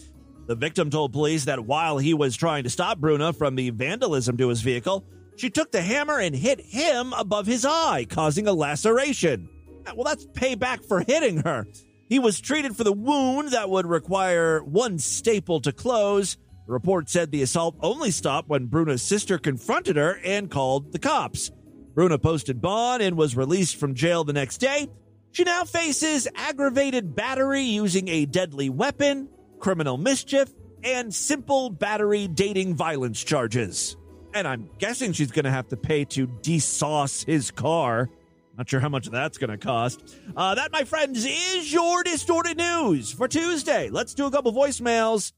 The 0.47 0.55
victim 0.55 0.89
told 0.89 1.11
police 1.11 1.45
that 1.45 1.65
while 1.65 1.97
he 1.97 2.13
was 2.13 2.35
trying 2.35 2.63
to 2.65 2.69
stop 2.69 2.99
Bruna 2.99 3.33
from 3.33 3.55
the 3.55 3.71
vandalism 3.71 4.37
to 4.37 4.49
his 4.49 4.61
vehicle, 4.61 5.05
she 5.37 5.49
took 5.49 5.71
the 5.71 5.81
hammer 5.81 6.19
and 6.19 6.35
hit 6.35 6.61
him 6.61 7.13
above 7.13 7.47
his 7.47 7.65
eye, 7.65 8.05
causing 8.09 8.47
a 8.47 8.53
laceration. 8.53 9.49
Well, 9.95 10.05
that's 10.05 10.25
payback 10.27 10.85
for 10.85 11.01
hitting 11.01 11.37
her. 11.37 11.67
He 12.07 12.19
was 12.19 12.39
treated 12.39 12.75
for 12.75 12.83
the 12.83 12.93
wound 12.93 13.49
that 13.51 13.69
would 13.69 13.87
require 13.87 14.63
one 14.63 14.99
staple 14.99 15.59
to 15.61 15.71
close. 15.71 16.37
The 16.67 16.73
report 16.73 17.09
said 17.09 17.31
the 17.31 17.41
assault 17.41 17.75
only 17.81 18.11
stopped 18.11 18.47
when 18.47 18.67
Bruna's 18.67 19.01
sister 19.01 19.37
confronted 19.37 19.95
her 19.95 20.19
and 20.23 20.49
called 20.49 20.91
the 20.91 20.99
cops. 20.99 21.51
Bruna 21.95 22.19
posted 22.19 22.61
bond 22.61 23.01
and 23.01 23.17
was 23.17 23.35
released 23.35 23.77
from 23.77 23.95
jail 23.95 24.23
the 24.23 24.33
next 24.33 24.57
day. 24.57 24.87
She 25.35 25.43
now 25.43 25.65
faces 25.65 26.29
aggravated 26.33 27.13
battery 27.13 27.63
using 27.63 28.07
a 28.07 28.25
deadly 28.25 28.69
weapon, 28.69 29.27
criminal 29.59 29.97
mischief, 29.97 30.49
and 30.81 31.13
simple 31.13 31.69
battery 31.69 32.29
dating 32.29 32.75
violence 32.75 33.21
charges. 33.21 33.97
And 34.33 34.47
I'm 34.47 34.69
guessing 34.77 35.11
she's 35.11 35.33
going 35.33 35.43
to 35.43 35.51
have 35.51 35.67
to 35.67 35.75
pay 35.75 36.05
to 36.05 36.27
desauce 36.27 37.25
his 37.25 37.51
car. 37.51 38.09
Not 38.57 38.69
sure 38.69 38.79
how 38.79 38.87
much 38.87 39.09
that's 39.09 39.37
going 39.37 39.49
to 39.49 39.57
cost. 39.57 40.15
Uh, 40.37 40.55
that, 40.55 40.71
my 40.71 40.85
friends, 40.85 41.25
is 41.25 41.73
your 41.73 42.01
distorted 42.03 42.55
news 42.55 43.11
for 43.11 43.27
Tuesday. 43.27 43.89
Let's 43.89 44.13
do 44.13 44.27
a 44.27 44.31
couple 44.31 44.53
voicemails 44.53 45.33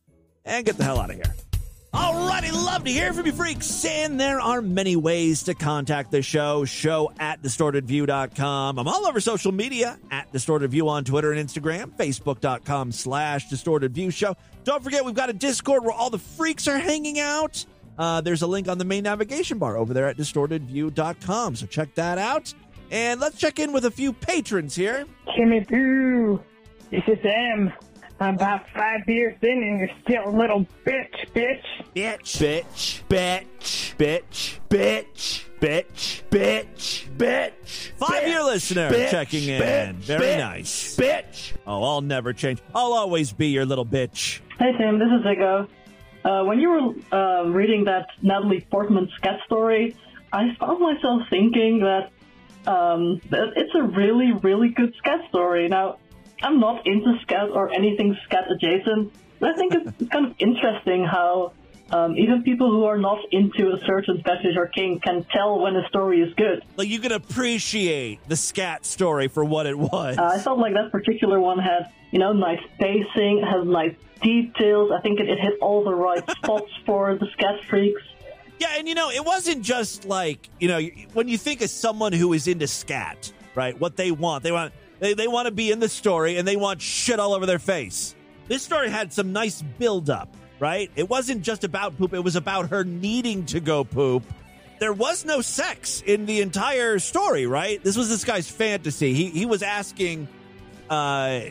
and 0.45 0.63
get 0.63 0.77
the 0.77 0.83
hell 0.83 0.99
out 0.99 1.09
of 1.09 1.15
here. 1.15 1.33
Alrighty, 1.93 2.51
love 2.51 2.83
to 2.83 2.91
hear 2.91 3.13
from 3.13 3.25
you 3.25 3.31
freaks. 3.31 3.83
And 3.85 4.19
there 4.19 4.39
are 4.39 4.61
many 4.61 4.95
ways 4.95 5.43
to 5.43 5.53
contact 5.55 6.11
the 6.11 6.21
show. 6.21 6.65
Show 6.65 7.11
at 7.19 7.41
distortedview.com. 7.41 8.77
I'm 8.77 8.87
all 8.87 9.07
over 9.07 9.19
social 9.19 9.51
media 9.51 9.97
at 10.11 10.31
distortedview 10.31 10.87
on 10.87 11.05
Twitter 11.05 11.31
and 11.31 11.49
Instagram, 11.49 11.95
facebook.com 11.97 12.91
slash 12.91 13.47
distortedview 13.49 14.13
show. 14.13 14.35
Don't 14.63 14.83
forget, 14.83 15.05
we've 15.05 15.15
got 15.15 15.29
a 15.29 15.33
Discord 15.33 15.83
where 15.83 15.93
all 15.93 16.09
the 16.09 16.19
freaks 16.19 16.67
are 16.67 16.77
hanging 16.77 17.19
out. 17.19 17.65
Uh, 17.97 18.21
there's 18.21 18.41
a 18.43 18.47
link 18.47 18.67
on 18.67 18.77
the 18.77 18.85
main 18.85 19.03
navigation 19.03 19.57
bar 19.57 19.77
over 19.77 19.93
there 19.93 20.07
at 20.07 20.17
distortedview.com. 20.17 21.55
So 21.55 21.65
check 21.65 21.95
that 21.95 22.17
out. 22.17 22.53
And 22.91 23.19
let's 23.19 23.37
check 23.37 23.59
in 23.59 23.73
with 23.73 23.85
a 23.85 23.91
few 23.91 24.13
patrons 24.13 24.75
here. 24.75 25.05
Timmy 25.35 25.63
Pooh, 25.63 26.39
this 26.91 27.03
is. 27.07 27.17
I'm 28.19 28.35
about 28.35 28.67
five 28.69 29.05
beers 29.05 29.35
in 29.41 29.63
and 29.63 29.79
you're 29.79 29.89
still 30.03 30.29
a 30.29 30.35
little 30.35 30.65
bitch, 30.85 31.31
bitch. 31.35 31.61
Bitch. 31.95 32.37
Bitch. 32.39 33.03
Bitch. 33.07 33.95
Bitch. 33.97 34.59
Bitch. 34.69 35.43
Bitch. 35.59 36.23
Bitch. 36.29 37.09
Bitch. 37.17 37.91
Five 37.97 38.27
year 38.27 38.43
listener 38.43 38.89
bitch, 38.89 39.11
checking 39.11 39.43
in. 39.43 39.61
bitch, 39.61 39.95
Very 39.95 40.25
bitch, 40.25 40.37
nice. 40.39 40.97
Bitch. 40.97 41.53
Oh, 41.67 41.83
I'll 41.83 42.01
never 42.01 42.33
change. 42.33 42.59
I'll 42.73 42.93
always 42.93 43.31
be 43.33 43.47
your 43.47 43.65
little 43.65 43.85
bitch. 43.85 44.39
Hey 44.57 44.71
Tim, 44.77 44.97
this 44.97 45.07
is 45.07 45.25
Zico. 45.25 45.67
Uh, 46.25 46.43
when 46.43 46.59
you 46.59 46.69
were 46.69 47.17
uh, 47.17 47.43
reading 47.45 47.83
that 47.85 48.07
Natalie 48.21 48.65
Portman 48.71 49.09
sketch 49.15 49.43
story, 49.45 49.95
I 50.33 50.55
found 50.59 50.81
myself 50.81 51.21
thinking 51.29 51.79
that 51.81 52.11
um, 52.69 53.21
that 53.29 53.53
it's 53.55 53.73
a 53.75 53.83
really, 53.83 54.33
really 54.33 54.69
good 54.69 54.93
sketch 54.97 55.27
story. 55.29 55.67
Now, 55.69 55.99
I'm 56.41 56.59
not 56.59 56.85
into 56.85 57.17
scat 57.23 57.49
or 57.51 57.73
anything 57.73 58.17
scat 58.25 58.51
adjacent, 58.51 59.13
but 59.39 59.51
I 59.51 59.53
think 59.53 59.73
it's, 59.73 60.11
kind 60.11 60.27
of 60.27 60.35
interesting 60.39 61.03
how 61.03 61.53
um, 61.91 62.17
even 62.17 62.43
people 62.43 62.69
who 62.69 62.85
are 62.85 62.97
not 62.97 63.19
into 63.31 63.71
a 63.71 63.79
certain 63.85 64.21
fetish 64.21 64.55
or 64.55 64.67
king 64.67 64.99
can 64.99 65.25
tell 65.31 65.59
when 65.59 65.75
a 65.75 65.87
story 65.87 66.21
is 66.21 66.33
good. 66.35 66.63
Like 66.75 66.89
you 66.89 66.99
can 66.99 67.11
appreciate 67.11 68.19
the 68.27 68.35
scat 68.35 68.85
story 68.85 69.27
for 69.27 69.43
what 69.43 69.65
it 69.65 69.77
was. 69.77 70.17
Uh, 70.17 70.23
I 70.23 70.39
felt 70.39 70.59
like 70.59 70.73
that 70.73 70.91
particular 70.91 71.39
one 71.39 71.59
had, 71.59 71.91
you 72.11 72.19
know, 72.19 72.33
nice 72.33 72.61
pacing, 72.79 73.43
has 73.49 73.65
nice 73.65 73.95
details. 74.21 74.91
I 74.91 75.01
think 75.01 75.19
it, 75.19 75.29
it 75.29 75.39
hit 75.39 75.53
all 75.61 75.83
the 75.83 75.93
right 75.93 76.29
spots 76.37 76.71
for 76.85 77.15
the 77.15 77.27
scat 77.33 77.63
freaks. 77.65 78.01
Yeah, 78.59 78.69
and 78.77 78.87
you 78.87 78.95
know, 78.95 79.09
it 79.11 79.23
wasn't 79.23 79.61
just 79.61 80.05
like, 80.05 80.49
you 80.59 80.67
know, 80.67 80.81
when 81.13 81.27
you 81.27 81.37
think 81.37 81.61
of 81.61 81.69
someone 81.69 82.11
who 82.11 82.33
is 82.33 82.47
into 82.47 82.67
scat, 82.67 83.31
right? 83.55 83.79
What 83.79 83.95
they 83.95 84.11
want, 84.11 84.43
they 84.43 84.51
want 84.51 84.73
they, 84.99 85.13
they 85.13 85.27
want 85.27 85.47
to 85.47 85.51
be 85.51 85.71
in 85.71 85.79
the 85.79 85.89
story 85.89 86.37
and 86.37 86.47
they 86.47 86.55
want 86.55 86.81
shit 86.81 87.19
all 87.19 87.33
over 87.33 87.45
their 87.45 87.59
face. 87.59 88.15
This 88.47 88.63
story 88.63 88.89
had 88.89 89.11
some 89.11 89.33
nice 89.33 89.61
build 89.61 90.09
up, 90.09 90.29
right? 90.59 90.89
It 90.95 91.09
wasn't 91.09 91.41
just 91.41 91.63
about 91.63 91.97
poop, 91.97 92.13
it 92.13 92.23
was 92.23 92.35
about 92.35 92.69
her 92.69 92.83
needing 92.83 93.45
to 93.47 93.59
go 93.59 93.83
poop. 93.83 94.23
There 94.79 94.93
was 94.93 95.25
no 95.25 95.41
sex 95.41 96.03
in 96.05 96.25
the 96.25 96.41
entire 96.41 96.99
story, 96.99 97.47
right? 97.47 97.83
This 97.83 97.97
was 97.97 98.09
this 98.09 98.23
guy's 98.23 98.49
fantasy. 98.49 99.13
He 99.13 99.29
he 99.29 99.45
was 99.45 99.63
asking 99.63 100.27
uh 100.89 101.41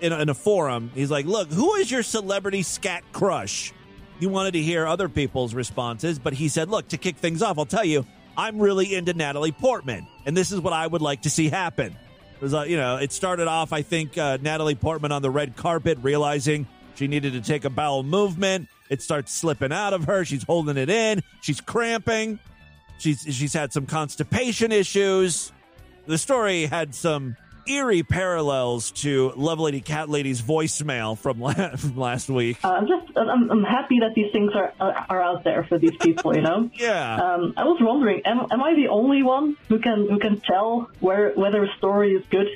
in 0.00 0.12
in 0.12 0.28
a 0.28 0.34
forum, 0.34 0.90
he's 0.94 1.10
like, 1.10 1.26
"Look, 1.26 1.50
who 1.50 1.76
is 1.76 1.90
your 1.90 2.02
celebrity 2.02 2.62
scat 2.62 3.04
crush?" 3.12 3.72
He 4.18 4.26
wanted 4.26 4.52
to 4.52 4.62
hear 4.62 4.86
other 4.86 5.08
people's 5.08 5.54
responses, 5.54 6.18
but 6.18 6.32
he 6.32 6.48
said, 6.48 6.68
"Look, 6.68 6.88
to 6.88 6.98
kick 6.98 7.16
things 7.16 7.40
off, 7.40 7.58
I'll 7.58 7.66
tell 7.66 7.84
you, 7.84 8.04
I'm 8.36 8.58
really 8.58 8.94
into 8.94 9.14
Natalie 9.14 9.52
Portman, 9.52 10.06
and 10.26 10.36
this 10.36 10.50
is 10.52 10.60
what 10.60 10.72
I 10.72 10.86
would 10.86 11.02
like 11.02 11.22
to 11.22 11.30
see 11.30 11.48
happen." 11.48 11.96
Was, 12.42 12.54
uh, 12.54 12.62
you 12.62 12.76
know, 12.76 12.96
it 12.96 13.12
started 13.12 13.46
off, 13.46 13.72
I 13.72 13.82
think, 13.82 14.18
uh, 14.18 14.36
Natalie 14.42 14.74
Portman 14.74 15.12
on 15.12 15.22
the 15.22 15.30
red 15.30 15.54
carpet 15.54 15.96
realizing 16.02 16.66
she 16.96 17.06
needed 17.06 17.34
to 17.34 17.40
take 17.40 17.64
a 17.64 17.70
bowel 17.70 18.02
movement. 18.02 18.68
It 18.90 19.00
starts 19.00 19.32
slipping 19.32 19.70
out 19.70 19.92
of 19.92 20.06
her. 20.06 20.24
She's 20.24 20.42
holding 20.42 20.76
it 20.76 20.90
in. 20.90 21.22
She's 21.40 21.60
cramping. 21.60 22.40
She's 22.98 23.22
she's 23.22 23.52
had 23.52 23.72
some 23.72 23.86
constipation 23.86 24.72
issues. 24.72 25.52
The 26.06 26.18
story 26.18 26.66
had 26.66 26.96
some 26.96 27.36
eerie 27.66 28.02
parallels 28.02 28.90
to 28.90 29.32
Love 29.36 29.60
Lady 29.60 29.80
Cat 29.80 30.08
Lady's 30.08 30.42
voicemail 30.42 31.16
from, 31.18 31.40
la- 31.40 31.52
from 31.76 31.96
last 31.96 32.28
week. 32.28 32.58
Uh, 32.64 32.68
I'm 32.68 32.86
just 32.86 33.16
I'm, 33.16 33.50
I'm 33.50 33.64
happy 33.64 33.98
that 34.00 34.14
these 34.14 34.32
things 34.32 34.52
are 34.54 34.72
are 34.80 35.22
out 35.22 35.44
there 35.44 35.64
for 35.64 35.78
these 35.78 35.96
people. 36.00 36.34
You 36.34 36.42
know. 36.42 36.70
yeah. 36.74 37.16
Um, 37.16 37.54
I 37.56 37.64
was 37.64 37.78
wondering, 37.80 38.22
am, 38.24 38.46
am 38.50 38.62
I 38.62 38.74
the 38.74 38.88
only 38.88 39.22
one 39.22 39.56
who 39.68 39.78
can 39.78 40.08
who 40.08 40.18
can 40.18 40.40
tell 40.40 40.90
where 41.00 41.32
whether 41.34 41.62
a 41.64 41.68
story 41.78 42.12
is 42.12 42.24
good, 42.30 42.48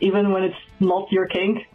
even 0.00 0.32
when 0.32 0.44
it's 0.44 0.56
not 0.80 1.10
your 1.12 1.26
kink? 1.26 1.66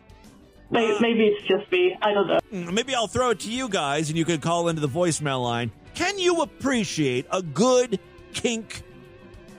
Maybe, 0.70 0.98
maybe 1.00 1.28
it's 1.28 1.48
just 1.48 1.72
me. 1.72 1.98
I 2.02 2.14
don't 2.14 2.28
know. 2.28 2.40
Mm, 2.52 2.74
Maybe 2.74 2.94
I'll 2.94 3.08
throw 3.08 3.30
it 3.30 3.40
to 3.42 3.50
you 3.52 3.70
guys 3.70 4.10
and 4.10 4.18
you 4.18 4.26
can 4.26 4.42
call 4.42 4.68
into 4.68 4.82
the 4.82 4.90
voicemail 4.90 5.42
line. 5.42 5.72
Can 5.96 6.20
you 6.20 6.42
appreciate 6.42 7.26
a 7.32 7.42
good 7.42 8.02
kink 8.34 8.82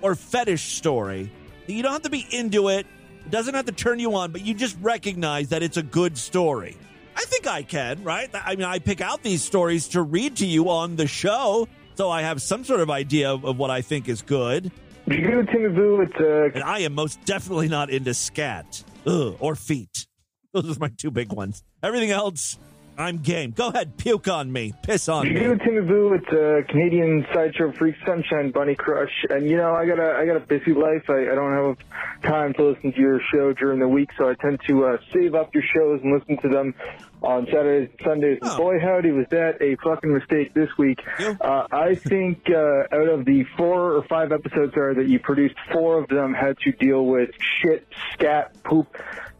or 0.02 0.14
fetish 0.14 0.76
story? 0.76 1.32
You 1.66 1.82
don't 1.82 1.92
have 1.92 2.02
to 2.02 2.10
be 2.10 2.26
into 2.30 2.68
it 2.68 2.86
doesn't 3.30 3.54
have 3.54 3.66
to 3.66 3.72
turn 3.72 3.98
you 3.98 4.14
on, 4.14 4.32
but 4.32 4.42
you 4.44 4.54
just 4.54 4.76
recognize 4.80 5.48
that 5.48 5.62
it's 5.62 5.76
a 5.76 5.82
good 5.82 6.16
story. 6.16 6.76
I 7.16 7.24
think 7.24 7.46
I 7.46 7.62
can, 7.62 8.02
right? 8.04 8.30
I 8.32 8.56
mean, 8.56 8.64
I 8.64 8.78
pick 8.78 9.00
out 9.00 9.22
these 9.22 9.42
stories 9.42 9.88
to 9.88 10.02
read 10.02 10.36
to 10.36 10.46
you 10.46 10.70
on 10.70 10.96
the 10.96 11.06
show, 11.06 11.68
so 11.94 12.10
I 12.10 12.22
have 12.22 12.40
some 12.40 12.64
sort 12.64 12.80
of 12.80 12.90
idea 12.90 13.32
of, 13.32 13.44
of 13.44 13.58
what 13.58 13.70
I 13.70 13.80
think 13.82 14.08
is 14.08 14.22
good. 14.22 14.70
You 15.06 15.22
go 15.22 15.42
to 15.42 15.70
Boo, 15.70 16.00
it's 16.02 16.14
uh, 16.20 16.50
And 16.54 16.62
I 16.62 16.80
am 16.80 16.94
most 16.94 17.24
definitely 17.24 17.68
not 17.68 17.90
into 17.90 18.12
scat 18.14 18.84
Ugh, 19.06 19.36
or 19.40 19.56
feet. 19.56 20.06
Those 20.52 20.76
are 20.76 20.80
my 20.80 20.90
two 20.96 21.10
big 21.10 21.32
ones. 21.32 21.64
Everything 21.82 22.10
else, 22.10 22.58
I'm 22.98 23.18
game. 23.18 23.52
Go 23.52 23.68
ahead, 23.68 23.96
puke 23.96 24.26
on 24.26 24.50
me, 24.52 24.74
piss 24.82 25.08
on 25.08 25.28
me. 25.28 25.34
do 25.34 25.56
Timmy 25.58 25.82
Boo, 25.82 26.14
it's 26.14 26.32
a 26.32 26.68
Canadian 26.68 27.24
sideshow 27.32 27.70
freak 27.70 27.94
sunshine 28.04 28.50
bunny 28.50 28.74
crush, 28.74 29.24
and 29.30 29.48
you 29.48 29.56
know 29.56 29.72
I 29.72 29.86
got 29.86 30.00
a 30.00 30.16
I 30.16 30.26
got 30.26 30.36
a 30.36 30.40
busy 30.40 30.74
life. 30.74 31.08
I, 31.08 31.30
I 31.30 31.34
don't 31.36 31.52
have 31.52 31.76
time 32.24 32.54
to 32.54 32.64
listen 32.64 32.92
to 32.92 32.98
your 32.98 33.20
show 33.32 33.52
during 33.52 33.78
the 33.78 33.86
week, 33.86 34.10
so 34.18 34.28
I 34.28 34.34
tend 34.34 34.60
to 34.66 34.86
uh, 34.86 34.96
save 35.14 35.36
up 35.36 35.54
your 35.54 35.62
shows 35.72 36.00
and 36.02 36.12
listen 36.12 36.38
to 36.42 36.48
them 36.48 36.74
on 37.22 37.46
Saturdays 37.46 37.90
and 37.96 38.00
Sundays. 38.04 38.38
And 38.42 38.56
boy, 38.56 38.80
howdy, 38.80 39.12
was 39.12 39.26
that 39.30 39.62
a 39.62 39.76
fucking 39.76 40.12
mistake 40.12 40.54
this 40.54 40.70
week? 40.76 40.98
Uh, 41.40 41.68
I 41.70 41.94
think 41.94 42.50
uh, 42.50 42.96
out 42.96 43.08
of 43.08 43.24
the 43.24 43.44
four 43.56 43.94
or 43.94 44.02
five 44.08 44.32
episodes 44.32 44.74
there 44.74 44.94
that 44.94 45.06
you 45.06 45.20
produced, 45.20 45.54
four 45.72 46.02
of 46.02 46.08
them 46.08 46.34
had 46.34 46.58
to 46.64 46.72
deal 46.72 47.06
with 47.06 47.30
shit, 47.62 47.86
scat, 48.14 48.60
poop 48.64 48.88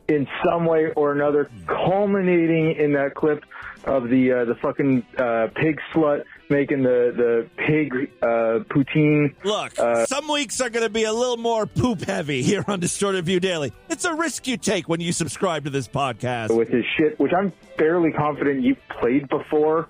in 0.08 0.26
some 0.44 0.64
way 0.64 0.90
or 0.96 1.12
another, 1.12 1.50
culminating 1.66 2.72
in 2.72 2.92
that 2.94 3.14
clip 3.14 3.44
of 3.84 4.08
the 4.08 4.32
uh, 4.32 4.44
the 4.44 4.54
fucking 4.56 5.04
uh, 5.18 5.48
pig 5.54 5.80
slut 5.92 6.24
making 6.48 6.82
the 6.82 7.12
the 7.14 7.48
pig 7.56 8.10
uh, 8.22 8.64
poutine. 8.70 9.34
Look, 9.44 9.78
uh, 9.78 10.06
some 10.06 10.28
weeks 10.28 10.60
are 10.60 10.70
going 10.70 10.84
to 10.84 10.90
be 10.90 11.04
a 11.04 11.12
little 11.12 11.36
more 11.36 11.66
poop 11.66 12.00
heavy 12.02 12.42
here 12.42 12.64
on 12.66 12.80
Distorted 12.80 13.24
View 13.24 13.38
Daily. 13.40 13.72
It's 13.88 14.04
a 14.04 14.14
risk 14.14 14.46
you 14.46 14.56
take 14.56 14.88
when 14.88 15.00
you 15.00 15.12
subscribe 15.12 15.64
to 15.64 15.70
this 15.70 15.86
podcast. 15.86 16.56
with 16.56 16.68
his 16.68 16.84
shit, 16.96 17.18
which 17.20 17.32
I'm 17.32 17.52
fairly 17.76 18.10
confident 18.10 18.62
you've 18.62 18.78
played 18.88 19.28
before. 19.28 19.88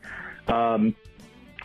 Um, 0.49 0.95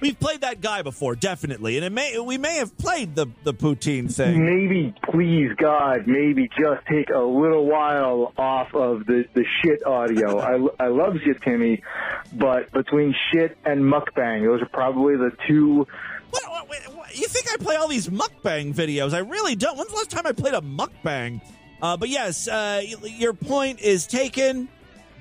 We've 0.03 0.19
played 0.19 0.41
that 0.41 0.59
guy 0.59 0.81
before, 0.81 1.15
definitely, 1.15 1.77
and 1.77 1.85
it 1.85 1.93
may 1.93 2.19
we 2.19 2.37
may 2.37 2.57
have 2.57 2.77
played 2.77 3.15
the 3.15 3.27
the 3.45 3.53
poutine 3.53 4.13
thing. 4.13 4.43
maybe, 4.43 4.93
please 5.09 5.51
God, 5.55 6.07
maybe 6.07 6.49
just 6.49 6.85
take 6.87 7.09
a 7.09 7.19
little 7.19 7.65
while 7.65 8.33
off 8.37 8.75
of 8.75 9.05
the, 9.05 9.23
the 9.33 9.45
shit 9.61 9.85
audio. 9.85 10.39
I, 10.79 10.83
I 10.83 10.87
love 10.89 11.15
you, 11.25 11.33
Timmy, 11.35 11.83
but 12.33 12.69
between 12.73 13.15
shit 13.31 13.57
and 13.63 13.81
mukbang, 13.81 14.45
those 14.45 14.61
are 14.61 14.69
probably 14.73 15.15
the 15.15 15.31
two 15.47 15.87
What? 16.31 16.67
You 17.13 17.27
think 17.29 17.47
I 17.53 17.55
play 17.55 17.77
all 17.77 17.87
these 17.87 18.09
mukbang 18.09 18.75
videos? 18.75 19.13
I 19.13 19.19
really 19.19 19.55
don't. 19.55 19.77
When's 19.77 19.89
the 19.89 19.95
last 19.95 20.11
time 20.11 20.27
I 20.27 20.33
played 20.33 20.53
a 20.53 20.59
mukbang? 20.59 21.39
Uh, 21.81 21.95
but 21.95 22.09
yes, 22.09 22.49
uh, 22.49 22.81
your 23.03 23.31
point 23.31 23.79
is 23.79 24.05
taken. 24.05 24.67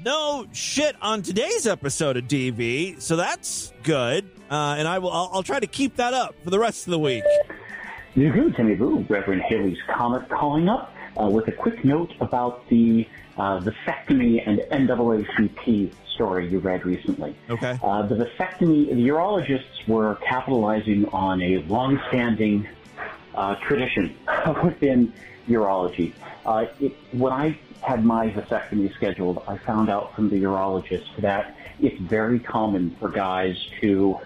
No 0.04 0.46
shit 0.52 0.96
on 1.00 1.22
today's 1.22 1.66
episode 1.66 2.16
of 2.16 2.24
DV, 2.24 3.00
so 3.00 3.14
that's 3.14 3.72
good. 3.84 4.28
Uh, 4.50 4.74
and 4.76 4.88
I 4.88 4.98
will. 4.98 5.12
I'll, 5.12 5.30
I'll 5.32 5.42
try 5.44 5.60
to 5.60 5.66
keep 5.66 5.96
that 5.96 6.12
up 6.12 6.34
for 6.42 6.50
the 6.50 6.58
rest 6.58 6.88
of 6.88 6.90
the 6.90 6.98
week. 6.98 7.22
You 8.14 8.32
with 8.32 8.56
Timmy 8.56 8.74
Boo, 8.74 9.06
Reverend 9.08 9.42
Haley's 9.42 9.78
Comet 9.94 10.28
calling 10.28 10.68
up 10.68 10.92
uh, 11.20 11.26
with 11.26 11.46
a 11.46 11.52
quick 11.52 11.84
note 11.84 12.12
about 12.20 12.68
the 12.68 13.06
uh, 13.38 13.60
vasectomy 13.60 14.42
and 14.44 14.58
NAACP 14.72 15.92
story 16.14 16.48
you 16.48 16.58
read 16.58 16.84
recently. 16.84 17.36
Okay. 17.48 17.78
Uh, 17.82 18.02
the 18.06 18.16
vasectomy, 18.16 18.88
the 18.88 19.08
urologists 19.08 19.86
were 19.86 20.16
capitalizing 20.16 21.06
on 21.10 21.40
a 21.40 21.58
long-standing 21.68 22.68
uh, 23.34 23.54
tradition 23.66 24.16
within 24.64 25.12
urology. 25.48 26.12
Uh, 26.44 26.66
it, 26.80 26.96
when 27.12 27.32
I 27.32 27.58
had 27.82 28.04
my 28.04 28.30
vasectomy 28.30 28.94
scheduled, 28.94 29.42
I 29.46 29.58
found 29.58 29.90
out 29.90 30.14
from 30.14 30.30
the 30.30 30.40
urologist 30.42 31.16
that 31.18 31.56
it's 31.80 32.00
very 32.00 32.38
common 32.38 32.94
for 32.98 33.08
guys 33.08 33.56
to 33.80 34.18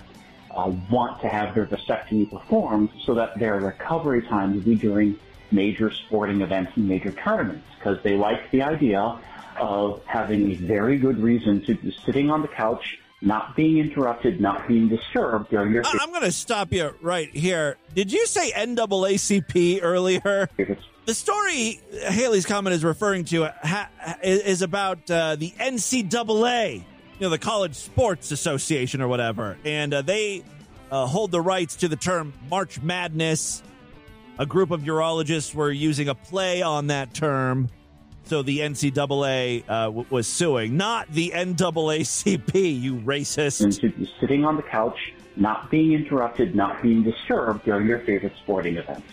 uh, 0.55 0.73
want 0.91 1.21
to 1.23 1.29
have 1.29 1.55
their 1.55 1.67
vasectomy 1.67 2.31
performed 2.31 2.91
so 3.05 3.15
that 3.15 3.39
their 3.39 3.59
recovery 3.61 4.23
time 4.23 4.55
will 4.55 4.61
be 4.61 4.75
during 4.75 5.19
major 5.51 5.91
sporting 5.91 6.41
events 6.41 6.73
and 6.77 6.89
major 6.89 7.13
tournaments 7.13 7.67
because 7.79 8.03
they 8.03 8.17
like 8.17 8.51
the 8.51 8.63
idea 8.63 9.19
of 9.59 10.05
having 10.05 10.51
a 10.51 10.55
very 10.55 10.99
good 10.99 11.19
reason 11.19 11.65
to 11.65 11.75
be 11.75 11.97
sitting 12.05 12.31
on 12.31 12.43
the 12.43 12.49
couch, 12.49 12.99
not 13.23 13.57
being 13.57 13.79
interrupted, 13.79 14.41
not 14.41 14.69
being 14.69 14.89
disturbed 14.89 15.49
during 15.51 15.73
your. 15.73 15.83
I'm 15.87 16.11
going 16.11 16.23
to 16.23 16.33
stop 16.33 16.73
you 16.73 16.95
right 17.01 17.31
here. 17.31 17.79
Did 17.95 18.13
you 18.13 18.27
say 18.27 18.53
NAACP 18.53 19.81
earlier? 19.83 20.51
The 21.07 21.15
story 21.15 21.81
Haley's 22.09 22.47
comment 22.47 22.75
is 22.75 22.83
referring 22.85 23.27
to 23.27 23.45
ha- 23.63 23.89
is 24.25 24.63
about 24.63 25.09
uh, 25.09 25.37
the 25.37 25.51
NCAA, 25.53 26.75
you 26.75 26.83
know, 27.21 27.29
the 27.29 27.39
College 27.39 27.77
Sports 27.77 28.33
Association 28.33 29.01
or 29.01 29.07
whatever, 29.07 29.57
and 29.65 29.95
uh, 29.95 30.03
they 30.03 30.43
uh, 30.91 31.07
hold 31.07 31.31
the 31.31 31.41
rights 31.41 31.77
to 31.77 31.89
the 31.89 31.95
term 31.95 32.33
March 32.51 32.83
Madness. 32.83 33.63
A 34.41 34.47
group 34.47 34.73
of 34.73 34.83
urologists 34.83 35.55
were 35.55 35.71
using 35.71 36.09
a 36.09 36.15
play 36.17 36.61
on 36.61 36.89
that 36.89 37.15
term, 37.15 37.69
so 38.25 38.43
the 38.43 38.59
NCAA 38.59 39.63
uh, 39.69 39.85
w- 39.85 40.07
was 40.11 40.27
suing, 40.27 40.77
not 40.77 41.09
the 41.13 41.31
NAACP. 41.35 42.81
You 42.83 42.97
racist. 42.97 43.63
and 43.83 43.97
be 43.97 44.13
sitting 44.21 44.45
on 44.45 44.57
the 44.57 44.63
couch, 44.65 45.15
not 45.37 45.71
being 45.71 45.93
interrupted, 45.93 46.57
not 46.57 46.83
being 46.83 47.05
disturbed 47.05 47.65
during 47.65 47.87
your 47.87 48.01
favorite 48.01 48.33
sporting 48.43 48.77
events. 48.77 49.07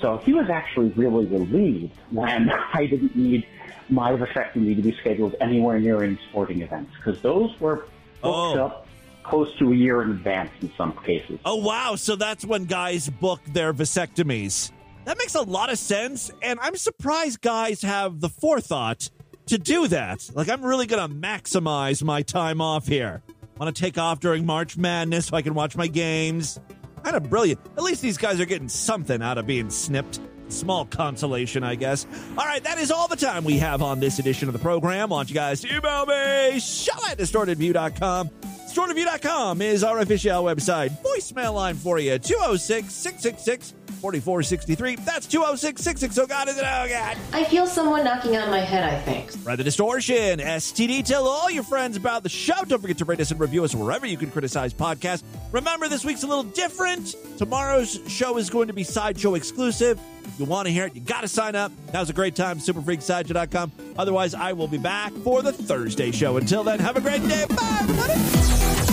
So 0.00 0.18
he 0.18 0.32
was 0.32 0.48
actually 0.50 0.90
really 0.90 1.26
relieved 1.26 1.96
when 2.10 2.50
I 2.74 2.86
didn't 2.86 3.16
need 3.16 3.46
my 3.88 4.12
vasectomy 4.12 4.76
to 4.76 4.82
be 4.82 4.96
scheduled 5.00 5.36
anywhere 5.40 5.78
near 5.78 6.02
any 6.02 6.18
sporting 6.28 6.62
events 6.62 6.92
because 6.96 7.20
those 7.22 7.58
were 7.60 7.86
booked 8.22 8.24
oh. 8.24 8.64
up 8.64 8.86
close 9.22 9.48
to 9.58 9.72
a 9.72 9.74
year 9.74 10.02
in 10.02 10.10
advance 10.10 10.50
in 10.60 10.72
some 10.76 10.92
cases. 11.04 11.38
Oh 11.44 11.56
wow! 11.56 11.96
So 11.96 12.16
that's 12.16 12.44
when 12.44 12.64
guys 12.64 13.08
book 13.08 13.40
their 13.46 13.72
vasectomies. 13.72 14.72
That 15.04 15.18
makes 15.18 15.34
a 15.36 15.42
lot 15.42 15.70
of 15.70 15.78
sense, 15.78 16.30
and 16.42 16.58
I'm 16.60 16.76
surprised 16.76 17.40
guys 17.40 17.82
have 17.82 18.20
the 18.20 18.28
forethought 18.28 19.08
to 19.46 19.58
do 19.58 19.86
that. 19.88 20.28
Like, 20.34 20.48
I'm 20.48 20.64
really 20.64 20.86
going 20.86 21.08
to 21.08 21.14
maximize 21.14 22.02
my 22.02 22.22
time 22.22 22.60
off 22.60 22.88
here. 22.88 23.22
Want 23.58 23.74
to 23.74 23.80
take 23.80 23.98
off 23.98 24.20
during 24.20 24.44
March 24.44 24.76
Madness 24.76 25.26
so 25.26 25.36
I 25.36 25.42
can 25.42 25.54
watch 25.54 25.76
my 25.76 25.86
games. 25.86 26.60
Kind 27.06 27.16
of 27.16 27.30
brilliant. 27.30 27.60
At 27.76 27.84
least 27.84 28.02
these 28.02 28.18
guys 28.18 28.40
are 28.40 28.46
getting 28.46 28.68
something 28.68 29.22
out 29.22 29.38
of 29.38 29.46
being 29.46 29.70
snipped. 29.70 30.18
Small 30.48 30.86
consolation, 30.86 31.62
I 31.62 31.76
guess. 31.76 32.04
All 32.36 32.44
right, 32.44 32.64
that 32.64 32.78
is 32.78 32.90
all 32.90 33.06
the 33.06 33.14
time 33.14 33.44
we 33.44 33.58
have 33.58 33.80
on 33.80 34.00
this 34.00 34.18
edition 34.18 34.48
of 34.48 34.52
the 34.52 34.58
program. 34.58 35.10
want 35.10 35.28
you 35.28 35.34
guys 35.36 35.60
to 35.60 35.68
email 35.68 36.04
me, 36.04 36.58
show 36.58 36.98
at 37.08 37.16
distortedview.com. 37.16 38.28
Distortedview.com 38.28 39.62
is 39.62 39.84
our 39.84 40.00
official 40.00 40.42
website. 40.42 40.90
Voicemail 41.04 41.54
line 41.54 41.76
for 41.76 42.00
you, 42.00 42.18
206 42.18 42.92
666 42.92 43.75
4463. 43.86 44.96
That's 44.96 45.26
206 45.26 45.82
660. 45.82 46.20
Oh, 46.20 46.26
God, 46.26 46.48
is 46.48 46.58
it? 46.58 46.64
Oh, 46.64 46.88
God. 46.88 47.16
I 47.32 47.44
feel 47.44 47.66
someone 47.66 48.04
knocking 48.04 48.36
on 48.36 48.50
my 48.50 48.60
head, 48.60 48.84
I 48.84 49.00
think. 49.00 49.32
The 49.44 49.64
Distortion, 49.64 50.38
STD. 50.40 51.04
Tell 51.04 51.26
all 51.26 51.50
your 51.50 51.62
friends 51.62 51.96
about 51.96 52.22
the 52.22 52.28
show. 52.28 52.54
Don't 52.66 52.80
forget 52.80 52.98
to 52.98 53.04
rate 53.04 53.20
us 53.20 53.30
and 53.30 53.40
review 53.40 53.64
us 53.64 53.74
wherever 53.74 54.06
you 54.06 54.16
can 54.16 54.30
criticize 54.30 54.74
podcasts. 54.74 55.22
Remember, 55.52 55.88
this 55.88 56.04
week's 56.04 56.22
a 56.24 56.26
little 56.26 56.44
different. 56.44 57.14
Tomorrow's 57.38 58.00
show 58.08 58.36
is 58.36 58.50
going 58.50 58.68
to 58.68 58.74
be 58.74 58.84
Sideshow 58.84 59.34
exclusive. 59.34 59.98
If 60.24 60.40
you 60.40 60.44
want 60.44 60.66
to 60.66 60.72
hear 60.72 60.86
it, 60.86 60.94
you 60.94 61.00
got 61.00 61.20
to 61.22 61.28
sign 61.28 61.54
up. 61.54 61.72
That 61.92 62.00
was 62.00 62.10
a 62.10 62.12
great 62.12 62.34
time. 62.34 62.58
Superfreaksideshow.com. 62.58 63.72
Otherwise, 63.96 64.34
I 64.34 64.52
will 64.52 64.68
be 64.68 64.78
back 64.78 65.12
for 65.24 65.42
the 65.42 65.52
Thursday 65.52 66.10
show. 66.10 66.36
Until 66.36 66.64
then, 66.64 66.78
have 66.80 66.96
a 66.96 67.00
great 67.00 67.26
day. 67.28 67.46
Bye, 67.48 67.78
everybody. 67.80 68.85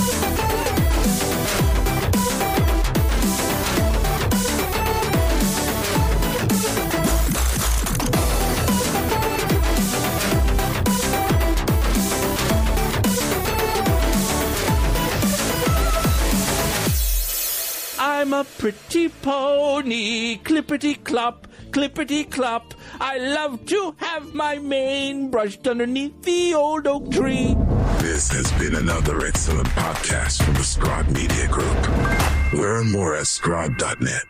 I'm 18.23 18.31
a 18.31 18.45
pretty 18.45 19.09
pony, 19.09 20.37
clippity 20.37 21.03
clop, 21.03 21.45
clippity 21.71 22.23
clop. 22.31 22.73
I 23.01 23.17
love 23.17 23.65
to 23.65 23.95
have 23.97 24.33
my 24.33 24.59
mane 24.59 25.29
brushed 25.29 25.67
underneath 25.67 26.21
the 26.21 26.53
old 26.53 26.87
oak 26.87 27.11
tree. 27.11 27.53
This 27.97 28.31
has 28.31 28.49
been 28.53 28.75
another 28.75 29.25
excellent 29.25 29.67
podcast 29.75 30.41
from 30.41 30.53
the 30.53 30.63
Scribe 30.63 31.09
Media 31.09 31.49
Group. 31.49 32.53
Learn 32.53 32.93
more 32.93 33.13
at 33.13 33.27
scribe.net. 33.27 34.23